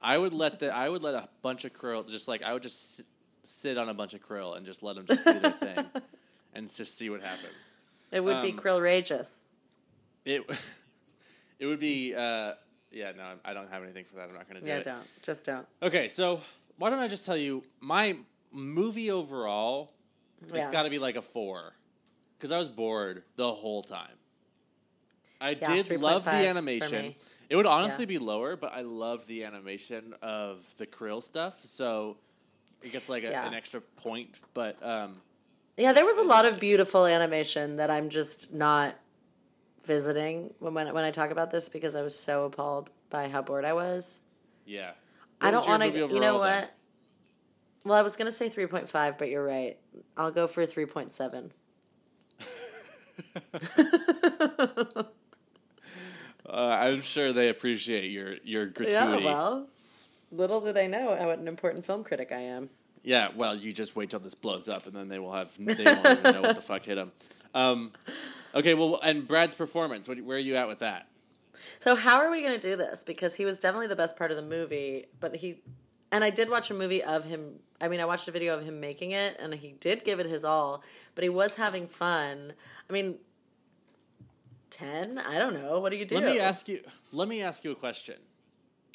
I 0.00 0.16
would 0.16 0.32
let 0.32 0.58
the 0.58 0.74
I 0.74 0.88
would 0.88 1.02
let 1.02 1.14
a 1.14 1.28
bunch 1.42 1.66
of 1.66 1.74
krill 1.74 2.08
just 2.08 2.26
like 2.26 2.42
I 2.42 2.54
would 2.54 2.62
just 2.62 2.96
sit, 2.96 3.06
sit 3.42 3.78
on 3.78 3.90
a 3.90 3.94
bunch 3.94 4.14
of 4.14 4.26
krill 4.26 4.56
and 4.56 4.64
just 4.64 4.82
let 4.82 4.96
them 4.96 5.04
just 5.06 5.24
do 5.24 5.38
their 5.38 5.50
thing, 5.50 5.84
and 6.54 6.74
just 6.74 6.96
see 6.96 7.10
what 7.10 7.20
happens. 7.20 7.52
It 8.10 8.24
would 8.24 8.42
be 8.42 8.52
um, 8.52 8.58
krillrageous. 8.58 9.44
It 10.24 10.42
it 11.58 11.66
would 11.66 11.78
be 11.78 12.14
uh, 12.14 12.54
yeah 12.90 13.12
no 13.16 13.34
I 13.44 13.52
don't 13.52 13.70
have 13.70 13.84
anything 13.84 14.04
for 14.04 14.16
that 14.16 14.28
I'm 14.28 14.34
not 14.34 14.48
gonna 14.48 14.60
do 14.60 14.66
it. 14.66 14.70
Yeah, 14.70 14.78
it. 14.78 14.84
don't. 14.84 15.22
Just 15.22 15.44
don't. 15.44 15.66
Okay, 15.82 16.08
so 16.08 16.40
why 16.78 16.88
don't 16.88 17.00
I 17.00 17.06
just 17.06 17.26
tell 17.26 17.36
you 17.36 17.62
my 17.80 18.16
movie 18.50 19.10
overall? 19.10 19.92
Yeah. 20.52 20.60
It's 20.60 20.68
got 20.68 20.82
to 20.82 20.90
be 20.90 20.98
like 20.98 21.14
a 21.14 21.22
four, 21.22 21.74
because 22.36 22.50
I 22.50 22.58
was 22.58 22.68
bored 22.68 23.22
the 23.36 23.52
whole 23.52 23.82
time. 23.84 24.16
I 25.42 25.50
Yeah, 25.60 25.82
did 25.82 26.00
love 26.00 26.24
the 26.24 26.46
animation. 26.46 27.14
It 27.50 27.56
would 27.56 27.66
honestly 27.66 28.04
Yeah. 28.04 28.08
be 28.08 28.18
lower, 28.18 28.56
but 28.56 28.72
I 28.72 28.80
love 28.80 29.26
the 29.26 29.44
animation 29.44 30.14
of 30.22 30.64
the 30.78 30.86
krill 30.86 31.22
stuff, 31.22 31.62
so 31.64 32.16
it 32.80 32.92
gets 32.92 33.08
like 33.08 33.24
a, 33.24 33.30
Yeah. 33.30 33.46
an 33.46 33.52
extra 33.52 33.80
point. 33.80 34.38
But 34.54 34.82
um, 34.82 35.20
Yeah, 35.76 35.92
there 35.92 36.06
was 36.06 36.16
a 36.16 36.22
lot 36.22 36.44
of 36.44 36.60
beautiful 36.60 37.06
animation 37.06 37.76
that 37.76 37.90
I'm 37.90 38.08
just 38.08 38.52
not 38.52 38.96
visiting 39.84 40.54
when 40.60 40.74
when, 40.74 40.94
when 40.94 41.04
I 41.04 41.10
talk 41.10 41.30
about 41.30 41.50
this 41.50 41.68
because 41.68 41.96
I 41.96 42.02
was 42.02 42.16
so 42.18 42.44
appalled 42.44 42.90
by 43.10 43.28
how 43.28 43.42
bored 43.42 43.64
I 43.64 43.72
was. 43.72 44.20
yeah, 44.64 44.92
I 45.40 45.50
don't 45.50 45.66
want 45.66 45.82
to. 45.82 45.88
You 45.90 46.20
know 46.20 46.36
overall 46.36 46.40
then? 46.40 46.60
what? 46.62 46.74
Well, 47.84 47.98
I 47.98 48.02
was 48.02 48.16
gonna 48.16 48.30
say 48.30 48.48
three 48.48 48.66
point 48.66 48.88
five, 48.88 49.18
but 49.18 49.28
you're 49.28 49.44
right. 49.44 49.76
I'll 50.16 50.30
go 50.30 50.46
for 50.46 50.64
three 50.66 50.86
point 50.86 51.10
seven. 51.10 51.52
Uh, 56.52 56.76
I'm 56.80 57.00
sure 57.00 57.32
they 57.32 57.48
appreciate 57.48 58.10
your 58.10 58.34
your 58.44 58.70
Yeah, 58.80 59.16
well, 59.16 59.68
little 60.30 60.60
do 60.60 60.72
they 60.72 60.86
know 60.86 61.06
what 61.06 61.38
an 61.38 61.48
important 61.48 61.86
film 61.86 62.04
critic 62.04 62.30
I 62.30 62.40
am. 62.40 62.68
Yeah, 63.02 63.28
well, 63.34 63.56
you 63.56 63.72
just 63.72 63.96
wait 63.96 64.10
till 64.10 64.20
this 64.20 64.34
blows 64.34 64.68
up, 64.68 64.86
and 64.86 64.94
then 64.94 65.08
they 65.08 65.18
will 65.18 65.32
have 65.32 65.50
they 65.58 65.84
won't 65.84 66.06
even 66.06 66.34
know 66.34 66.42
what 66.42 66.56
the 66.56 66.62
fuck 66.62 66.82
hit 66.82 66.96
them. 66.96 67.10
Um, 67.54 67.92
okay, 68.54 68.74
well, 68.74 69.00
and 69.02 69.26
Brad's 69.26 69.54
performance. 69.54 70.06
What, 70.06 70.20
where 70.20 70.36
are 70.36 70.40
you 70.40 70.56
at 70.56 70.68
with 70.68 70.80
that? 70.80 71.08
So 71.78 71.96
how 71.96 72.18
are 72.18 72.30
we 72.30 72.42
going 72.42 72.58
to 72.58 72.68
do 72.68 72.76
this? 72.76 73.02
Because 73.04 73.34
he 73.34 73.44
was 73.44 73.58
definitely 73.58 73.86
the 73.86 73.96
best 73.96 74.16
part 74.16 74.30
of 74.30 74.36
the 74.36 74.42
movie, 74.42 75.06
but 75.20 75.36
he 75.36 75.60
and 76.10 76.22
I 76.22 76.28
did 76.30 76.50
watch 76.50 76.70
a 76.70 76.74
movie 76.74 77.02
of 77.02 77.24
him. 77.24 77.60
I 77.80 77.88
mean, 77.88 77.98
I 77.98 78.04
watched 78.04 78.28
a 78.28 78.30
video 78.30 78.56
of 78.56 78.64
him 78.64 78.78
making 78.78 79.12
it, 79.12 79.36
and 79.40 79.54
he 79.54 79.72
did 79.80 80.04
give 80.04 80.20
it 80.20 80.26
his 80.26 80.44
all, 80.44 80.84
but 81.14 81.24
he 81.24 81.30
was 81.30 81.56
having 81.56 81.86
fun. 81.86 82.52
I 82.88 82.92
mean, 82.92 83.18
ten? 84.72 85.18
I 85.18 85.38
don't 85.38 85.54
know. 85.54 85.78
What 85.80 85.92
do 85.92 85.98
you 85.98 86.04
do? 86.04 86.16
Let 86.16 86.24
me 86.24 86.40
ask 86.40 86.66
you. 86.68 86.80
Let 87.12 87.28
me 87.28 87.42
ask 87.42 87.62
you 87.62 87.70
a 87.70 87.76
question. 87.76 88.16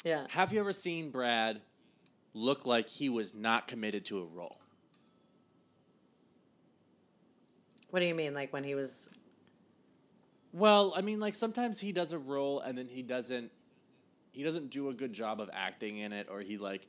Yeah. 0.04 0.26
Have 0.30 0.52
you 0.52 0.60
ever 0.60 0.72
seen 0.72 1.10
Brad 1.10 1.60
look 2.34 2.66
like 2.66 2.88
he 2.88 3.08
was 3.08 3.34
not 3.34 3.68
committed 3.68 4.04
to 4.06 4.20
a 4.20 4.24
role? 4.24 4.58
What 7.90 8.00
do 8.00 8.06
you 8.06 8.14
mean? 8.14 8.34
Like 8.34 8.52
when 8.52 8.64
he 8.64 8.74
was? 8.74 9.08
Well, 10.52 10.92
I 10.96 11.00
mean, 11.00 11.20
like 11.20 11.34
sometimes 11.34 11.78
he 11.78 11.92
does 11.92 12.12
a 12.12 12.18
role 12.18 12.60
and 12.60 12.76
then 12.76 12.88
he 12.88 13.02
doesn't. 13.02 13.50
He 14.32 14.42
doesn't 14.42 14.70
do 14.70 14.88
a 14.88 14.92
good 14.92 15.12
job 15.12 15.40
of 15.40 15.50
acting 15.52 15.98
in 15.98 16.12
it, 16.12 16.28
or 16.30 16.40
he 16.40 16.58
like. 16.58 16.86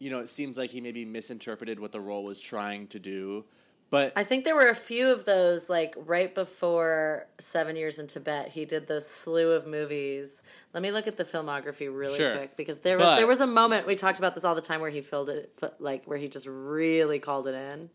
You 0.00 0.10
know, 0.10 0.20
it 0.20 0.28
seems 0.28 0.56
like 0.56 0.70
he 0.70 0.80
maybe 0.80 1.04
misinterpreted 1.04 1.80
what 1.80 1.90
the 1.90 2.00
role 2.00 2.22
was 2.22 2.38
trying 2.38 2.86
to 2.88 3.00
do, 3.00 3.44
but 3.90 4.12
I 4.16 4.22
think 4.24 4.44
there 4.44 4.54
were 4.54 4.68
a 4.68 4.74
few 4.74 5.12
of 5.12 5.24
those. 5.24 5.68
Like 5.70 5.94
right 5.96 6.34
before 6.34 7.26
Seven 7.38 7.76
Years 7.76 7.98
in 7.98 8.06
Tibet, 8.06 8.48
he 8.52 8.64
did 8.64 8.86
those 8.86 9.06
slew 9.08 9.52
of 9.52 9.66
movies. 9.66 10.42
Let 10.74 10.82
me 10.82 10.90
look 10.90 11.06
at 11.06 11.16
the 11.16 11.24
filmography 11.24 11.88
really 11.90 12.18
Sure. 12.18 12.36
quick 12.36 12.56
because 12.56 12.78
there 12.78 12.96
was 12.96 13.06
But- 13.06 13.16
there 13.16 13.26
was 13.26 13.40
a 13.40 13.46
moment 13.46 13.86
we 13.86 13.94
talked 13.94 14.18
about 14.18 14.34
this 14.34 14.44
all 14.44 14.54
the 14.54 14.60
time 14.60 14.80
where 14.80 14.90
he 14.90 15.00
filled 15.00 15.30
it 15.30 15.50
like 15.78 16.04
where 16.04 16.18
he 16.18 16.28
just 16.28 16.46
really 16.46 17.18
called 17.18 17.46
it 17.46 17.54
in. 17.54 17.90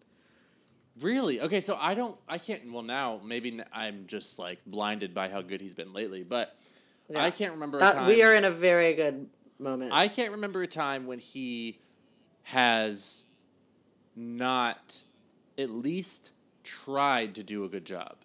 Really? 1.01 1.41
Okay, 1.41 1.59
so 1.59 1.75
I 1.79 1.95
don't, 1.95 2.19
I 2.29 2.37
can't. 2.37 2.71
Well, 2.71 2.83
now 2.83 3.19
maybe 3.23 3.59
I'm 3.71 4.05
just 4.05 4.37
like 4.37 4.59
blinded 4.65 5.13
by 5.13 5.27
how 5.29 5.41
good 5.41 5.59
he's 5.61 5.73
been 5.73 5.91
lately, 5.93 6.23
but 6.23 6.55
Yeah. 7.09 7.23
I 7.23 7.31
can't 7.31 7.51
remember 7.53 7.77
a 7.77 7.81
That, 7.81 7.93
time. 7.95 8.07
we 8.07 8.21
are 8.23 8.35
in 8.35 8.45
a 8.45 8.51
very 8.51 8.93
good 8.93 9.27
moment. 9.59 9.91
I 9.93 10.07
can't 10.07 10.31
remember 10.31 10.61
a 10.61 10.67
time 10.67 11.07
when 11.07 11.17
he 11.19 11.79
has 12.43 13.23
not 14.15 15.01
at 15.57 15.69
least 15.69 16.31
tried 16.63 17.35
to 17.35 17.43
do 17.43 17.63
a 17.65 17.69
good 17.69 17.85
job. 17.85 18.15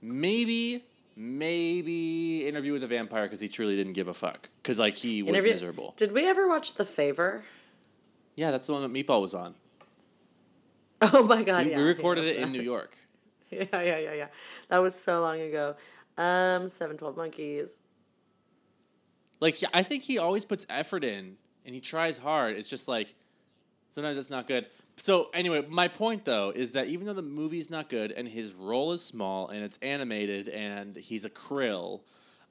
Maybe, 0.00 0.84
maybe 1.16 2.46
Interview 2.46 2.72
with 2.72 2.84
a 2.84 2.86
Vampire 2.86 3.24
because 3.24 3.40
he 3.40 3.48
truly 3.48 3.76
didn't 3.76 3.92
give 3.94 4.08
a 4.08 4.14
fuck 4.14 4.48
because 4.62 4.78
like 4.78 4.94
he 4.94 5.22
was 5.22 5.30
Interview- 5.30 5.52
miserable. 5.52 5.94
Did 5.96 6.12
we 6.12 6.28
ever 6.28 6.48
watch 6.48 6.74
The 6.74 6.84
Favor? 6.84 7.42
Yeah, 8.36 8.50
that's 8.52 8.66
the 8.68 8.72
one 8.74 8.82
that 8.82 8.92
Meatball 8.92 9.20
was 9.20 9.34
on. 9.34 9.54
Oh 11.00 11.24
my 11.26 11.42
god! 11.44 11.64
We, 11.66 11.72
yeah, 11.72 11.76
we 11.78 11.82
recorded 11.84 12.24
it 12.24 12.36
in 12.38 12.52
New 12.52 12.62
York. 12.62 12.96
Yeah, 13.50 13.64
yeah, 13.72 13.98
yeah, 13.98 14.12
yeah. 14.12 14.26
That 14.68 14.78
was 14.78 14.94
so 14.94 15.22
long 15.22 15.40
ago. 15.40 15.74
Um, 16.18 16.68
Seven 16.68 16.98
Twelve 16.98 17.16
Monkeys. 17.16 17.70
like 19.40 19.56
I 19.72 19.82
think 19.82 20.02
he 20.02 20.18
always 20.18 20.44
puts 20.44 20.66
effort 20.68 21.02
in 21.02 21.38
and 21.64 21.74
he 21.74 21.80
tries 21.80 22.18
hard. 22.18 22.56
It's 22.56 22.68
just 22.68 22.88
like 22.88 23.14
sometimes 23.90 24.18
it's 24.18 24.28
not 24.28 24.46
good. 24.48 24.66
So 25.00 25.30
anyway, 25.32 25.64
my 25.68 25.88
point 25.88 26.24
though 26.24 26.50
is 26.54 26.72
that 26.72 26.88
even 26.88 27.06
though 27.06 27.12
the 27.14 27.22
movie's 27.22 27.70
not 27.70 27.88
good 27.88 28.10
and 28.12 28.28
his 28.28 28.52
role 28.52 28.92
is 28.92 29.02
small 29.02 29.48
and 29.48 29.62
it's 29.64 29.78
animated 29.80 30.48
and 30.48 30.96
he's 30.96 31.24
a 31.24 31.30
krill, 31.30 32.00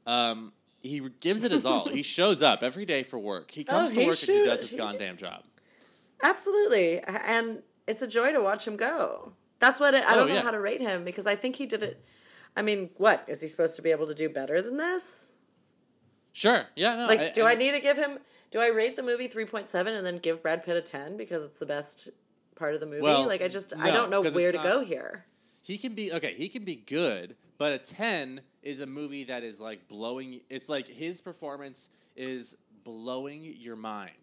um, 0.06 0.54
he 0.82 1.02
gives 1.20 1.44
it 1.44 1.52
his 1.52 1.66
all. 1.66 1.88
he 1.90 2.04
shows 2.18 2.42
up 2.42 2.64
every 2.64 2.86
day 2.86 3.04
for 3.04 3.20
work. 3.20 3.52
He 3.52 3.64
comes 3.64 3.92
Oh, 3.92 3.94
to 3.94 4.00
he 4.02 4.08
work 4.08 4.18
and 4.22 4.30
he 4.38 4.44
does 4.44 4.62
his 4.62 4.72
he- 4.72 4.78
goddamn 4.78 5.18
job. 5.18 5.44
Absolutely, 6.24 7.00
and 7.02 7.62
it's 7.86 8.02
a 8.02 8.08
joy 8.08 8.32
to 8.32 8.42
watch 8.42 8.66
him 8.66 8.76
go. 8.76 9.34
That's 9.60 9.80
what 9.80 9.94
it, 9.94 10.04
I 10.06 10.14
Oh, 10.14 10.16
don't 10.20 10.30
know 10.30 10.36
yeah. 10.36 10.42
how 10.42 10.52
to 10.52 10.60
rate 10.60 10.82
him 10.82 11.04
because 11.04 11.28
I 11.28 11.36
think 11.36 11.56
he 11.58 11.66
did 11.66 11.84
it. 11.84 12.04
I 12.56 12.62
mean, 12.64 12.90
what 12.98 13.24
is 13.28 13.42
he 13.42 13.48
supposed 13.48 13.76
to 13.76 13.82
be 13.84 13.92
able 13.92 14.08
to 14.08 14.16
do 14.16 14.30
better 14.30 14.62
than 14.62 14.78
this? 14.78 15.32
Sure. 16.34 16.66
Yeah. 16.76 16.96
No. 16.96 17.06
Like, 17.08 17.34
do 17.34 17.44
I, 17.44 17.52
I 17.52 17.56
need 17.56 17.72
to 17.74 17.80
give 17.80 17.98
him? 17.98 18.18
Do 18.50 18.60
I 18.60 18.68
rate 18.70 18.96
the 18.96 19.04
movie 19.04 19.28
three 19.28 19.46
point 19.46 19.68
seven 19.68 19.94
and 19.96 20.06
then 20.06 20.18
give 20.18 20.42
Brad 20.42 20.64
Pitt 20.64 20.76
a 20.78 20.82
ten 20.82 21.18
because 21.18 21.44
it's 21.44 21.60
the 21.60 21.66
best 21.66 22.10
part 22.58 22.74
of 22.74 22.80
the 22.80 22.86
movie? 22.86 23.02
Well, 23.02 23.28
like, 23.28 23.42
I 23.42 23.48
just 23.48 23.74
I 23.78 23.92
don't 23.92 24.10
know 24.10 24.22
where 24.22 24.52
to 24.52 24.58
not- 24.58 24.66
go 24.66 24.84
here. 24.84 25.26
He 25.62 25.78
can 25.78 25.94
be 25.94 26.14
okay. 26.14 26.34
He 26.34 26.48
can 26.50 26.64
be 26.64 26.76
good, 26.76 27.36
but 27.58 27.74
a 27.74 27.78
ten 27.78 28.42
is 28.64 28.80
a 28.82 28.86
movie 28.86 29.26
that 29.26 29.44
is 29.44 29.60
like 29.60 29.88
blowing. 29.88 30.42
It's 30.50 30.70
like 30.70 30.88
his 30.88 31.20
performance 31.22 31.90
is 32.16 32.56
blowing 32.84 33.44
your 33.60 33.76
mind. 33.76 34.14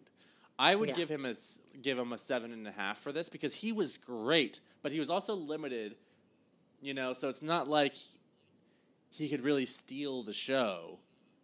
I 0.57 0.75
would 0.75 0.89
Yeah. 0.89 0.95
give 0.95 1.09
him 1.09 1.25
a 1.25 1.35
give 1.81 1.99
him 1.99 2.13
a 2.13 2.17
seven 2.17 2.51
and 2.51 2.67
a 2.67 2.71
half 2.71 2.97
for 2.97 3.11
this 3.11 3.29
because 3.29 3.55
he 3.55 3.71
was 3.71 3.97
great, 3.97 4.59
but 4.81 4.91
he 4.91 4.99
was 4.99 5.09
also 5.09 5.35
limited. 5.35 5.95
You 6.81 6.93
know, 6.93 7.13
so 7.13 7.29
it's 7.29 7.41
not 7.41 7.67
like 7.67 7.93
he 9.09 9.29
could 9.29 9.41
really 9.41 9.65
steal 9.65 10.23
the 10.23 10.33
show, 10.33 10.99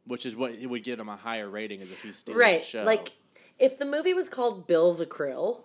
which 0.06 0.26
is 0.26 0.36
what 0.36 0.52
it 0.52 0.68
would 0.68 0.84
give 0.84 1.00
him 1.00 1.10
a 1.10 1.16
higher 1.16 1.50
rating 1.50 1.82
as 1.82 1.92
if 1.92 2.02
he 2.02 2.12
steals 2.12 2.38
right. 2.38 2.60
the 2.62 2.66
show. 2.66 2.84
Like 2.84 3.12
if 3.60 3.78
the 3.78 3.86
movie 3.86 4.14
was 4.14 4.30
called 4.30 4.68
Bill 4.68 4.94
the 4.94 5.06
Krill, 5.06 5.64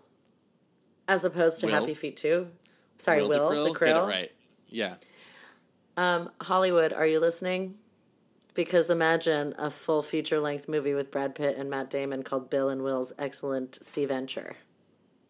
as 1.08 1.24
opposed 1.24 1.60
to 1.60 1.66
Will? 1.66 1.74
Happy 1.74 1.94
Feet 1.94 2.16
Two. 2.16 2.48
Sorry, 2.98 3.22
Will, 3.26 3.50
the 3.50 3.70
Krill. 3.70 3.86
Get 3.86 3.96
it 3.96 4.00
right. 4.00 4.32
Yeah. 4.68 4.96
Um, 5.96 6.30
Hollywood, 6.40 6.92
are 6.92 7.06
you 7.06 7.20
listening? 7.20 7.76
Because 8.54 8.88
imagine 8.90 9.54
a 9.58 9.70
full 9.70 10.00
feature 10.02 10.40
length 10.40 10.68
movie 10.68 10.94
with 10.94 11.10
Brad 11.10 11.34
Pitt 11.34 11.56
and 11.58 11.68
Matt 11.68 11.90
Damon 11.90 12.22
called 12.22 12.48
Bill 12.48 12.68
and 12.70 12.82
Will's 12.82 13.12
Excellent 13.18 13.82
Sea 13.84 14.06
Venture. 14.06 14.56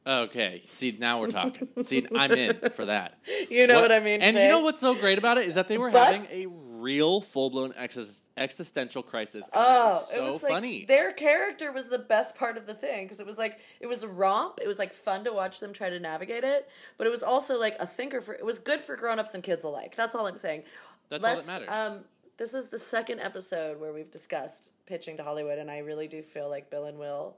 Okay. 0.06 0.62
See, 0.66 0.96
now 0.98 1.18
we're 1.20 1.30
talking. 1.32 1.68
See, 1.82 2.06
I'm 2.16 2.30
in 2.32 2.56
for 2.74 2.84
that. 2.84 3.18
You 3.50 3.66
know 3.66 3.80
what, 3.80 3.90
I 3.90 3.98
mean? 4.00 4.22
And 4.22 4.36
Faye? 4.36 4.44
you 4.44 4.48
know 4.48 4.60
what's 4.60 4.80
so 4.80 4.94
great 4.94 5.18
about 5.18 5.38
it 5.38 5.46
is 5.46 5.54
that 5.54 5.66
they 5.68 5.78
were 5.78 5.90
But- 5.90 6.14
having 6.14 6.26
a 6.30 6.46
real 6.86 7.20
full 7.20 7.50
blown 7.50 7.72
exis- 7.72 8.22
existential 8.36 9.02
crisis. 9.02 9.44
and 9.44 9.52
Oh, 9.54 10.04
it 10.12 10.18
it 10.18 10.22
was 10.22 10.40
so 10.40 10.46
like 10.46 10.54
funny. 10.54 10.84
their 10.84 11.12
character 11.12 11.72
was 11.72 11.86
the 11.88 11.98
best 11.98 12.36
part 12.36 12.56
of 12.56 12.66
the 12.66 12.74
thing 12.74 13.04
because 13.06 13.20
it 13.20 13.26
was 13.26 13.38
like 13.38 13.58
it 13.80 13.86
was 13.86 14.02
a 14.02 14.08
romp. 14.08 14.60
It 14.62 14.68
was 14.68 14.78
like 14.78 14.92
fun 14.92 15.24
to 15.24 15.32
watch 15.32 15.60
them 15.60 15.72
try 15.72 15.90
to 15.90 15.98
navigate 15.98 16.44
it, 16.44 16.68
but 16.98 17.06
it 17.06 17.10
was 17.10 17.22
also 17.22 17.58
like 17.58 17.76
a 17.80 17.86
thinker 17.86 18.20
for. 18.20 18.34
It 18.34 18.44
was 18.44 18.58
good 18.58 18.80
for 18.80 18.96
grown 18.96 19.18
ups 19.18 19.34
and 19.34 19.42
kids 19.42 19.64
alike. 19.64 19.96
That's 19.96 20.14
all 20.14 20.26
I'm 20.26 20.36
saying. 20.36 20.62
That's 21.08 21.24
all 21.24 21.36
that 21.36 21.46
matters. 21.46 21.68
Um, 21.70 22.04
this 22.36 22.52
is 22.54 22.68
the 22.68 22.78
second 22.78 23.20
episode 23.20 23.80
where 23.80 23.92
we've 23.92 24.10
discussed 24.10 24.70
pitching 24.86 25.16
to 25.16 25.22
Hollywood, 25.22 25.58
and 25.58 25.70
I 25.70 25.78
really 25.78 26.06
do 26.08 26.20
feel 26.22 26.48
like 26.50 26.68
Bill 26.70 26.84
and 26.84 26.98
Will, 26.98 27.36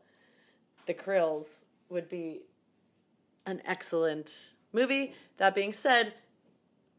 the 0.87 0.95
Krills, 0.95 1.65
would 1.89 2.09
be 2.09 2.41
an 3.47 3.61
excellent 3.65 4.53
movie. 4.73 5.15
That 5.37 5.55
being 5.55 5.73
said, 5.73 6.13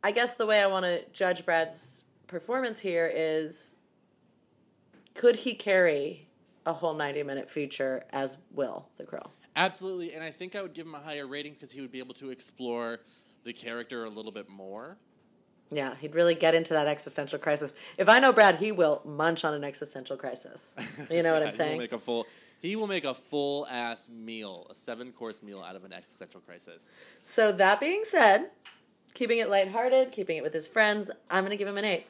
I 0.03 0.11
guess 0.11 0.35
the 0.35 0.45
way 0.45 0.61
I 0.63 0.67
want 0.67 0.85
to 0.85 1.03
judge 1.11 1.45
Brad's 1.45 1.98
performance 2.29 2.79
here 2.79 3.11
is 3.13 3.75
could 5.15 5.35
he 5.37 5.53
carry 5.53 6.27
a 6.65 6.71
whole 6.73 6.93
90 6.93 7.23
minute 7.23 7.49
feature 7.49 8.05
as 8.11 8.37
Will 8.51 8.87
the 8.97 9.03
Krill? 9.03 9.31
Absolutely, 9.55 10.13
and 10.13 10.23
I 10.23 10.29
think 10.31 10.55
I 10.55 10.61
would 10.61 10.73
give 10.73 10.85
him 10.85 10.95
a 10.95 10.99
higher 10.99 11.27
rating 11.27 11.53
because 11.53 11.71
he 11.71 11.81
would 11.81 11.91
be 11.91 11.99
able 11.99 12.13
to 12.15 12.29
explore 12.29 12.99
the 13.43 13.51
character 13.51 14.05
a 14.05 14.09
little 14.09 14.31
bit 14.31 14.47
more. 14.47 14.97
Yeah, 15.71 15.95
he'd 15.99 16.15
really 16.15 16.33
get 16.35 16.55
into 16.55 16.73
that 16.73 16.87
existential 16.87 17.37
crisis. 17.37 17.73
If 17.97 18.09
I 18.09 18.19
know 18.19 18.31
Brad, 18.31 18.55
he 18.55 18.71
will 18.71 19.01
munch 19.05 19.43
on 19.43 19.53
an 19.53 19.63
existential 19.63 20.17
crisis. 20.17 20.75
You 21.11 21.21
know 21.23 21.33
what 21.33 21.39
Yeah, 21.41 21.45
I'm 21.45 21.51
He 21.51 21.57
saying? 21.57 21.71
will 21.73 21.79
make 21.83 21.93
a 21.93 21.97
full. 21.99 22.25
He 22.61 22.75
will 22.75 22.87
make 22.87 23.05
a 23.05 23.13
full 23.13 23.67
ass 23.67 24.09
meal, 24.09 24.67
a 24.69 24.73
seven 24.73 25.11
course 25.11 25.41
meal 25.43 25.61
out 25.61 25.75
of 25.75 25.83
an 25.83 25.93
existential 25.93 26.41
crisis. 26.41 26.87
So 27.21 27.51
that 27.53 27.79
being 27.79 28.01
said, 28.03 28.49
keeping 29.13 29.39
it 29.39 29.49
lighthearted, 29.49 30.11
keeping 30.11 30.37
it 30.37 30.43
with 30.43 30.53
his 30.53 30.67
friends, 30.67 31.09
I'm 31.29 31.43
going 31.43 31.51
to 31.51 31.57
give 31.57 31.67
him 31.67 31.77
an 31.77 31.85
8. 31.85 32.05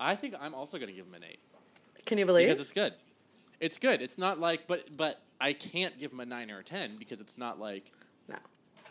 I 0.00 0.16
think 0.16 0.34
I'm 0.40 0.54
also 0.54 0.78
going 0.78 0.88
to 0.88 0.94
give 0.94 1.06
him 1.06 1.14
an 1.14 1.24
eight 1.24 1.38
Can 2.06 2.16
you 2.18 2.26
believe? 2.26 2.48
because 2.48 2.62
it's 2.62 2.72
good. 2.72 2.94
It's 3.60 3.76
good. 3.78 4.00
It's 4.00 4.16
not 4.16 4.40
like, 4.40 4.66
but 4.66 4.96
but 4.96 5.20
I 5.38 5.52
can't 5.52 5.98
give 5.98 6.12
him 6.12 6.20
a 6.20 6.24
nine 6.26 6.50
or 6.50 6.60
a 6.60 6.64
ten 6.64 6.96
because 6.98 7.20
it's 7.20 7.36
not 7.36 7.60
like 7.60 7.92
no. 8.26 8.36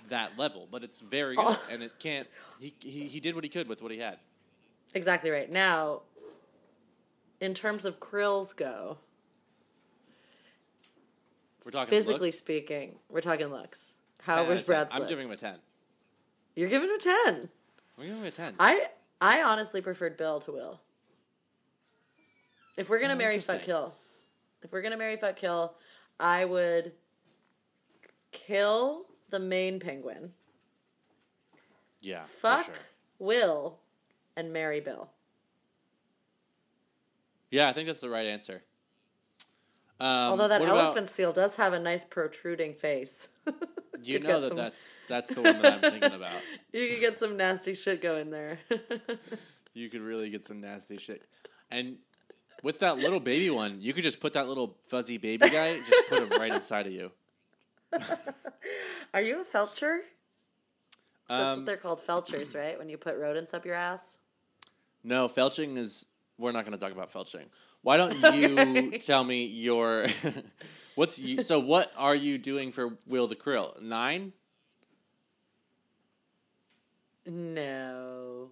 that 0.09 0.37
level. 0.37 0.67
But 0.69 0.83
it's 0.83 0.99
very 0.99 1.35
oh. 1.37 1.47
good, 1.47 1.57
Oh. 1.57 1.73
and 1.73 1.83
it 1.83 1.93
can't. 1.97 2.27
He, 2.59 2.73
he 2.79 3.07
he 3.07 3.19
did 3.19 3.33
what 3.33 3.43
he 3.43 3.49
could 3.49 3.67
with 3.67 3.81
what 3.81 3.91
he 3.91 3.97
had. 3.97 4.19
Exactly 4.93 5.31
right. 5.31 5.51
Now, 5.51 6.01
in 7.41 7.55
terms 7.55 7.83
of 7.83 7.99
krills 7.99 8.55
go, 8.55 8.99
We're 11.65 11.71
talking 11.71 11.89
physically 11.89 12.29
looks, 12.29 12.37
speaking, 12.37 12.95
we're 13.09 13.21
talking 13.21 13.47
looks. 13.47 13.95
10 14.25 14.35
How 14.35 14.43
was 14.43 14.61
of 14.61 14.65
10. 14.67 14.75
Brad's 14.75 14.93
I'm 14.93 15.07
giving 15.07 15.25
him 15.27 15.31
a 15.33 15.37
ten. 15.37 15.55
You're 16.55 16.69
giving 16.69 16.89
him 16.89 16.95
a 16.95 17.31
10. 17.31 17.49
We're 17.97 18.03
giving 18.03 18.19
him 18.19 18.27
a 18.27 18.31
ten. 18.31 18.53
I 18.59 18.87
I 19.19 19.41
honestly 19.41 19.81
preferred 19.81 20.15
Bill 20.15 20.39
to 20.41 20.51
Will. 20.51 20.79
If 22.79 22.89
we're 22.89 22.99
gonna 23.01 23.13
Oh, 23.13 23.17
marry 23.17 23.39
fuck 23.39 23.61
kill, 23.63 23.93
if 24.61 24.71
we're 24.71 24.81
gonna 24.81 24.95
marry 24.95 25.17
fuck 25.17 25.35
kill, 25.35 25.75
I 26.17 26.45
would 26.45 26.93
kill 28.31 29.05
the 29.29 29.39
main 29.39 29.81
penguin, 29.81 30.33
yeah, 31.99 32.23
fuck 32.23 32.65
For 32.65 32.73
sure. 32.73 32.83
Will, 33.19 33.79
and 34.37 34.53
marry 34.53 34.79
Bill. 34.79 35.09
Yeah, 37.51 37.67
I 37.67 37.73
think 37.73 37.87
that's 37.87 37.99
the 37.99 38.09
right 38.09 38.27
answer. 38.27 38.63
Um, 39.99 40.07
Although 40.07 40.47
that 40.47 40.61
what 40.61 40.69
about- 40.69 40.85
elephant 40.85 41.09
seal 41.09 41.33
does 41.33 41.57
have 41.57 41.73
a 41.73 41.79
nice 41.79 42.05
protruding 42.05 42.73
face. 42.75 43.27
you 44.01 44.19
know 44.19 44.39
that 44.39 44.47
some- 44.47 44.57
that's 44.57 45.01
that's 45.09 45.27
the 45.27 45.41
one 45.41 45.61
that 45.61 45.73
I'm 45.83 45.91
thinking 45.91 46.13
about. 46.13 46.41
You 46.71 46.87
could 46.89 46.99
get 46.99 47.17
some 47.17 47.35
nasty 47.35 47.73
shit 47.75 48.01
going 48.01 48.29
there. 48.29 48.59
You 49.73 49.87
could 49.89 50.01
really 50.01 50.29
get 50.29 50.45
some 50.45 50.61
nasty 50.61 50.97
shit. 50.97 51.23
And 51.69 51.97
with 52.63 52.79
that 52.79 52.97
little 52.97 53.19
baby 53.19 53.49
one, 53.49 53.81
you 53.81 53.93
could 53.93 54.03
just 54.03 54.19
put 54.19 54.33
that 54.33 54.47
little 54.47 54.77
fuzzy 54.87 55.17
baby 55.17 55.49
guy, 55.49 55.77
just 55.79 56.09
put 56.09 56.23
him 56.23 56.29
right 56.39 56.53
inside 56.53 56.87
of 56.87 56.93
you. 56.93 57.11
Are 59.13 59.21
you 59.21 59.41
a 59.41 59.45
felcher? 59.45 59.99
That's 61.27 61.41
Um, 61.41 61.59
what 61.59 61.65
they're 61.65 61.77
called, 61.77 62.01
felchers, 62.01 62.55
right? 62.55 62.77
When 62.77 62.89
you 62.89 62.97
put 62.97 63.17
rodents 63.17 63.53
up 63.53 63.65
your 63.65 63.75
ass. 63.75 64.17
no, 65.03 65.27
felching 65.27 65.77
is. 65.77 66.05
We're 66.37 66.53
not 66.53 66.63
going 66.65 66.71
to 66.77 66.83
talk 66.83 66.93
about 66.93 67.11
felching. 67.11 67.47
Why 67.81 67.97
don't 67.97 68.13
you 68.33 68.91
tell 68.99 69.23
me 69.25 69.45
your 69.45 70.07
what's 70.95 71.19
you, 71.19 71.41
so? 71.41 71.59
What 71.59 71.91
are 71.97 72.15
you 72.15 72.37
doing 72.37 72.71
for 72.71 72.97
Will 73.05 73.27
the 73.27 73.35
Krill? 73.35 73.81
Nine? 73.81 74.31
No. 77.25 78.51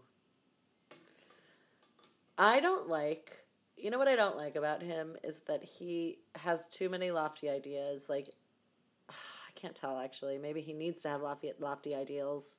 I 2.37 2.59
don't 2.59 2.89
like. 2.89 3.37
You 3.77 3.91
know 3.91 3.97
what 3.97 4.07
I 4.07 4.15
don't 4.15 4.35
like 4.37 4.55
about 4.55 4.81
him 4.81 5.15
is 5.23 5.39
that 5.47 5.63
he 5.63 6.17
has 6.35 6.67
too 6.67 6.89
many 6.89 7.11
lofty 7.11 7.49
ideas. 7.49 8.05
Like, 8.09 8.27
I 9.09 9.51
can't 9.55 9.75
tell 9.75 9.99
actually. 9.99 10.37
Maybe 10.37 10.61
he 10.61 10.73
needs 10.73 11.01
to 11.03 11.09
have 11.09 11.21
lofty, 11.21 11.51
lofty 11.59 11.95
ideals. 11.95 12.55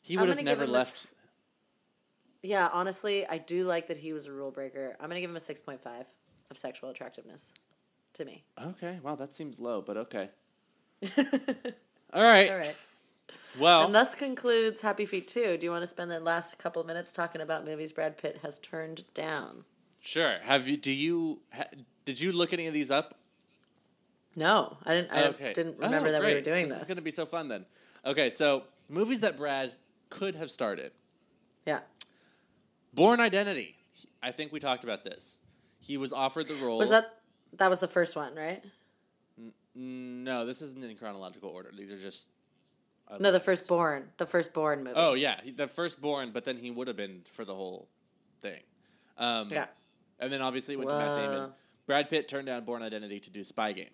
He 0.00 0.16
would 0.16 0.28
have 0.28 0.42
never 0.42 0.66
left. 0.66 0.94
s- 0.96 1.14
Yeah, 2.42 2.68
honestly, 2.72 3.26
I 3.26 3.38
do 3.38 3.64
like 3.64 3.86
that 3.86 3.98
he 3.98 4.12
was 4.12 4.26
a 4.26 4.32
rule 4.32 4.50
breaker. 4.50 4.96
I'm 5.00 5.08
gonna 5.08 5.20
give 5.20 5.30
him 5.30 5.36
a 5.36 5.40
six 5.40 5.60
point 5.60 5.80
five 5.80 6.06
of 6.50 6.58
sexual 6.58 6.90
attractiveness. 6.90 7.54
To 8.14 8.24
me. 8.24 8.44
Okay, 8.62 9.00
wow, 9.02 9.16
that 9.16 9.32
seems 9.32 9.58
low, 9.58 9.80
but 9.80 9.96
okay. 9.96 10.28
All 12.12 12.22
right. 12.22 12.48
All 12.50 12.56
right. 12.56 12.76
Well, 13.58 13.86
And 13.86 13.94
thus 13.94 14.14
concludes 14.14 14.80
Happy 14.80 15.04
Feet 15.04 15.26
2. 15.26 15.56
Do 15.58 15.66
you 15.66 15.70
want 15.72 15.82
to 15.82 15.86
spend 15.88 16.10
the 16.12 16.20
last 16.20 16.56
couple 16.58 16.80
of 16.80 16.86
minutes 16.86 17.12
talking 17.12 17.40
about 17.40 17.64
movies 17.64 17.92
Brad 17.92 18.16
Pitt 18.16 18.38
has 18.42 18.58
turned 18.60 19.04
down? 19.14 19.64
Sure. 20.04 20.36
Have 20.42 20.68
you? 20.68 20.76
Do 20.76 20.90
you? 20.90 21.40
Ha, 21.52 21.64
did 22.04 22.20
you 22.20 22.32
look 22.32 22.52
any 22.52 22.66
of 22.66 22.74
these 22.74 22.90
up? 22.90 23.18
No, 24.36 24.76
I 24.84 24.94
didn't. 24.94 25.12
I 25.12 25.24
okay. 25.28 25.52
didn't 25.54 25.78
remember 25.78 26.08
Oh, 26.08 26.12
that 26.12 26.22
we 26.22 26.34
were 26.34 26.40
doing 26.40 26.64
this. 26.68 26.74
this. 26.74 26.82
is 26.82 26.88
going 26.88 26.96
to 26.98 27.02
be 27.02 27.10
so 27.10 27.24
fun 27.24 27.48
then. 27.48 27.64
Okay, 28.04 28.28
so 28.30 28.64
movies 28.88 29.20
that 29.20 29.36
Brad 29.36 29.72
could 30.10 30.34
have 30.36 30.50
started. 30.50 30.92
yeah. 31.66 31.80
Bourne 32.92 33.18
Identity. 33.20 33.76
I 34.22 34.30
think 34.30 34.52
we 34.52 34.60
talked 34.60 34.84
about 34.84 35.02
this. 35.04 35.38
He 35.80 35.96
was 35.96 36.12
offered 36.12 36.46
the 36.48 36.54
role. 36.54 36.78
Was 36.78 36.90
that 36.90 37.06
that 37.54 37.70
was 37.70 37.80
the 37.80 37.88
first 37.88 38.14
one, 38.16 38.34
right? 38.36 38.62
No, 39.74 40.46
this 40.46 40.62
isn't 40.62 40.84
in 40.84 40.96
chronological 40.96 41.50
order. 41.50 41.70
These 41.76 41.90
are 41.90 41.98
just. 41.98 42.28
No, 43.10 43.18
the 43.18 43.32
list. 43.32 43.44
firstborn, 43.46 44.10
the 44.16 44.26
first 44.26 44.52
Bourne 44.54 44.84
movie. 44.84 44.94
Oh 44.96 45.14
yeah, 45.14 45.40
he- 45.42 45.50
the 45.50 45.66
first 45.66 46.00
Bourne, 46.00 46.30
but 46.32 46.44
then 46.44 46.56
he 46.56 46.70
would 46.70 46.88
have 46.88 46.96
been 46.96 47.22
for 47.32 47.44
the 47.44 47.54
whole 47.54 47.88
thing. 48.42 48.60
Um, 49.18 49.48
yeah. 49.50 49.66
And 50.20 50.32
then 50.32 50.40
obviously 50.42 50.74
it 50.74 50.78
went 50.78 50.90
to 50.90 50.96
Matt 50.98 51.16
Damon. 51.16 51.50
Brad 51.86 52.08
Pitt 52.08 52.28
turned 52.28 52.46
down 52.46 52.64
Bourne 52.64 52.82
Identity 52.82 53.20
to 53.20 53.30
do 53.30 53.44
Spy 53.44 53.72
Game. 53.72 53.90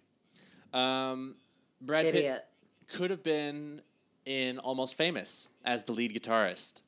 Um, 0.72 1.36
Brad 1.80 2.06
Idiot. 2.06 2.44
Pitt 2.86 2.96
could 2.96 3.10
have 3.10 3.22
been 3.22 3.82
in 4.26 4.58
Almost 4.58 4.94
Famous 4.94 5.48
as 5.64 5.84
the 5.84 5.92
lead 5.92 6.12
guitarist. 6.14 6.82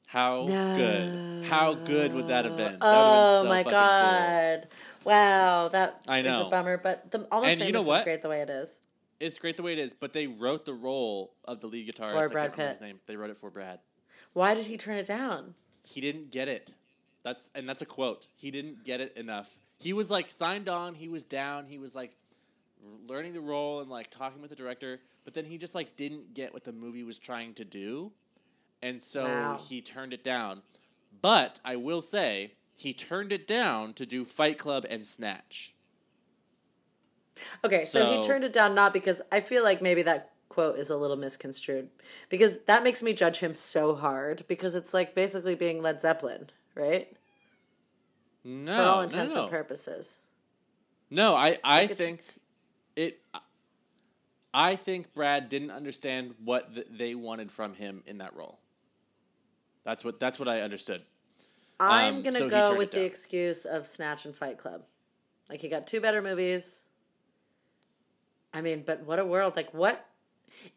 How 0.08 0.46
good? 0.48 1.46
How 1.46 1.74
good 1.74 2.14
would 2.14 2.30
that 2.30 2.46
have 2.46 2.56
been? 2.56 2.80
That 2.80 2.82
would 2.82 2.88
Oh 2.88 3.44
have 3.44 3.44
been 3.44 3.46
so 3.46 3.50
my 3.50 3.64
fucking 3.64 3.80
cool. 3.80 3.82
god! 3.82 4.68
Wow, 5.04 5.68
that 5.70 6.04
I 6.08 6.20
is 6.20 6.26
know. 6.26 6.48
a 6.48 6.50
bummer. 6.50 6.78
But 6.78 7.12
the 7.12 7.28
almost 7.32 7.52
And 7.52 7.60
you 7.60 7.66
famous 7.68 7.74
know 7.74 7.82
is 7.82 7.88
what? 7.88 8.04
great 8.06 8.22
the 8.22 8.30
way 8.30 8.42
it 8.42 8.50
is. 8.50 8.80
It's 9.20 9.38
great 9.38 9.58
the 9.58 9.64
way 9.64 9.74
it 9.74 9.80
is, 9.80 9.94
but 9.94 10.14
they 10.14 10.28
wrote 10.28 10.64
the 10.66 10.74
role 10.74 11.34
of 11.46 11.60
the 11.60 11.68
lead 11.68 11.88
guitarist. 11.94 12.12
For 12.12 12.18
I 12.18 12.22
can't 12.22 12.32
Brad 12.32 12.52
remember 12.58 12.72
his 12.72 12.82
name. 12.82 13.00
They 13.08 13.16
wrote 13.18 13.30
it 13.32 13.38
for 13.38 13.50
Brad. 13.50 13.80
Why 14.34 14.54
did 14.54 14.68
he 14.68 14.78
turn 14.78 14.96
it 14.98 15.08
down? 15.08 15.56
He 15.84 16.00
didn't 16.02 16.32
get 16.32 16.48
it. 16.48 16.72
That's 17.24 17.50
and 17.56 17.68
that's 17.68 17.82
a 17.82 17.86
quote. 17.86 18.28
He 18.36 18.52
didn't 18.52 18.84
get 18.84 19.02
it 19.02 19.16
enough. 19.18 19.56
He 19.80 19.94
was 19.94 20.10
like 20.10 20.30
signed 20.30 20.70
on. 20.70 20.96
He 20.96 21.08
was 21.08 21.24
down. 21.24 21.66
He 21.68 21.78
was 21.78 21.94
like 21.96 22.16
learning 23.08 23.34
the 23.34 23.42
role 23.42 23.82
and 23.82 23.90
like 23.90 24.10
talking 24.10 24.42
with 24.42 24.50
the 24.50 24.56
director. 24.56 25.00
But 25.26 25.34
then 25.34 25.46
he 25.46 25.58
just 25.58 25.76
like 25.76 25.96
didn't 25.96 26.34
get 26.34 26.54
what 26.54 26.64
the 26.64 26.72
movie 26.74 27.04
was 27.04 27.18
trying 27.20 27.54
to 27.56 27.66
do, 27.66 28.12
and 28.82 29.02
so 29.02 29.26
Wow. 29.26 29.58
he 29.68 29.82
turned 29.82 30.14
it 30.14 30.24
down. 30.24 30.62
But 31.22 31.60
I 31.66 31.76
will 31.76 32.02
say 32.02 32.54
he 32.76 32.94
turned 32.94 33.32
it 33.34 33.46
down 33.48 33.94
to 33.96 34.06
do 34.06 34.24
Fight 34.24 34.58
Club 34.58 34.86
and 34.90 35.06
Snatch. 35.06 35.74
Okay, 37.64 37.86
so, 37.86 38.00
So- 38.00 38.22
he 38.22 38.28
turned 38.28 38.44
it 38.44 38.54
down 38.54 38.74
not 38.76 38.94
because 38.94 39.22
I 39.32 39.42
feel 39.42 39.64
like 39.64 39.82
maybe 39.82 40.02
that 40.04 40.32
quote 40.50 40.78
is 40.80 40.90
a 40.90 40.96
little 40.96 41.18
misconstrued 41.18 41.90
because 42.30 42.60
that 42.66 42.84
makes 42.84 43.04
me 43.04 43.14
judge 43.14 43.40
him 43.40 43.54
so 43.54 43.96
hard 43.96 44.46
because 44.48 44.76
it's 44.76 44.94
like 44.94 45.14
basically 45.14 45.56
being 45.56 45.82
Led 45.82 46.00
Zeppelin, 46.00 46.50
right? 46.78 47.12
No, 48.44 48.76
For 48.76 48.82
all 48.82 48.96
no, 48.98 49.02
intents 49.02 49.34
no. 49.34 49.42
and 49.44 49.52
purposes. 49.52 50.20
No, 51.10 51.36
I, 51.36 51.58
I 51.64 51.88
think 51.88 52.22
it. 52.96 53.20
I 54.54 54.76
think 54.76 55.14
Brad 55.14 55.50
didn't 55.50 55.72
understand 55.72 56.34
what 56.44 56.74
th- 56.74 56.88
they 56.90 57.14
wanted 57.16 57.52
from 57.52 57.74
him 57.74 58.04
in 58.08 58.20
that 58.20 58.36
role. 58.36 58.60
That's 59.84 60.04
what 60.04 60.20
that's 60.20 60.40
what 60.40 60.48
I 60.48 60.62
understood. 60.62 61.02
I'm 61.80 62.16
Um, 62.16 62.22
gonna 62.24 62.40
so 62.40 62.50
go 62.50 62.76
with 62.76 62.92
the 62.92 63.06
excuse 63.06 63.66
of 63.66 63.86
Snatch 63.86 64.26
and 64.26 64.36
Fight 64.36 64.58
Club. 64.58 64.84
Like 65.50 65.60
he 65.60 65.70
got 65.70 65.86
two 65.88 66.02
better 66.02 66.22
movies. 66.22 66.84
I 68.54 68.62
mean, 68.62 68.84
but 68.86 69.04
what 69.04 69.20
a 69.20 69.26
world! 69.26 69.56
Like 69.56 69.74
what 69.74 70.06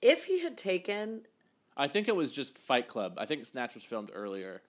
if 0.03 0.27
he 0.27 0.41
had 0.43 0.57
taken? 0.57 1.23
I 1.77 1.87
think 1.89 2.09
it 2.09 2.15
was 2.17 2.31
just 2.33 2.59
Fight 2.59 2.87
Club. 2.89 3.15
I 3.17 3.25
think 3.25 3.47
Snatch 3.47 3.75
was 3.75 3.83
filmed 3.85 4.11
earlier. 4.13 4.61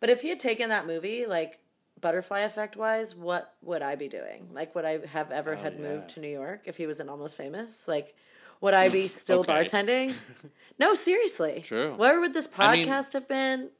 But 0.00 0.10
if 0.10 0.22
he 0.22 0.28
had 0.28 0.40
taken 0.40 0.68
that 0.68 0.86
movie, 0.86 1.26
like 1.26 1.58
butterfly 2.00 2.40
effect 2.40 2.76
wise, 2.76 3.14
what 3.14 3.54
would 3.62 3.82
I 3.82 3.96
be 3.96 4.08
doing? 4.08 4.48
Like, 4.52 4.74
would 4.74 4.84
I 4.84 5.06
have 5.06 5.30
ever 5.30 5.54
Oh, 5.54 5.56
had 5.56 5.74
yeah. 5.74 5.80
moved 5.88 6.10
to 6.10 6.20
New 6.20 6.28
York 6.28 6.62
if 6.66 6.76
he 6.76 6.86
was 6.86 7.00
in 7.00 7.08
Almost 7.08 7.36
Famous? 7.36 7.88
Like, 7.88 8.14
would 8.60 8.74
I 8.74 8.88
be 8.90 9.06
still 9.22 9.40
Okay. 9.40 9.52
bartending? 9.64 10.14
No, 10.78 10.92
seriously. 10.92 11.62
True. 11.64 11.94
Where 11.94 12.20
would 12.20 12.34
this 12.34 12.46
I 12.58 12.76
mean, 12.76 12.86
podcast 12.86 13.14
have 13.14 13.26
been? 13.26 13.70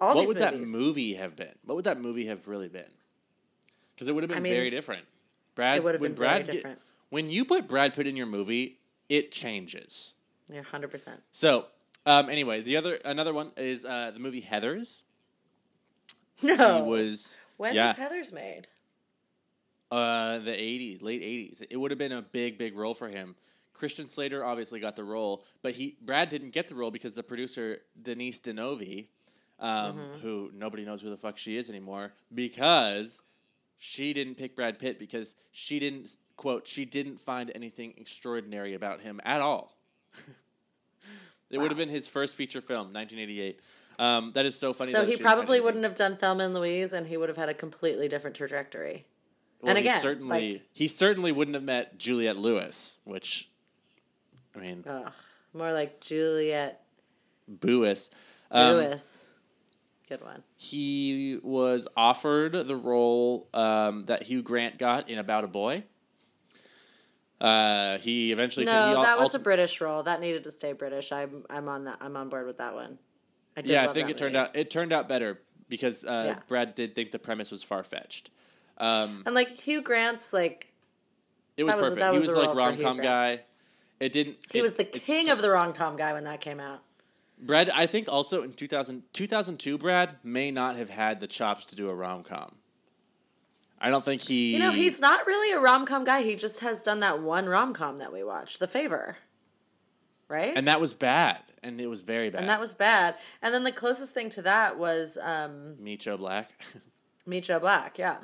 All 0.00 0.16
what 0.16 0.26
would 0.26 0.38
that 0.38 0.58
movie 0.58 1.14
have 1.14 1.36
been? 1.36 1.54
What 1.64 1.76
would 1.76 1.84
that 1.84 2.00
movie 2.00 2.26
have 2.26 2.48
really 2.48 2.66
been? 2.68 2.90
Because 3.94 4.08
it 4.08 4.14
would 4.16 4.24
have 4.24 4.28
been 4.30 4.38
I 4.38 4.40
mean, 4.40 4.52
very 4.52 4.68
different. 4.70 5.04
Brad, 5.54 5.76
it 5.76 5.84
would 5.84 5.94
have 5.94 6.00
when 6.00 6.10
been 6.14 6.16
very 6.18 6.28
Brad 6.30 6.46
get- 6.46 6.52
different. 6.52 6.80
when 7.10 7.30
you 7.30 7.44
put 7.44 7.68
Brad 7.68 7.94
Pitt 7.94 8.08
in 8.08 8.16
your 8.16 8.26
movie, 8.26 8.80
it 9.08 9.30
changes. 9.30 10.14
Yeah, 10.52 10.62
hundred 10.62 10.90
percent. 10.90 11.22
So, 11.30 11.66
um, 12.04 12.28
anyway, 12.28 12.60
the 12.60 12.76
other 12.76 12.96
another 13.04 13.32
one 13.32 13.52
is 13.56 13.84
uh, 13.84 14.10
the 14.12 14.18
movie 14.18 14.42
Heathers. 14.42 15.03
No. 16.42 16.76
He 16.76 16.90
was 16.90 17.38
when 17.56 17.74
yeah. 17.74 17.88
was 17.88 17.96
Heathers 17.96 18.32
made? 18.32 18.68
Uh, 19.90 20.38
the 20.38 20.50
'80s, 20.50 21.02
late 21.02 21.22
'80s. 21.22 21.62
It 21.70 21.76
would 21.76 21.90
have 21.90 21.98
been 21.98 22.12
a 22.12 22.22
big, 22.22 22.58
big 22.58 22.76
role 22.76 22.94
for 22.94 23.08
him. 23.08 23.36
Christian 23.72 24.08
Slater 24.08 24.44
obviously 24.44 24.80
got 24.80 24.96
the 24.96 25.04
role, 25.04 25.44
but 25.62 25.72
he 25.72 25.96
Brad 26.00 26.28
didn't 26.28 26.50
get 26.50 26.68
the 26.68 26.74
role 26.74 26.90
because 26.90 27.14
the 27.14 27.22
producer 27.22 27.78
Denise 28.00 28.38
Di 28.38 28.52
Novi, 28.52 29.10
um, 29.58 29.98
who 30.22 30.50
nobody 30.54 30.84
knows 30.84 31.02
who 31.02 31.10
the 31.10 31.16
fuck 31.16 31.36
she 31.36 31.56
is 31.56 31.68
anymore, 31.68 32.12
because 32.32 33.22
she 33.78 34.12
didn't 34.12 34.36
pick 34.36 34.56
Brad 34.56 34.78
Pitt 34.78 34.98
because 34.98 35.34
she 35.52 35.78
didn't 35.78 36.16
quote 36.36 36.66
she 36.66 36.84
didn't 36.84 37.20
find 37.20 37.52
anything 37.54 37.94
extraordinary 37.96 38.74
about 38.74 39.02
him 39.02 39.20
at 39.24 39.40
all. 39.40 39.76
it 41.50 41.58
would 41.58 41.70
have 41.70 41.78
been 41.78 41.88
his 41.88 42.08
first 42.08 42.34
feature 42.34 42.60
film, 42.60 42.92
1988. 42.92 43.60
Um, 43.98 44.32
that 44.34 44.44
is 44.46 44.56
so 44.58 44.72
funny. 44.72 44.92
So 44.92 45.00
he 45.00 45.06
she 45.06 45.10
didn't 45.16 45.24
find 45.26 45.36
probably 45.38 45.60
wouldn't 45.60 45.84
have 45.84 45.94
done 45.94 46.16
Thelma 46.16 46.44
and 46.44 46.54
Louise, 46.54 46.92
and 46.92 47.06
he 47.06 47.16
would 47.16 47.28
have 47.28 47.36
had 47.38 47.48
a 47.48 47.54
completely 47.54 48.08
different 48.08 48.36
trajectory. 48.36 49.04
Well, 49.60 49.70
And 49.70 49.78
he 49.78 49.84
again, 49.84 50.02
certainly 50.02 50.52
like- 50.52 50.62
he 50.72 50.88
certainly 50.88 51.32
wouldn't 51.32 51.54
have 51.54 51.64
met 51.64 51.98
Juliette 51.98 52.36
Lewis, 52.36 52.98
which 53.04 53.50
I 54.54 54.58
mean, 54.58 54.84
Ugh, 54.86 55.12
more 55.52 55.72
like 55.72 56.00
Juliette 56.00 56.82
Lewis. 57.62 58.10
Um, 58.50 58.74
Lewis. 58.76 59.20
Good 60.08 60.22
one. 60.22 60.42
He 60.56 61.40
was 61.42 61.88
offered 61.96 62.52
the 62.52 62.76
role 62.76 63.48
um, 63.54 64.04
that 64.04 64.24
Hugh 64.24 64.42
Grant 64.42 64.76
got 64.78 65.08
in 65.08 65.18
About 65.18 65.44
a 65.44 65.48
Boy. 65.48 65.84
Uh, 67.40 67.98
he 67.98 68.30
eventually 68.32 68.64
No, 68.66 68.72
took, 68.72 68.98
he 68.98 69.02
that 69.04 69.18
was 69.18 69.28
also- 69.28 69.38
a 69.38 69.42
British 69.42 69.80
role. 69.80 70.02
That 70.02 70.20
needed 70.20 70.44
to 70.44 70.52
stay 70.52 70.72
British. 70.72 71.10
I'm 71.10 71.44
I'm 71.50 71.68
on 71.68 71.84
that. 71.84 71.98
I'm 72.00 72.16
on 72.16 72.28
board 72.28 72.46
with 72.46 72.58
that 72.58 72.74
one. 72.74 72.98
I 73.56 73.62
yeah. 73.64 73.88
I 73.88 73.92
think 73.92 74.10
it 74.10 74.18
turned 74.18 74.34
movie. 74.34 74.46
out 74.48 74.56
it 74.56 74.70
turned 74.70 74.92
out 74.92 75.08
better 75.08 75.40
because 75.68 76.04
uh, 76.04 76.24
Yeah. 76.34 76.38
Brad 76.48 76.74
did 76.74 76.94
think 76.94 77.10
the 77.12 77.18
premise 77.18 77.50
was 77.50 77.62
far 77.62 77.82
fetched. 77.84 78.30
Um, 78.78 79.22
And 79.26 79.34
like 79.34 79.48
Hugh 79.48 79.82
Grant's 79.82 80.32
like 80.32 80.72
it 81.56 81.64
was 81.64 81.74
was- 81.74 81.82
perfect. 81.82 82.00
that 82.00 82.12
he 82.12 82.18
was 82.18 82.26
was 82.28 82.36
a 82.36 82.38
like 82.40 82.56
rom 82.56 82.76
com 82.80 82.98
guy. 82.98 83.40
It 84.00 84.12
didn't. 84.12 84.38
he 84.50 84.58
it- 84.58 84.62
was 84.62 84.74
the 84.74 84.84
king 84.84 85.30
of 85.30 85.40
the 85.40 85.50
rom 85.50 85.72
com 85.72 85.96
guy 85.96 86.12
when 86.12 86.24
that 86.24 86.40
came 86.40 86.58
out. 86.60 86.82
Brad, 87.38 87.68
I 87.70 87.86
think 87.86 88.08
also 88.08 88.42
in 88.42 88.52
2000, 88.52 89.02
2002, 89.12 89.76
Brad 89.78 90.16
may 90.22 90.50
not 90.50 90.76
have 90.76 90.88
had 90.90 91.20
the 91.20 91.26
chops 91.26 91.64
to 91.66 91.76
do 91.76 91.88
a 91.88 91.94
rom 91.94 92.22
com. 92.22 92.54
I 93.80 93.90
don't 93.90 94.04
think 94.04 94.22
he. 94.22 94.52
You 94.52 94.58
know, 94.60 94.70
he's 94.70 95.00
not 95.00 95.26
really 95.26 95.52
a 95.52 95.60
rom 95.60 95.84
com 95.84 96.04
guy. 96.04 96.22
He 96.22 96.36
just 96.36 96.60
has 96.60 96.82
done 96.82 97.00
that 97.00 97.20
one 97.20 97.46
rom 97.46 97.74
com 97.74 97.98
that 97.98 98.12
we 98.12 98.22
watched, 98.24 98.58
The 98.60 98.68
Favor. 98.68 99.18
Right? 100.28 100.52
and 100.56 100.66
that 100.68 100.80
was 100.80 100.92
bad, 100.94 101.38
and 101.62 101.80
it 101.80 101.86
was 101.86 102.00
very 102.00 102.30
bad. 102.30 102.40
And 102.40 102.48
that 102.48 102.58
was 102.60 102.74
bad. 102.74 103.16
And 103.42 103.52
then 103.52 103.62
the 103.64 103.72
closest 103.72 104.14
thing 104.14 104.30
to 104.30 104.42
that 104.42 104.78
was 104.78 105.18
um, 105.22 105.76
Joe 105.98 106.16
Black. 106.16 106.50
Micho 107.28 107.60
Black, 107.60 107.98
yeah. 107.98 108.18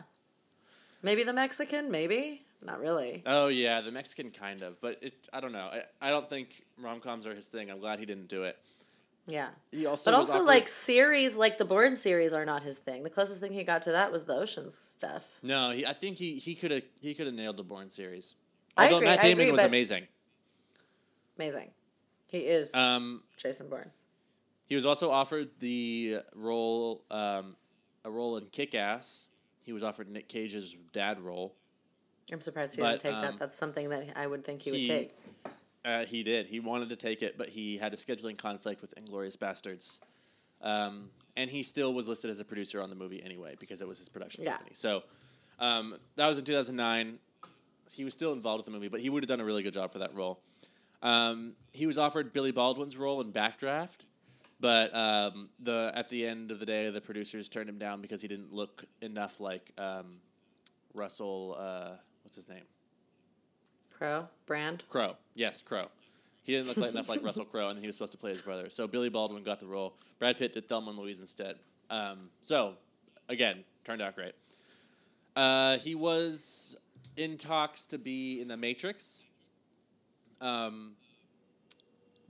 Maybe 1.03 1.23
the 1.25 1.33
Mexican, 1.33 1.91
maybe? 1.91 2.43
Not 2.63 2.79
really. 2.81 3.23
oh 3.27 3.49
yeah, 3.49 3.81
the 3.81 3.91
Mexican 3.93 4.31
kind 4.31 4.61
of, 4.63 4.81
but 4.81 4.99
it. 5.03 5.15
I 5.33 5.41
don't 5.41 5.53
know. 5.53 5.71
I, 5.73 5.83
I 6.01 6.11
don't 6.11 6.27
think 6.29 6.63
rom 6.79 7.01
coms 7.01 7.27
are 7.27 7.35
his 7.35 7.47
thing. 7.47 7.71
I'm 7.71 7.81
glad 7.81 7.99
he 7.99 8.05
didn't 8.07 8.29
do 8.29 8.43
it. 8.45 8.59
Yeah. 9.27 9.49
He 9.71 9.87
also 9.87 10.11
But 10.11 10.17
also, 10.17 10.33
offered- 10.39 10.47
like, 10.47 10.67
series, 10.69 11.37
like 11.37 11.57
the 11.59 11.65
Bourne 11.65 11.95
series, 11.95 12.33
are 12.35 12.45
not 12.45 12.63
his 12.63 12.79
thing. 12.79 13.03
The 13.03 13.11
closest 13.11 13.41
thing 13.41 13.53
he 13.53 13.63
got 13.65 13.83
to 13.83 13.93
that 13.93 14.11
was 14.13 14.23
the 14.25 14.35
Oceans 14.35 14.75
stuff. 14.77 15.31
no, 15.43 15.71
he, 15.71 15.87
I 15.87 15.93
think 15.93 16.19
he 16.19 16.37
he 16.39 16.55
could 16.55 16.71
have 16.71 16.83
he 17.01 17.15
could 17.15 17.27
have 17.27 17.35
nailed 17.35 17.57
the 17.57 17.63
Bourne 17.65 17.89
series. 17.91 18.35
I 18.77 18.85
Although 18.85 18.97
agree, 18.99 19.09
Matt 19.09 19.19
I 19.21 19.23
Damon 19.23 19.41
agree, 19.43 19.53
was 19.53 19.61
amazing. 19.61 20.07
Amazing. 21.39 21.71
He 22.31 22.47
is 22.47 22.73
Um, 22.75 23.23
Jason 23.37 23.69
Bourne. 23.69 23.91
He 24.67 24.77
was 24.77 24.87
also 24.87 25.11
offered 25.11 25.51
the 25.59 26.21
role, 26.35 27.05
um, 27.11 27.57
a 28.05 28.11
role 28.11 28.37
in 28.37 28.47
Kick 28.47 28.75
Ass. 28.77 29.27
He 29.65 29.73
was 29.73 29.83
offered 29.83 30.09
Nick 30.09 30.29
Cage's 30.29 30.77
dad 30.93 31.21
role. 31.21 31.57
I'm 32.33 32.41
surprised 32.41 32.77
he 32.77 32.81
but, 32.81 32.91
didn't 32.93 33.03
take 33.03 33.15
um, 33.15 33.23
that. 33.23 33.39
That's 33.39 33.57
something 33.57 33.89
that 33.89 34.17
I 34.17 34.29
would 34.29 34.45
think 34.45 34.63
he 34.63 34.71
would 34.71 34.81
he- 34.81 34.89
take. 34.89 35.17
Uh, 35.85 36.05
he 36.05 36.23
did. 36.23 36.47
He 36.47 36.61
wanted 36.61 36.91
to 36.91 36.97
take 36.97 37.23
it, 37.23 37.37
but 37.39 37.49
he 37.49 37.79
had 37.79 37.93
a 37.95 37.97
scheduling 37.97 38.37
conflict 38.37 38.83
with 38.83 38.95
Inglourious 38.97 39.37
Basterds. 39.37 39.99
Um, 40.61 41.11
and 41.37 41.51
he 41.51 41.63
still 41.63 41.95
was 41.95 42.07
listed 42.07 42.31
as 42.31 42.39
a 42.39 42.45
producer 42.45 42.83
on 42.83 42.91
the 42.91 42.97
movie 42.97 43.23
anyway 43.23 43.57
because 43.59 43.81
it 43.81 43.89
was 43.89 43.97
his 43.99 44.09
production 44.09 44.45
Yeah. 44.45 44.53
company. 44.53 44.75
So 44.75 45.03
um, 45.59 45.97
that 46.17 46.29
was 46.29 46.39
in 46.39 46.45
2009. 46.45 47.19
He 47.91 48.05
was 48.05 48.13
still 48.13 48.33
involved 48.35 48.59
with 48.61 48.67
the 48.67 48.73
movie, 48.73 48.89
but 48.89 49.01
he 49.01 49.09
would 49.11 49.23
have 49.25 49.29
done 49.29 49.41
a 49.41 49.45
really 49.45 49.63
good 49.63 49.73
job 49.73 49.91
for 49.91 49.99
that 49.99 50.15
role. 50.15 50.39
Um, 51.03 51.55
he 51.73 51.87
was 51.87 51.99
offered 51.99 52.33
Billy 52.33 52.53
Baldwin's 52.53 52.97
role 52.97 53.21
in 53.21 53.33
Backdraft, 53.33 54.05
but 54.61 54.95
um, 54.95 55.49
the 55.59 55.93
at 55.95 56.09
the 56.09 56.27
end 56.27 56.51
of 56.51 56.61
the 56.61 56.67
day, 56.67 56.91
the 56.91 57.01
producers 57.01 57.49
turned 57.49 57.69
him 57.69 57.79
down 57.79 58.01
because 58.01 58.21
he 58.21 58.29
didn't 58.29 58.53
look 58.53 58.85
enough 59.01 59.41
like 59.41 59.71
um, 59.79 60.19
Russell. 60.93 61.57
Uh, 61.59 61.97
what's 62.23 62.37
his 62.37 62.49
name? 62.49 62.65
Crowe? 63.97 64.29
Brand? 64.47 64.85
Crowe. 64.89 65.17
Yes, 65.35 65.61
Crowe. 65.61 65.89
He 66.43 66.53
didn't 66.53 66.69
look 66.69 66.79
like 66.79 66.91
enough 66.91 67.09
like 67.09 67.23
Russell 67.25 67.45
Crowe, 67.45 67.69
and 67.69 67.79
he 67.79 67.87
was 67.87 67.97
supposed 67.97 68.13
to 68.13 68.19
play 68.19 68.31
his 68.31 68.41
brother. 68.41 68.69
So 68.71 68.87
Billy 68.87 69.09
Baldwin 69.09 69.43
got 69.43 69.61
the 69.61 69.67
role. 69.67 69.95
Brad 70.19 70.37
Pitt 70.37 70.53
did 70.53 70.69
Thelma 70.69 70.91
and 70.91 70.99
Louise 70.99 71.19
instead. 71.19 71.57
Um, 71.91 72.31
so 72.43 72.75
again, 73.29 73.65
turned 73.85 74.03
out 74.03 74.15
great. 74.15 74.35
Uh, 75.37 75.79
he 75.79 75.95
was 75.95 76.77
in 77.17 77.37
talks 77.37 77.87
to 77.87 77.99
be 77.99 78.41
in 78.41 78.49
the 78.49 78.57
Matrix. 78.57 79.25
Um, 80.41 80.93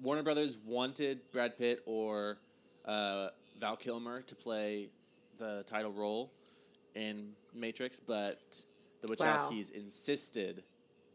Warner 0.02 0.22
Brothers 0.22 0.56
wanted 0.64 1.20
Brad 1.30 1.58
Pitt 1.58 1.82
or 1.86 2.38
uh, 2.86 3.28
Val 3.58 3.76
Kilmer 3.76 4.22
to 4.22 4.34
play 4.34 4.88
the 5.38 5.64
title 5.66 5.92
role 5.92 6.32
in 6.94 7.32
Matrix, 7.54 8.00
but 8.00 8.62
the 9.02 9.08
Wow. 9.08 9.14
Wachowskis 9.48 9.70
insisted 9.72 10.62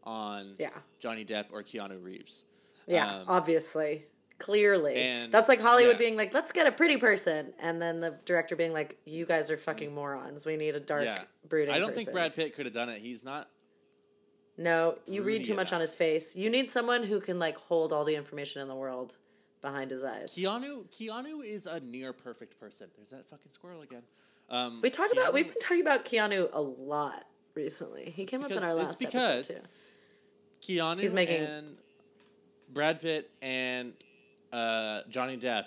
on 0.04 0.54
Yeah. 0.58 0.70
Johnny 1.00 1.24
Depp 1.24 1.46
or 1.50 1.62
Keanu 1.62 2.02
Reeves. 2.02 2.44
Yeah, 2.86 3.18
Um, 3.20 3.24
obviously. 3.28 4.06
Clearly. 4.38 4.96
and- 4.96 5.32
That's 5.32 5.48
like 5.48 5.60
Hollywood 5.60 5.94
yeah. 5.94 5.98
being 5.98 6.16
like, 6.16 6.32
let's 6.34 6.52
get 6.52 6.66
a 6.66 6.72
pretty 6.72 6.98
person. 6.98 7.54
And 7.58 7.80
then 7.80 8.00
the 8.00 8.10
director 8.24 8.54
being 8.54 8.72
like, 8.72 8.98
you 9.06 9.24
guys 9.24 9.50
are 9.50 9.56
fucking 9.56 9.94
morons. 9.94 10.44
We 10.44 10.56
need 10.56 10.76
a 10.76 10.80
dark, 10.80 11.04
yeah, 11.04 11.22
brooding 11.48 11.74
I 11.74 11.78
don't 11.78 11.94
think. 11.94 12.12
Brad 12.12 12.34
Pitt 12.34 12.54
could 12.54 12.66
have 12.66 12.74
done 12.74 12.88
it. 12.90 13.00
He's 13.00 13.24
not. 13.24 13.48
No, 14.58 14.96
you 15.06 15.22
read 15.22 15.44
too 15.44 15.54
much 15.54 15.72
on 15.72 15.80
his 15.80 15.94
face. 15.94 16.34
You 16.34 16.48
need 16.48 16.68
someone 16.68 17.02
who 17.02 17.20
can 17.20 17.38
like 17.38 17.56
hold 17.58 17.92
all 17.92 18.04
the 18.04 18.14
information 18.16 18.62
in 18.62 18.68
the 18.68 18.74
world 18.74 19.16
behind 19.60 19.90
his 19.90 20.02
eyes. 20.04 20.34
Keanu. 20.36 20.84
Keanu 20.90 21.44
is 21.44 21.66
a 21.66 21.80
near 21.80 22.12
perfect 22.12 22.58
person. 22.58 22.88
There's 22.96 23.08
that 23.10 23.28
fucking 23.28 23.52
squirrel 23.52 23.82
again. 23.82 24.02
Um, 24.48 24.80
We 24.82 24.90
talk 24.90 25.12
about 25.12 25.34
we've 25.34 25.48
been 25.48 25.60
talking 25.60 25.80
about 25.82 26.04
Keanu 26.04 26.48
a 26.52 26.60
lot 26.62 27.26
recently. 27.54 28.10
He 28.10 28.24
came 28.24 28.42
up 28.44 28.50
in 28.50 28.58
our 28.62 28.76
it's 28.78 28.86
last 28.86 28.98
because- 28.98 29.50
episode 29.50 29.62
too. 29.62 30.72
Keanu 30.74 31.00
He's 31.00 31.12
making- 31.14 31.42
and 31.42 31.76
Brad 32.72 33.00
Pitt 33.00 33.30
and 33.42 33.92
uh, 34.52 35.02
Johnny 35.08 35.36
Depp 35.36 35.66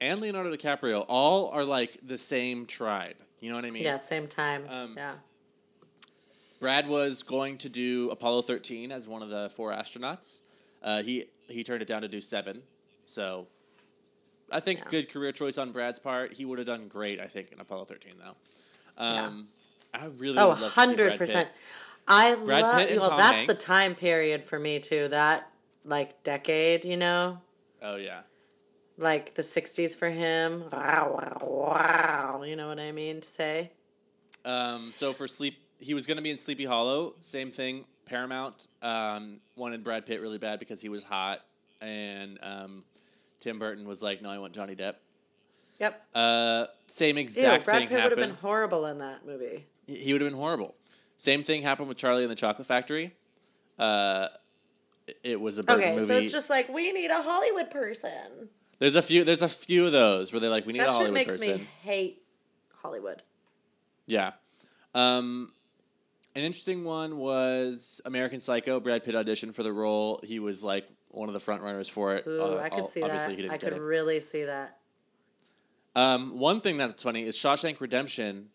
and 0.00 0.20
Leonardo 0.20 0.54
DiCaprio 0.54 1.04
all 1.08 1.48
are 1.50 1.64
like 1.64 1.98
the 2.02 2.16
same 2.16 2.66
tribe. 2.66 3.16
You 3.40 3.50
know 3.50 3.56
what 3.56 3.64
I 3.64 3.70
mean? 3.70 3.82
Yeah, 3.84 3.96
same 3.96 4.28
time. 4.28 4.64
Um, 4.68 4.94
yeah. 4.96 5.14
Brad 6.60 6.86
was 6.88 7.22
going 7.22 7.56
to 7.58 7.68
do 7.68 8.10
Apollo 8.10 8.42
13 8.42 8.92
as 8.92 9.08
one 9.08 9.22
of 9.22 9.30
the 9.30 9.50
four 9.50 9.72
astronauts. 9.72 10.40
Uh, 10.82 11.02
he 11.02 11.26
he 11.48 11.64
turned 11.64 11.82
it 11.82 11.88
down 11.88 12.02
to 12.02 12.08
do 12.08 12.20
seven. 12.20 12.62
So 13.06 13.48
I 14.52 14.60
think 14.60 14.80
Yeah. 14.80 14.84
good 14.90 15.08
career 15.08 15.32
choice 15.32 15.58
on 15.58 15.72
Brad's 15.72 15.98
part. 15.98 16.34
He 16.34 16.44
would 16.44 16.58
have 16.58 16.66
done 16.66 16.86
great, 16.88 17.18
I 17.18 17.26
think, 17.26 17.50
in 17.50 17.60
Apollo 17.60 17.86
13 17.86 18.12
though. 18.18 18.36
Um, 19.02 19.48
I 19.94 20.06
really 20.06 20.38
Oh, 20.38 20.48
would 20.50 20.60
love 20.60 20.74
to 20.74 20.80
see 20.80 20.96
Brad 20.96 21.18
100%. 21.18 21.18
Pitt. 21.18 21.48
I 22.06 22.34
Brad 22.34 22.62
love 22.62 22.90
well 22.98 23.08
Tom 23.10 23.18
that's 23.18 23.32
Hanks. 23.32 23.54
the 23.54 23.60
time 23.60 23.94
period 23.94 24.44
for 24.44 24.58
me 24.58 24.78
too. 24.80 25.08
That 25.08 25.50
like 25.84 26.22
decade, 26.22 26.84
you 26.84 26.96
know? 26.96 27.40
Oh 27.82 27.96
yeah. 27.96 28.22
Like 28.98 29.32
the 29.34 29.42
60s 29.42 29.96
for 29.96 30.10
him. 30.10 30.64
Wow, 30.70 31.12
wow, 31.14 31.38
wow. 31.42 32.42
You 32.42 32.54
know 32.56 32.68
what 32.68 32.78
I 32.78 32.92
mean 32.92 33.22
to 33.22 33.28
say? 33.28 33.70
Um, 34.44 34.92
so 34.94 35.12
for 35.14 35.26
sleep, 35.26 35.56
he 35.80 35.94
was 35.94 36.06
going 36.06 36.16
to 36.16 36.22
be 36.22 36.30
in 36.30 36.38
Sleepy 36.38 36.64
Hollow. 36.64 37.14
Same 37.20 37.50
thing. 37.50 37.84
Paramount 38.06 38.66
um, 38.82 39.40
wanted 39.56 39.82
Brad 39.84 40.04
Pitt 40.06 40.20
really 40.20 40.38
bad 40.38 40.58
because 40.58 40.80
he 40.80 40.88
was 40.88 41.02
hot, 41.04 41.40
and 41.80 42.38
um, 42.42 42.84
Tim 43.40 43.58
Burton 43.58 43.86
was 43.86 44.02
like, 44.02 44.20
"No, 44.22 44.30
I 44.30 44.38
want 44.38 44.52
Johnny 44.52 44.74
Depp." 44.74 44.94
Yep. 45.78 46.06
Uh, 46.14 46.64
same 46.88 47.16
Ew, 47.16 47.22
exact 47.22 47.64
Brad 47.64 47.78
thing 47.78 47.88
Pitt 47.88 48.02
would 48.02 48.12
have 48.12 48.18
been 48.28 48.36
horrible 48.36 48.84
in 48.86 48.98
that 48.98 49.24
movie. 49.26 49.64
He 49.86 50.12
would 50.12 50.20
have 50.22 50.30
been 50.30 50.38
horrible. 50.38 50.74
Same 51.16 51.42
thing 51.42 51.62
happened 51.62 51.88
with 51.88 51.96
Charlie 51.98 52.22
and 52.22 52.30
the 52.30 52.34
Chocolate 52.36 52.66
Factory. 52.66 53.14
Uh, 53.78 54.26
it- 55.24 55.40
was 55.40 55.58
a 55.58 55.62
Burton 55.62 55.82
Okay, 55.82 55.94
movie. 55.94 56.06
so 56.06 56.18
it's 56.18 56.32
just 56.32 56.50
like 56.50 56.68
we 56.68 56.92
need 56.92 57.10
a 57.10 57.22
Hollywood 57.22 57.70
person. 57.70 58.48
there's 58.78 58.96
a 58.96 59.02
few. 59.02 59.22
There's 59.24 59.42
a 59.42 59.48
few 59.48 59.86
of 59.86 59.92
those 59.92 60.32
where 60.32 60.40
they're 60.40 60.50
like, 60.50 60.66
"We 60.66 60.72
need 60.72 60.80
a 60.80 60.82
That 60.82 60.88
shit 60.88 60.94
Hollywood 60.96 61.14
makes 61.14 61.32
person." 61.38 61.58
me 61.60 61.68
hate 61.82 62.22
Hollywood. 62.82 63.22
Yeah. 64.06 64.32
Um, 64.94 65.52
an 66.34 66.42
interesting 66.42 66.84
one 66.84 67.16
was 67.18 68.00
American 68.04 68.40
Psycho. 68.40 68.80
Brad 68.80 69.04
Pitt 69.04 69.14
auditioned 69.14 69.54
for 69.54 69.62
the 69.62 69.72
role. 69.72 70.20
He 70.22 70.38
was 70.38 70.62
like 70.62 70.86
one 71.08 71.28
of 71.28 71.32
the 71.34 71.40
front 71.40 71.62
runners 71.62 71.88
for 71.88 72.14
it. 72.16 72.24
Ooh, 72.26 72.42
Uh, 72.42 72.60
I 72.62 72.68
could 72.68 72.86
see 72.86 73.02
obviously 73.02 73.28
that. 73.28 73.36
He 73.36 73.42
didn't 73.42 73.52
I 73.52 73.58
could 73.58 73.72
it. 73.72 73.80
really 73.80 74.20
see 74.20 74.44
that. 74.44 74.78
Um, 75.96 76.38
one 76.38 76.60
thing 76.60 76.76
that's 76.76 77.02
funny 77.02 77.24
is 77.24 77.36
Shawshank 77.36 77.80
Redemption. 77.80 78.48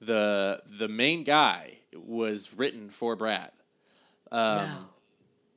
The 0.00 0.62
the 0.66 0.88
main 0.88 1.24
guy 1.24 1.78
was 1.94 2.54
written 2.54 2.88
for 2.88 3.16
Brad, 3.16 3.50
um, 4.32 4.56
no. 4.56 4.76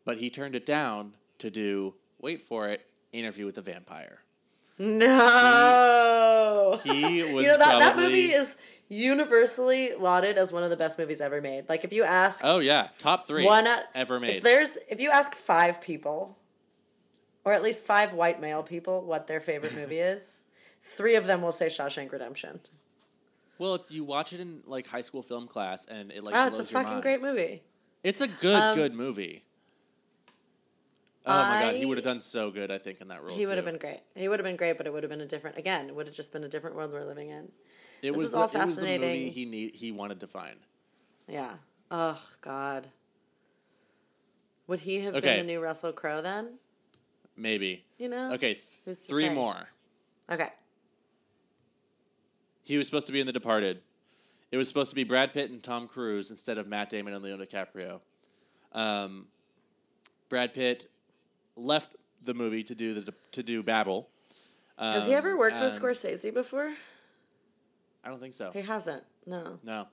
but 0.04 0.18
he 0.18 0.30
turned 0.30 0.58
it 0.58 0.66
down 0.66 1.14
to 1.40 1.50
do 1.50 1.94
wait 2.20 2.42
for 2.42 2.68
it 2.68 2.86
Interview 3.14 3.46
with 3.46 3.56
the 3.56 3.62
Vampire. 3.62 4.20
No. 4.80 6.80
He 6.84 7.24
was 7.32 7.32
you 7.46 7.52
know 7.52 7.58
that 7.58 7.80
that 7.80 7.96
movie 7.98 8.32
is 8.32 8.58
universally 8.94 9.94
lauded 9.96 10.38
as 10.38 10.52
one 10.52 10.64
of 10.64 10.70
the 10.70 10.78
best 10.78 10.98
movies 11.00 11.20
ever 11.22 11.42
made. 11.42 11.68
Like 11.70 11.84
if 11.84 11.92
you 11.94 12.04
ask 12.04 12.42
Oh 12.44 12.60
yeah, 12.60 12.90
top 12.98 13.28
three 13.28 13.46
one 13.46 13.68
out- 13.68 13.84
ever 13.96 14.20
made. 14.20 14.36
If 14.38 14.44
there's 14.44 14.78
if 14.90 15.00
you 15.02 15.10
ask 15.12 15.34
five 15.34 15.82
people, 15.82 16.38
or 17.46 17.54
at 17.54 17.64
least 17.64 17.84
five 17.84 18.14
white 18.14 18.40
male 18.40 18.64
people, 18.64 19.02
what 19.04 19.28
their 19.28 19.40
favorite 19.40 19.76
movie 19.76 19.98
is, 20.14 20.42
three 20.82 21.16
of 21.16 21.26
them 21.26 21.42
will 21.42 21.52
say 21.52 21.68
Shawshank 21.68 22.12
Redemption. 22.12 22.60
well, 23.58 23.76
it's, 23.76 23.92
you 23.92 24.04
watch 24.04 24.34
it 24.34 24.40
in 24.40 24.62
like 24.66 24.88
high 24.88 25.02
school 25.02 25.22
film 25.22 25.48
class, 25.48 25.86
and 25.86 26.12
it 26.12 26.24
like 26.24 26.36
Oh, 26.36 26.48
it's 26.48 26.60
a 26.60 26.66
fucking 26.66 26.92
mind. 26.92 27.02
great 27.04 27.22
movie. 27.22 27.64
It's 28.04 28.20
a 28.22 28.28
good, 28.28 28.56
Um, 28.62 28.76
good 28.76 28.94
movie. 28.94 29.44
Oh 31.26 31.32
my 31.32 31.62
god, 31.62 31.76
he 31.76 31.86
would 31.86 31.98
have 31.98 32.04
done 32.04 32.20
so 32.20 32.52
good. 32.52 32.70
I 32.70 32.78
think 32.78 33.00
in 33.00 33.08
that 33.08 33.24
role. 33.24 33.34
He 33.34 33.46
would 33.46 33.56
have 33.56 33.64
been 33.64 33.78
great. 33.78 34.02
He 34.14 34.28
would 34.28 34.40
have 34.40 34.44
been 34.44 34.58
great, 34.58 34.78
but 34.78 34.88
it 34.88 34.92
would 34.92 35.04
have 35.04 35.10
been 35.10 35.22
a 35.22 35.26
different. 35.26 35.58
Again, 35.58 35.88
it 35.88 35.96
would 35.96 36.06
have 36.06 36.16
just 36.16 36.34
been 36.34 36.44
a 36.44 36.50
different 36.50 36.76
world 36.76 36.92
we're 36.92 37.06
living 37.06 37.30
in. 37.30 37.50
It 38.04 38.12
this 38.12 38.18
was 38.18 38.26
is 38.28 38.32
the, 38.34 38.38
all 38.38 38.44
It 38.44 38.54
was 38.54 38.76
the 38.76 38.82
movie 38.82 38.92
fascinating. 38.98 39.32
he 39.32 39.46
need, 39.46 39.76
he 39.76 39.92
wanted 39.92 40.20
to 40.20 40.28
find. 40.28 40.58
Yeah. 41.28 41.54
Oh 41.90 42.22
God. 42.42 42.88
Would 44.68 44.82
he 44.82 45.00
have 45.02 45.16
Okay. 45.16 45.38
been 45.38 45.48
the 45.48 45.54
new 45.54 45.62
Russell 45.62 45.94
Crowe 45.94 46.22
then? 46.22 46.60
Maybe. 47.36 47.86
You 47.98 48.10
know. 48.10 48.34
Okay, 48.34 48.54
th- 48.54 48.70
Who's 48.86 49.00
to 49.00 49.08
three 49.08 49.28
say? 49.28 49.34
more. 49.34 49.70
Okay. 50.30 50.50
He 52.64 52.78
was 52.78 52.86
supposed 52.88 53.08
to 53.08 53.14
be 53.14 53.20
in 53.20 53.26
The 53.26 53.34
Departed. 53.34 53.82
It 54.52 54.58
was 54.58 54.68
supposed 54.68 54.90
to 54.92 54.96
be 54.96 55.04
Brad 55.04 55.34
Pitt 55.34 55.50
and 55.50 55.62
Tom 55.64 55.88
Cruise 55.88 56.30
instead 56.30 56.58
of 56.58 56.68
Matt 56.68 56.90
Damon 56.90 57.14
and 57.14 57.24
Leonardo 57.24 57.46
DiCaprio. 57.46 58.02
Um, 58.72 59.28
Brad 60.30 60.54
Pitt 60.54 60.88
left 61.56 61.96
the 62.24 62.34
movie 62.34 62.64
to 62.64 62.76
do 62.76 62.94
the 63.00 63.14
to 63.32 63.44
do 63.44 63.64
Babel. 63.64 64.10
Um, 64.78 64.94
Has 64.94 65.06
he 65.08 65.14
ever 65.14 65.38
worked 65.38 65.60
with 65.60 65.74
and- 65.74 65.82
Scorsese 65.82 66.34
before? 66.34 66.74
I 68.04 68.10
don't 68.10 68.20
think 68.20 68.34
so. 68.34 68.52
He 68.54 68.62
hasn't. 68.62 69.04
No. 69.26 69.60
No. 69.64 69.88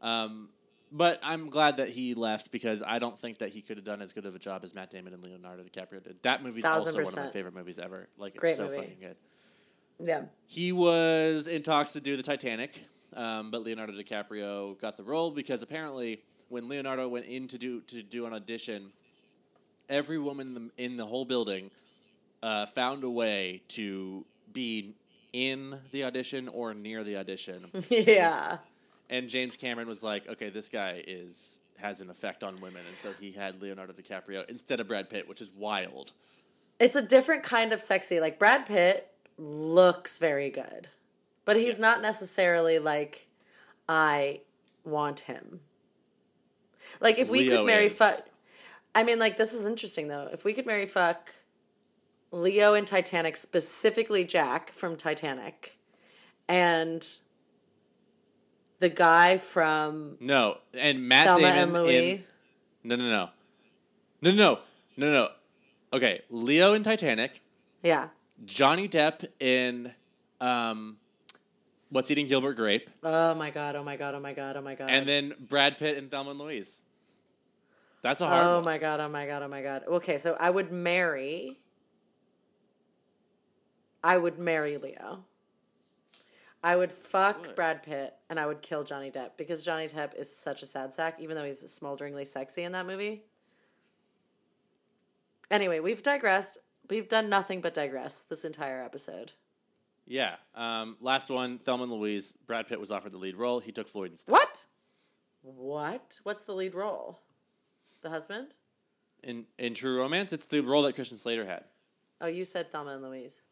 Um, 0.00 0.48
but 0.90 1.18
I'm 1.22 1.50
glad 1.50 1.78
that 1.78 1.90
he 1.90 2.14
left 2.14 2.50
because 2.50 2.82
I 2.82 2.98
don't 2.98 3.18
think 3.18 3.38
that 3.38 3.50
he 3.50 3.60
could 3.60 3.76
have 3.76 3.84
done 3.84 4.00
as 4.00 4.12
good 4.12 4.24
of 4.24 4.34
a 4.34 4.38
job 4.38 4.62
as 4.64 4.74
Matt 4.74 4.90
Damon 4.90 5.12
and 5.12 5.22
Leonardo 5.22 5.62
DiCaprio 5.62 6.02
did. 6.02 6.22
That 6.22 6.42
movie's 6.42 6.64
Thousand 6.64 6.94
also 6.98 7.04
one 7.04 7.18
of 7.18 7.26
my 7.26 7.30
favorite 7.30 7.54
movies 7.54 7.78
ever. 7.78 8.08
Like 8.16 8.34
it's 8.34 8.40
Great 8.40 8.56
so 8.56 8.64
movie. 8.64 8.76
fucking 8.76 8.96
good. 9.00 9.16
Yeah. 10.00 10.22
He 10.46 10.72
was 10.72 11.46
in 11.46 11.62
talks 11.62 11.90
to 11.90 12.00
do 12.00 12.16
the 12.16 12.22
Titanic, 12.22 12.86
um, 13.14 13.50
but 13.50 13.62
Leonardo 13.64 13.92
DiCaprio 13.92 14.80
got 14.80 14.96
the 14.96 15.02
role 15.02 15.30
because 15.30 15.62
apparently 15.62 16.22
when 16.48 16.68
Leonardo 16.68 17.08
went 17.08 17.26
in 17.26 17.48
to 17.48 17.58
do 17.58 17.80
to 17.82 18.02
do 18.02 18.24
an 18.26 18.32
audition, 18.32 18.90
every 19.88 20.18
woman 20.18 20.48
in 20.48 20.54
the, 20.54 20.84
in 20.84 20.96
the 20.96 21.06
whole 21.06 21.24
building 21.24 21.70
uh, 22.42 22.66
found 22.66 23.04
a 23.04 23.10
way 23.10 23.62
to 23.68 24.24
be 24.52 24.94
in 25.32 25.78
the 25.92 26.04
audition 26.04 26.48
or 26.48 26.74
near 26.74 27.04
the 27.04 27.16
audition. 27.16 27.70
yeah. 27.90 28.58
And 29.10 29.28
James 29.28 29.56
Cameron 29.56 29.88
was 29.88 30.02
like, 30.02 30.28
okay, 30.28 30.50
this 30.50 30.68
guy 30.68 31.02
is 31.06 31.58
has 31.78 32.00
an 32.00 32.10
effect 32.10 32.42
on 32.42 32.60
women, 32.60 32.82
and 32.88 32.96
so 32.96 33.12
he 33.20 33.30
had 33.30 33.62
Leonardo 33.62 33.92
DiCaprio 33.92 34.48
instead 34.50 34.80
of 34.80 34.88
Brad 34.88 35.08
Pitt, 35.08 35.28
which 35.28 35.40
is 35.40 35.48
wild. 35.56 36.12
It's 36.80 36.96
a 36.96 37.02
different 37.02 37.44
kind 37.44 37.72
of 37.72 37.80
sexy. 37.80 38.18
Like 38.20 38.38
Brad 38.38 38.66
Pitt 38.66 39.10
looks 39.38 40.18
very 40.18 40.50
good, 40.50 40.88
but 41.44 41.56
he's 41.56 41.68
Yes. 41.68 41.78
not 41.78 42.02
necessarily 42.02 42.78
like 42.78 43.28
I 43.88 44.40
want 44.84 45.20
him. 45.20 45.60
Like 47.00 47.18
if 47.18 47.28
we 47.30 47.40
Leo 47.40 47.58
could 47.58 47.66
marry 47.66 47.86
is. 47.86 47.96
fuck, 47.96 48.20
I 48.94 49.04
mean, 49.04 49.18
like 49.18 49.36
this 49.36 49.52
is 49.52 49.64
interesting 49.66 50.08
though. 50.08 50.28
If 50.32 50.44
we 50.44 50.52
could 50.52 50.66
marry 50.66 50.86
fuck 50.86 51.30
Leo 52.30 52.74
in 52.74 52.84
Titanic, 52.84 53.36
specifically 53.36 54.24
Jack 54.24 54.70
from 54.70 54.96
Titanic, 54.96 55.78
and 56.48 57.06
the 58.80 58.88
guy 58.88 59.38
from 59.38 60.16
No, 60.20 60.58
and 60.74 61.08
Matt 61.08 61.26
Thelma 61.26 61.40
Damon 61.42 61.58
and 61.62 61.72
Louise. 61.72 62.30
in 62.84 62.88
no, 62.90 62.96
no, 62.96 63.08
no, 63.08 63.30
no, 64.22 64.30
no, 64.32 64.58
no, 64.96 65.12
no. 65.12 65.28
Okay, 65.92 66.20
Leo 66.30 66.74
in 66.74 66.82
Titanic, 66.82 67.40
yeah. 67.82 68.08
Johnny 68.44 68.88
Depp 68.88 69.24
in 69.40 69.92
um, 70.40 70.98
What's 71.88 72.10
Eating 72.10 72.26
Gilbert 72.26 72.54
Grape, 72.54 72.90
Oh 73.02 73.34
my 73.34 73.48
god! 73.50 73.74
Oh 73.74 73.82
my 73.82 73.96
god! 73.96 74.14
Oh 74.14 74.20
my 74.20 74.34
god! 74.34 74.56
Oh 74.56 74.60
my 74.60 74.74
god! 74.74 74.90
and 74.90 75.06
then 75.08 75.32
Brad 75.40 75.78
Pitt 75.78 75.96
in 75.96 76.08
Thelma 76.10 76.30
and 76.30 76.38
Louise. 76.38 76.82
That's 78.02 78.20
a 78.20 78.26
hard 78.28 78.46
Oh 78.46 78.54
one. 78.56 78.64
my 78.66 78.78
god, 78.78 79.00
oh 79.00 79.08
my 79.08 79.26
god, 79.26 79.42
oh 79.42 79.48
my 79.48 79.62
god. 79.62 79.82
Okay, 79.88 80.18
so 80.18 80.36
I 80.38 80.50
would 80.50 80.70
marry 80.70 81.58
I 84.02 84.18
would 84.18 84.38
marry 84.38 84.76
Leo. 84.76 85.24
I 86.62 86.76
would 86.76 86.90
fuck 86.92 87.40
What? 87.40 87.56
Brad 87.56 87.82
Pitt 87.82 88.14
and 88.28 88.38
I 88.38 88.46
would 88.46 88.62
kill 88.62 88.82
Johnny 88.82 89.10
Depp 89.10 89.30
because 89.36 89.62
Johnny 89.64 89.86
Depp 89.86 90.14
is 90.16 90.34
such 90.34 90.62
a 90.62 90.66
sad 90.66 90.92
sack, 90.92 91.18
even 91.20 91.36
though 91.36 91.44
he's 91.44 91.60
smolderingly 91.70 92.24
sexy 92.24 92.62
in 92.62 92.72
that 92.72 92.86
movie. 92.86 93.22
Anyway, 95.50 95.80
we've 95.80 96.02
digressed. 96.02 96.58
We've 96.90 97.08
done 97.08 97.28
nothing 97.28 97.60
but 97.60 97.74
digress 97.74 98.22
this 98.28 98.44
entire 98.44 98.82
episode. 98.82 99.32
Yeah. 100.06 100.36
Um, 100.54 100.96
last 101.00 101.30
one, 101.30 101.58
Thelma 101.58 101.84
and 101.84 101.92
Louise. 101.92 102.34
Brad 102.46 102.66
Pitt 102.66 102.80
was 102.80 102.90
offered 102.90 103.12
the 103.12 103.18
lead 103.18 103.36
role. 103.36 103.60
He 103.60 103.72
took 103.72 103.88
Floyd 103.88 104.12
instead. 104.12 104.32
What? 104.32 104.66
What? 105.42 106.20
What's 106.24 106.42
the 106.42 106.54
lead 106.54 106.74
role? 106.74 107.20
The 108.00 108.10
husband? 108.10 108.48
In 109.22 109.46
in 109.58 109.74
True 109.74 109.98
Romance, 109.98 110.32
it's 110.32 110.46
the 110.46 110.60
role 110.60 110.82
that 110.82 110.94
Christian 110.94 111.18
Slater 111.18 111.44
had. 111.44 111.64
Oh, 112.20 112.26
you 112.26 112.44
said 112.44 112.70
Thelma 112.70 112.92
and 112.92 113.02
Louise. 113.02 113.42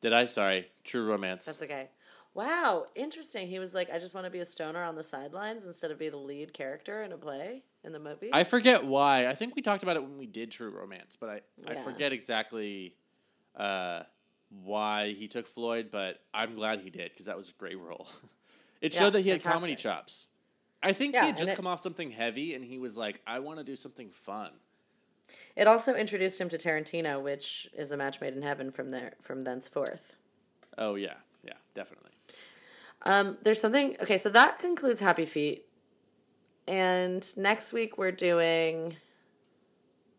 Did 0.00 0.12
I? 0.12 0.26
Sorry. 0.26 0.68
True 0.84 1.04
Romance. 1.06 1.44
That's 1.44 1.62
okay. 1.62 1.88
Wow, 2.34 2.86
interesting. 2.94 3.48
He 3.48 3.58
was 3.58 3.74
like, 3.74 3.90
I 3.92 3.98
just 3.98 4.14
want 4.14 4.24
to 4.26 4.30
be 4.30 4.38
a 4.38 4.44
stoner 4.44 4.84
on 4.84 4.94
the 4.94 5.02
sidelines 5.02 5.64
instead 5.64 5.90
of 5.90 5.98
be 5.98 6.08
the 6.08 6.18
lead 6.18 6.52
character 6.52 7.02
in 7.02 7.10
a 7.10 7.16
play 7.16 7.64
in 7.82 7.92
the 7.92 7.98
movie. 7.98 8.30
I 8.32 8.44
forget 8.44 8.84
why. 8.84 9.26
I 9.26 9.34
think 9.34 9.56
we 9.56 9.62
talked 9.62 9.82
about 9.82 9.96
it 9.96 10.02
when 10.02 10.18
we 10.18 10.26
did 10.26 10.50
True 10.50 10.70
Romance, 10.70 11.16
but 11.16 11.28
I, 11.30 11.40
I 11.66 11.74
forget 11.74 12.12
exactly 12.12 12.94
uh, 13.56 14.02
why 14.62 15.12
he 15.14 15.26
took 15.26 15.46
Floyd, 15.48 15.88
but 15.90 16.20
I'm 16.32 16.54
glad 16.54 16.80
he 16.80 16.90
did 16.90 17.10
because 17.10 17.26
that 17.26 17.36
was 17.36 17.48
a 17.48 17.52
great 17.54 17.78
role. 17.78 18.06
it 18.80 18.94
Yeah, 18.94 19.00
showed 19.00 19.14
that 19.14 19.22
he 19.22 19.30
had 19.30 19.42
comedy 19.42 19.74
chops. 19.74 20.26
I 20.80 20.92
think 20.92 21.14
Yeah, 21.14 21.22
he 21.22 21.26
had 21.28 21.38
just 21.38 21.52
it- 21.52 21.56
come 21.56 21.66
off 21.66 21.80
something 21.80 22.12
heavy 22.12 22.54
and 22.54 22.64
he 22.64 22.78
was 22.78 22.96
like, 22.96 23.20
I 23.26 23.40
want 23.40 23.58
to 23.58 23.64
do 23.64 23.74
something 23.74 24.10
fun. 24.10 24.50
It 25.56 25.66
also 25.66 25.94
introduced 25.94 26.40
him 26.40 26.48
to 26.50 26.58
Tarantino, 26.58 27.20
which 27.22 27.68
is 27.76 27.90
a 27.92 27.96
match 27.96 28.20
made 28.20 28.34
in 28.34 28.42
heaven 28.42 28.70
from 28.70 28.90
there 28.90 29.14
from 29.20 29.42
thenceforth. 29.42 30.14
Oh, 30.76 30.94
yeah. 30.94 31.14
Yeah, 31.44 31.54
definitely. 31.74 32.10
Um, 33.02 33.36
there's 33.42 33.60
something. 33.60 33.96
Okay, 34.02 34.16
so 34.16 34.28
that 34.30 34.58
concludes 34.58 35.00
Happy 35.00 35.24
Feet, 35.24 35.64
and 36.66 37.24
next 37.36 37.72
week 37.72 37.96
we're 37.96 38.10
doing 38.12 38.96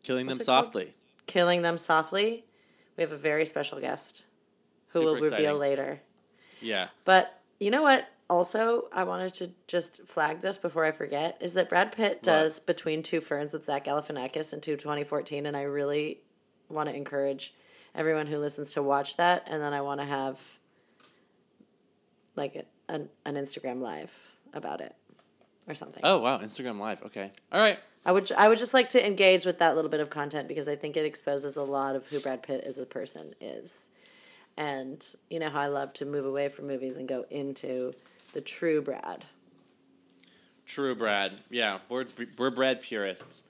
Killing 0.03 0.27
them 0.27 0.37
What's 0.37 0.43
it 0.43 0.51
called? 0.51 0.65
softly. 0.65 0.93
Killing 1.27 1.61
Them 1.61 1.77
Softly. 1.77 2.45
We 2.97 3.03
have 3.03 3.11
a 3.11 3.17
very 3.17 3.45
special 3.45 3.79
guest 3.79 4.25
who 4.87 4.99
Super 5.01 5.05
will 5.05 5.15
reveal 5.15 5.29
exciting. 5.31 5.59
later. 5.59 6.01
Yeah. 6.61 6.87
But 7.05 7.39
you 7.59 7.69
know 7.69 7.83
what? 7.83 8.07
Also, 8.29 8.87
I 8.93 9.05
wanted 9.05 9.33
to 9.35 9.51
just 9.67 10.03
flag 10.05 10.39
this 10.41 10.57
before 10.57 10.85
I 10.85 10.91
forget 10.91 11.37
is 11.41 11.53
that 11.53 11.67
Brad 11.67 11.95
Pitt 11.95 12.21
does 12.21 12.59
Between 12.59 13.01
Two 13.01 13.21
Ferns 13.21 13.53
with 13.53 13.65
Zach 13.65 13.85
Galifianakis 13.85 14.53
in 14.53 14.61
2014, 14.61 15.45
and 15.45 15.57
I 15.57 15.63
really 15.63 16.19
want 16.69 16.89
to 16.89 16.95
encourage 16.95 17.55
everyone 17.95 18.27
who 18.27 18.37
listens 18.37 18.73
to 18.73 18.83
watch 18.83 19.17
that, 19.17 19.47
and 19.47 19.61
then 19.61 19.73
I 19.73 19.81
want 19.81 19.99
to 19.99 20.05
have 20.05 20.39
like 22.35 22.67
an, 22.87 23.09
an 23.25 23.35
Instagram 23.35 23.81
live 23.81 24.29
about 24.53 24.81
it 24.81 24.95
or 25.69 25.75
something. 25.75 26.01
Oh 26.03 26.19
wow, 26.19 26.39
Instagram 26.39 26.79
Live. 26.79 27.03
Okay. 27.03 27.31
All 27.51 27.61
right. 27.61 27.79
I 28.05 28.11
would 28.11 28.31
I 28.31 28.47
would 28.47 28.57
just 28.57 28.73
like 28.73 28.89
to 28.89 29.05
engage 29.05 29.45
with 29.45 29.59
that 29.59 29.75
little 29.75 29.91
bit 29.91 29.99
of 29.99 30.09
content 30.09 30.47
because 30.47 30.67
I 30.67 30.75
think 30.75 30.97
it 30.97 31.05
exposes 31.05 31.57
a 31.57 31.63
lot 31.63 31.95
of 31.95 32.07
who 32.07 32.19
Brad 32.19 32.43
Pitt 32.43 32.63
as 32.65 32.77
a 32.79 32.85
person 32.85 33.35
is. 33.39 33.91
And 34.57 35.05
you 35.29 35.39
know 35.39 35.49
how 35.49 35.61
I 35.61 35.67
love 35.67 35.93
to 35.93 36.05
move 36.05 36.25
away 36.25 36.49
from 36.49 36.67
movies 36.67 36.97
and 36.97 37.07
go 37.07 37.25
into 37.29 37.93
the 38.33 38.41
true 38.41 38.81
Brad. 38.81 39.25
True, 40.65 40.95
Brad. 40.95 41.33
Yeah, 41.49 41.79
we're 41.89 42.05
we're 42.37 42.51
Brad 42.51 42.81
purists. 42.81 43.43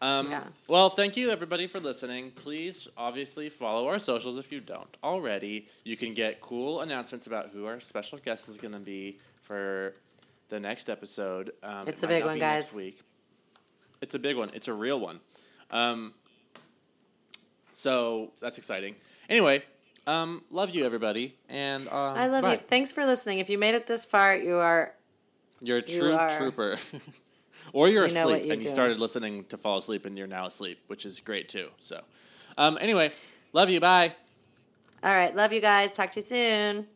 Um, 0.00 0.30
Yeah. 0.30 0.44
Well, 0.68 0.88
thank 0.90 1.16
you 1.16 1.30
everybody 1.30 1.66
for 1.66 1.78
listening. 1.78 2.30
Please, 2.32 2.88
obviously, 2.96 3.48
follow 3.50 3.86
our 3.88 3.98
socials 3.98 4.36
if 4.36 4.50
you 4.50 4.60
don't 4.60 4.96
already. 5.04 5.66
You 5.84 5.96
can 5.96 6.14
get 6.14 6.40
cool 6.40 6.80
announcements 6.80 7.26
about 7.26 7.50
who 7.50 7.66
our 7.66 7.78
special 7.78 8.18
guest 8.18 8.48
is 8.48 8.56
going 8.56 8.72
to 8.74 8.80
be 8.80 9.18
for 9.42 9.92
the 10.48 10.58
next 10.58 10.88
episode. 10.90 11.52
Um, 11.62 11.84
It's 11.86 12.02
it 12.02 12.06
a 12.06 12.08
big 12.08 12.24
one, 12.24 12.34
be 12.34 12.40
next 12.40 12.68
guys. 12.70 12.74
Week. 12.76 13.00
It's 14.00 14.14
a 14.14 14.18
big 14.18 14.36
one. 14.36 14.48
It's 14.54 14.66
a 14.66 14.72
real 14.74 14.98
one. 14.98 15.20
Um, 15.70 16.14
so 17.72 18.32
that's 18.40 18.58
exciting. 18.58 18.96
Anyway, 19.28 19.62
um, 20.06 20.42
love 20.50 20.70
you 20.74 20.84
everybody, 20.84 21.34
and 21.48 21.86
um, 21.88 21.94
I 22.16 22.26
love 22.28 22.42
bye. 22.42 22.52
you. 22.52 22.58
Thanks 22.58 22.92
for 22.92 23.04
listening. 23.06 23.38
If 23.38 23.48
you 23.50 23.58
made 23.58 23.74
it 23.74 23.86
this 23.86 24.04
far, 24.04 24.36
you 24.36 24.56
are 24.56 24.94
You're 25.60 25.78
a 25.78 25.84
You 25.86 26.00
true 26.00 26.12
are- 26.14 26.36
trooper. 26.38 26.78
or 27.72 27.88
you're 27.88 28.02
You 28.02 28.08
asleep 28.18 28.44
you're 28.44 28.52
and 28.54 28.64
you 28.64 28.70
started 28.70 28.98
listening 29.00 29.44
to 29.44 29.56
fall 29.56 29.78
asleep 29.78 30.04
and 30.06 30.18
you're 30.18 30.26
now 30.26 30.46
asleep, 30.46 30.78
which 30.88 31.06
is 31.06 31.20
great 31.20 31.48
too. 31.48 31.68
So, 31.80 32.00
um, 32.58 32.76
anyway, 32.80 33.12
love 33.52 33.70
you. 33.70 33.80
Bye. 33.80 34.14
all 35.04 35.14
right. 35.14 35.34
Love 35.34 35.52
you 35.52 35.60
guys. 35.60 35.92
Talk 35.92 36.10
to 36.12 36.20
you 36.20 36.26
soon. 36.26 36.86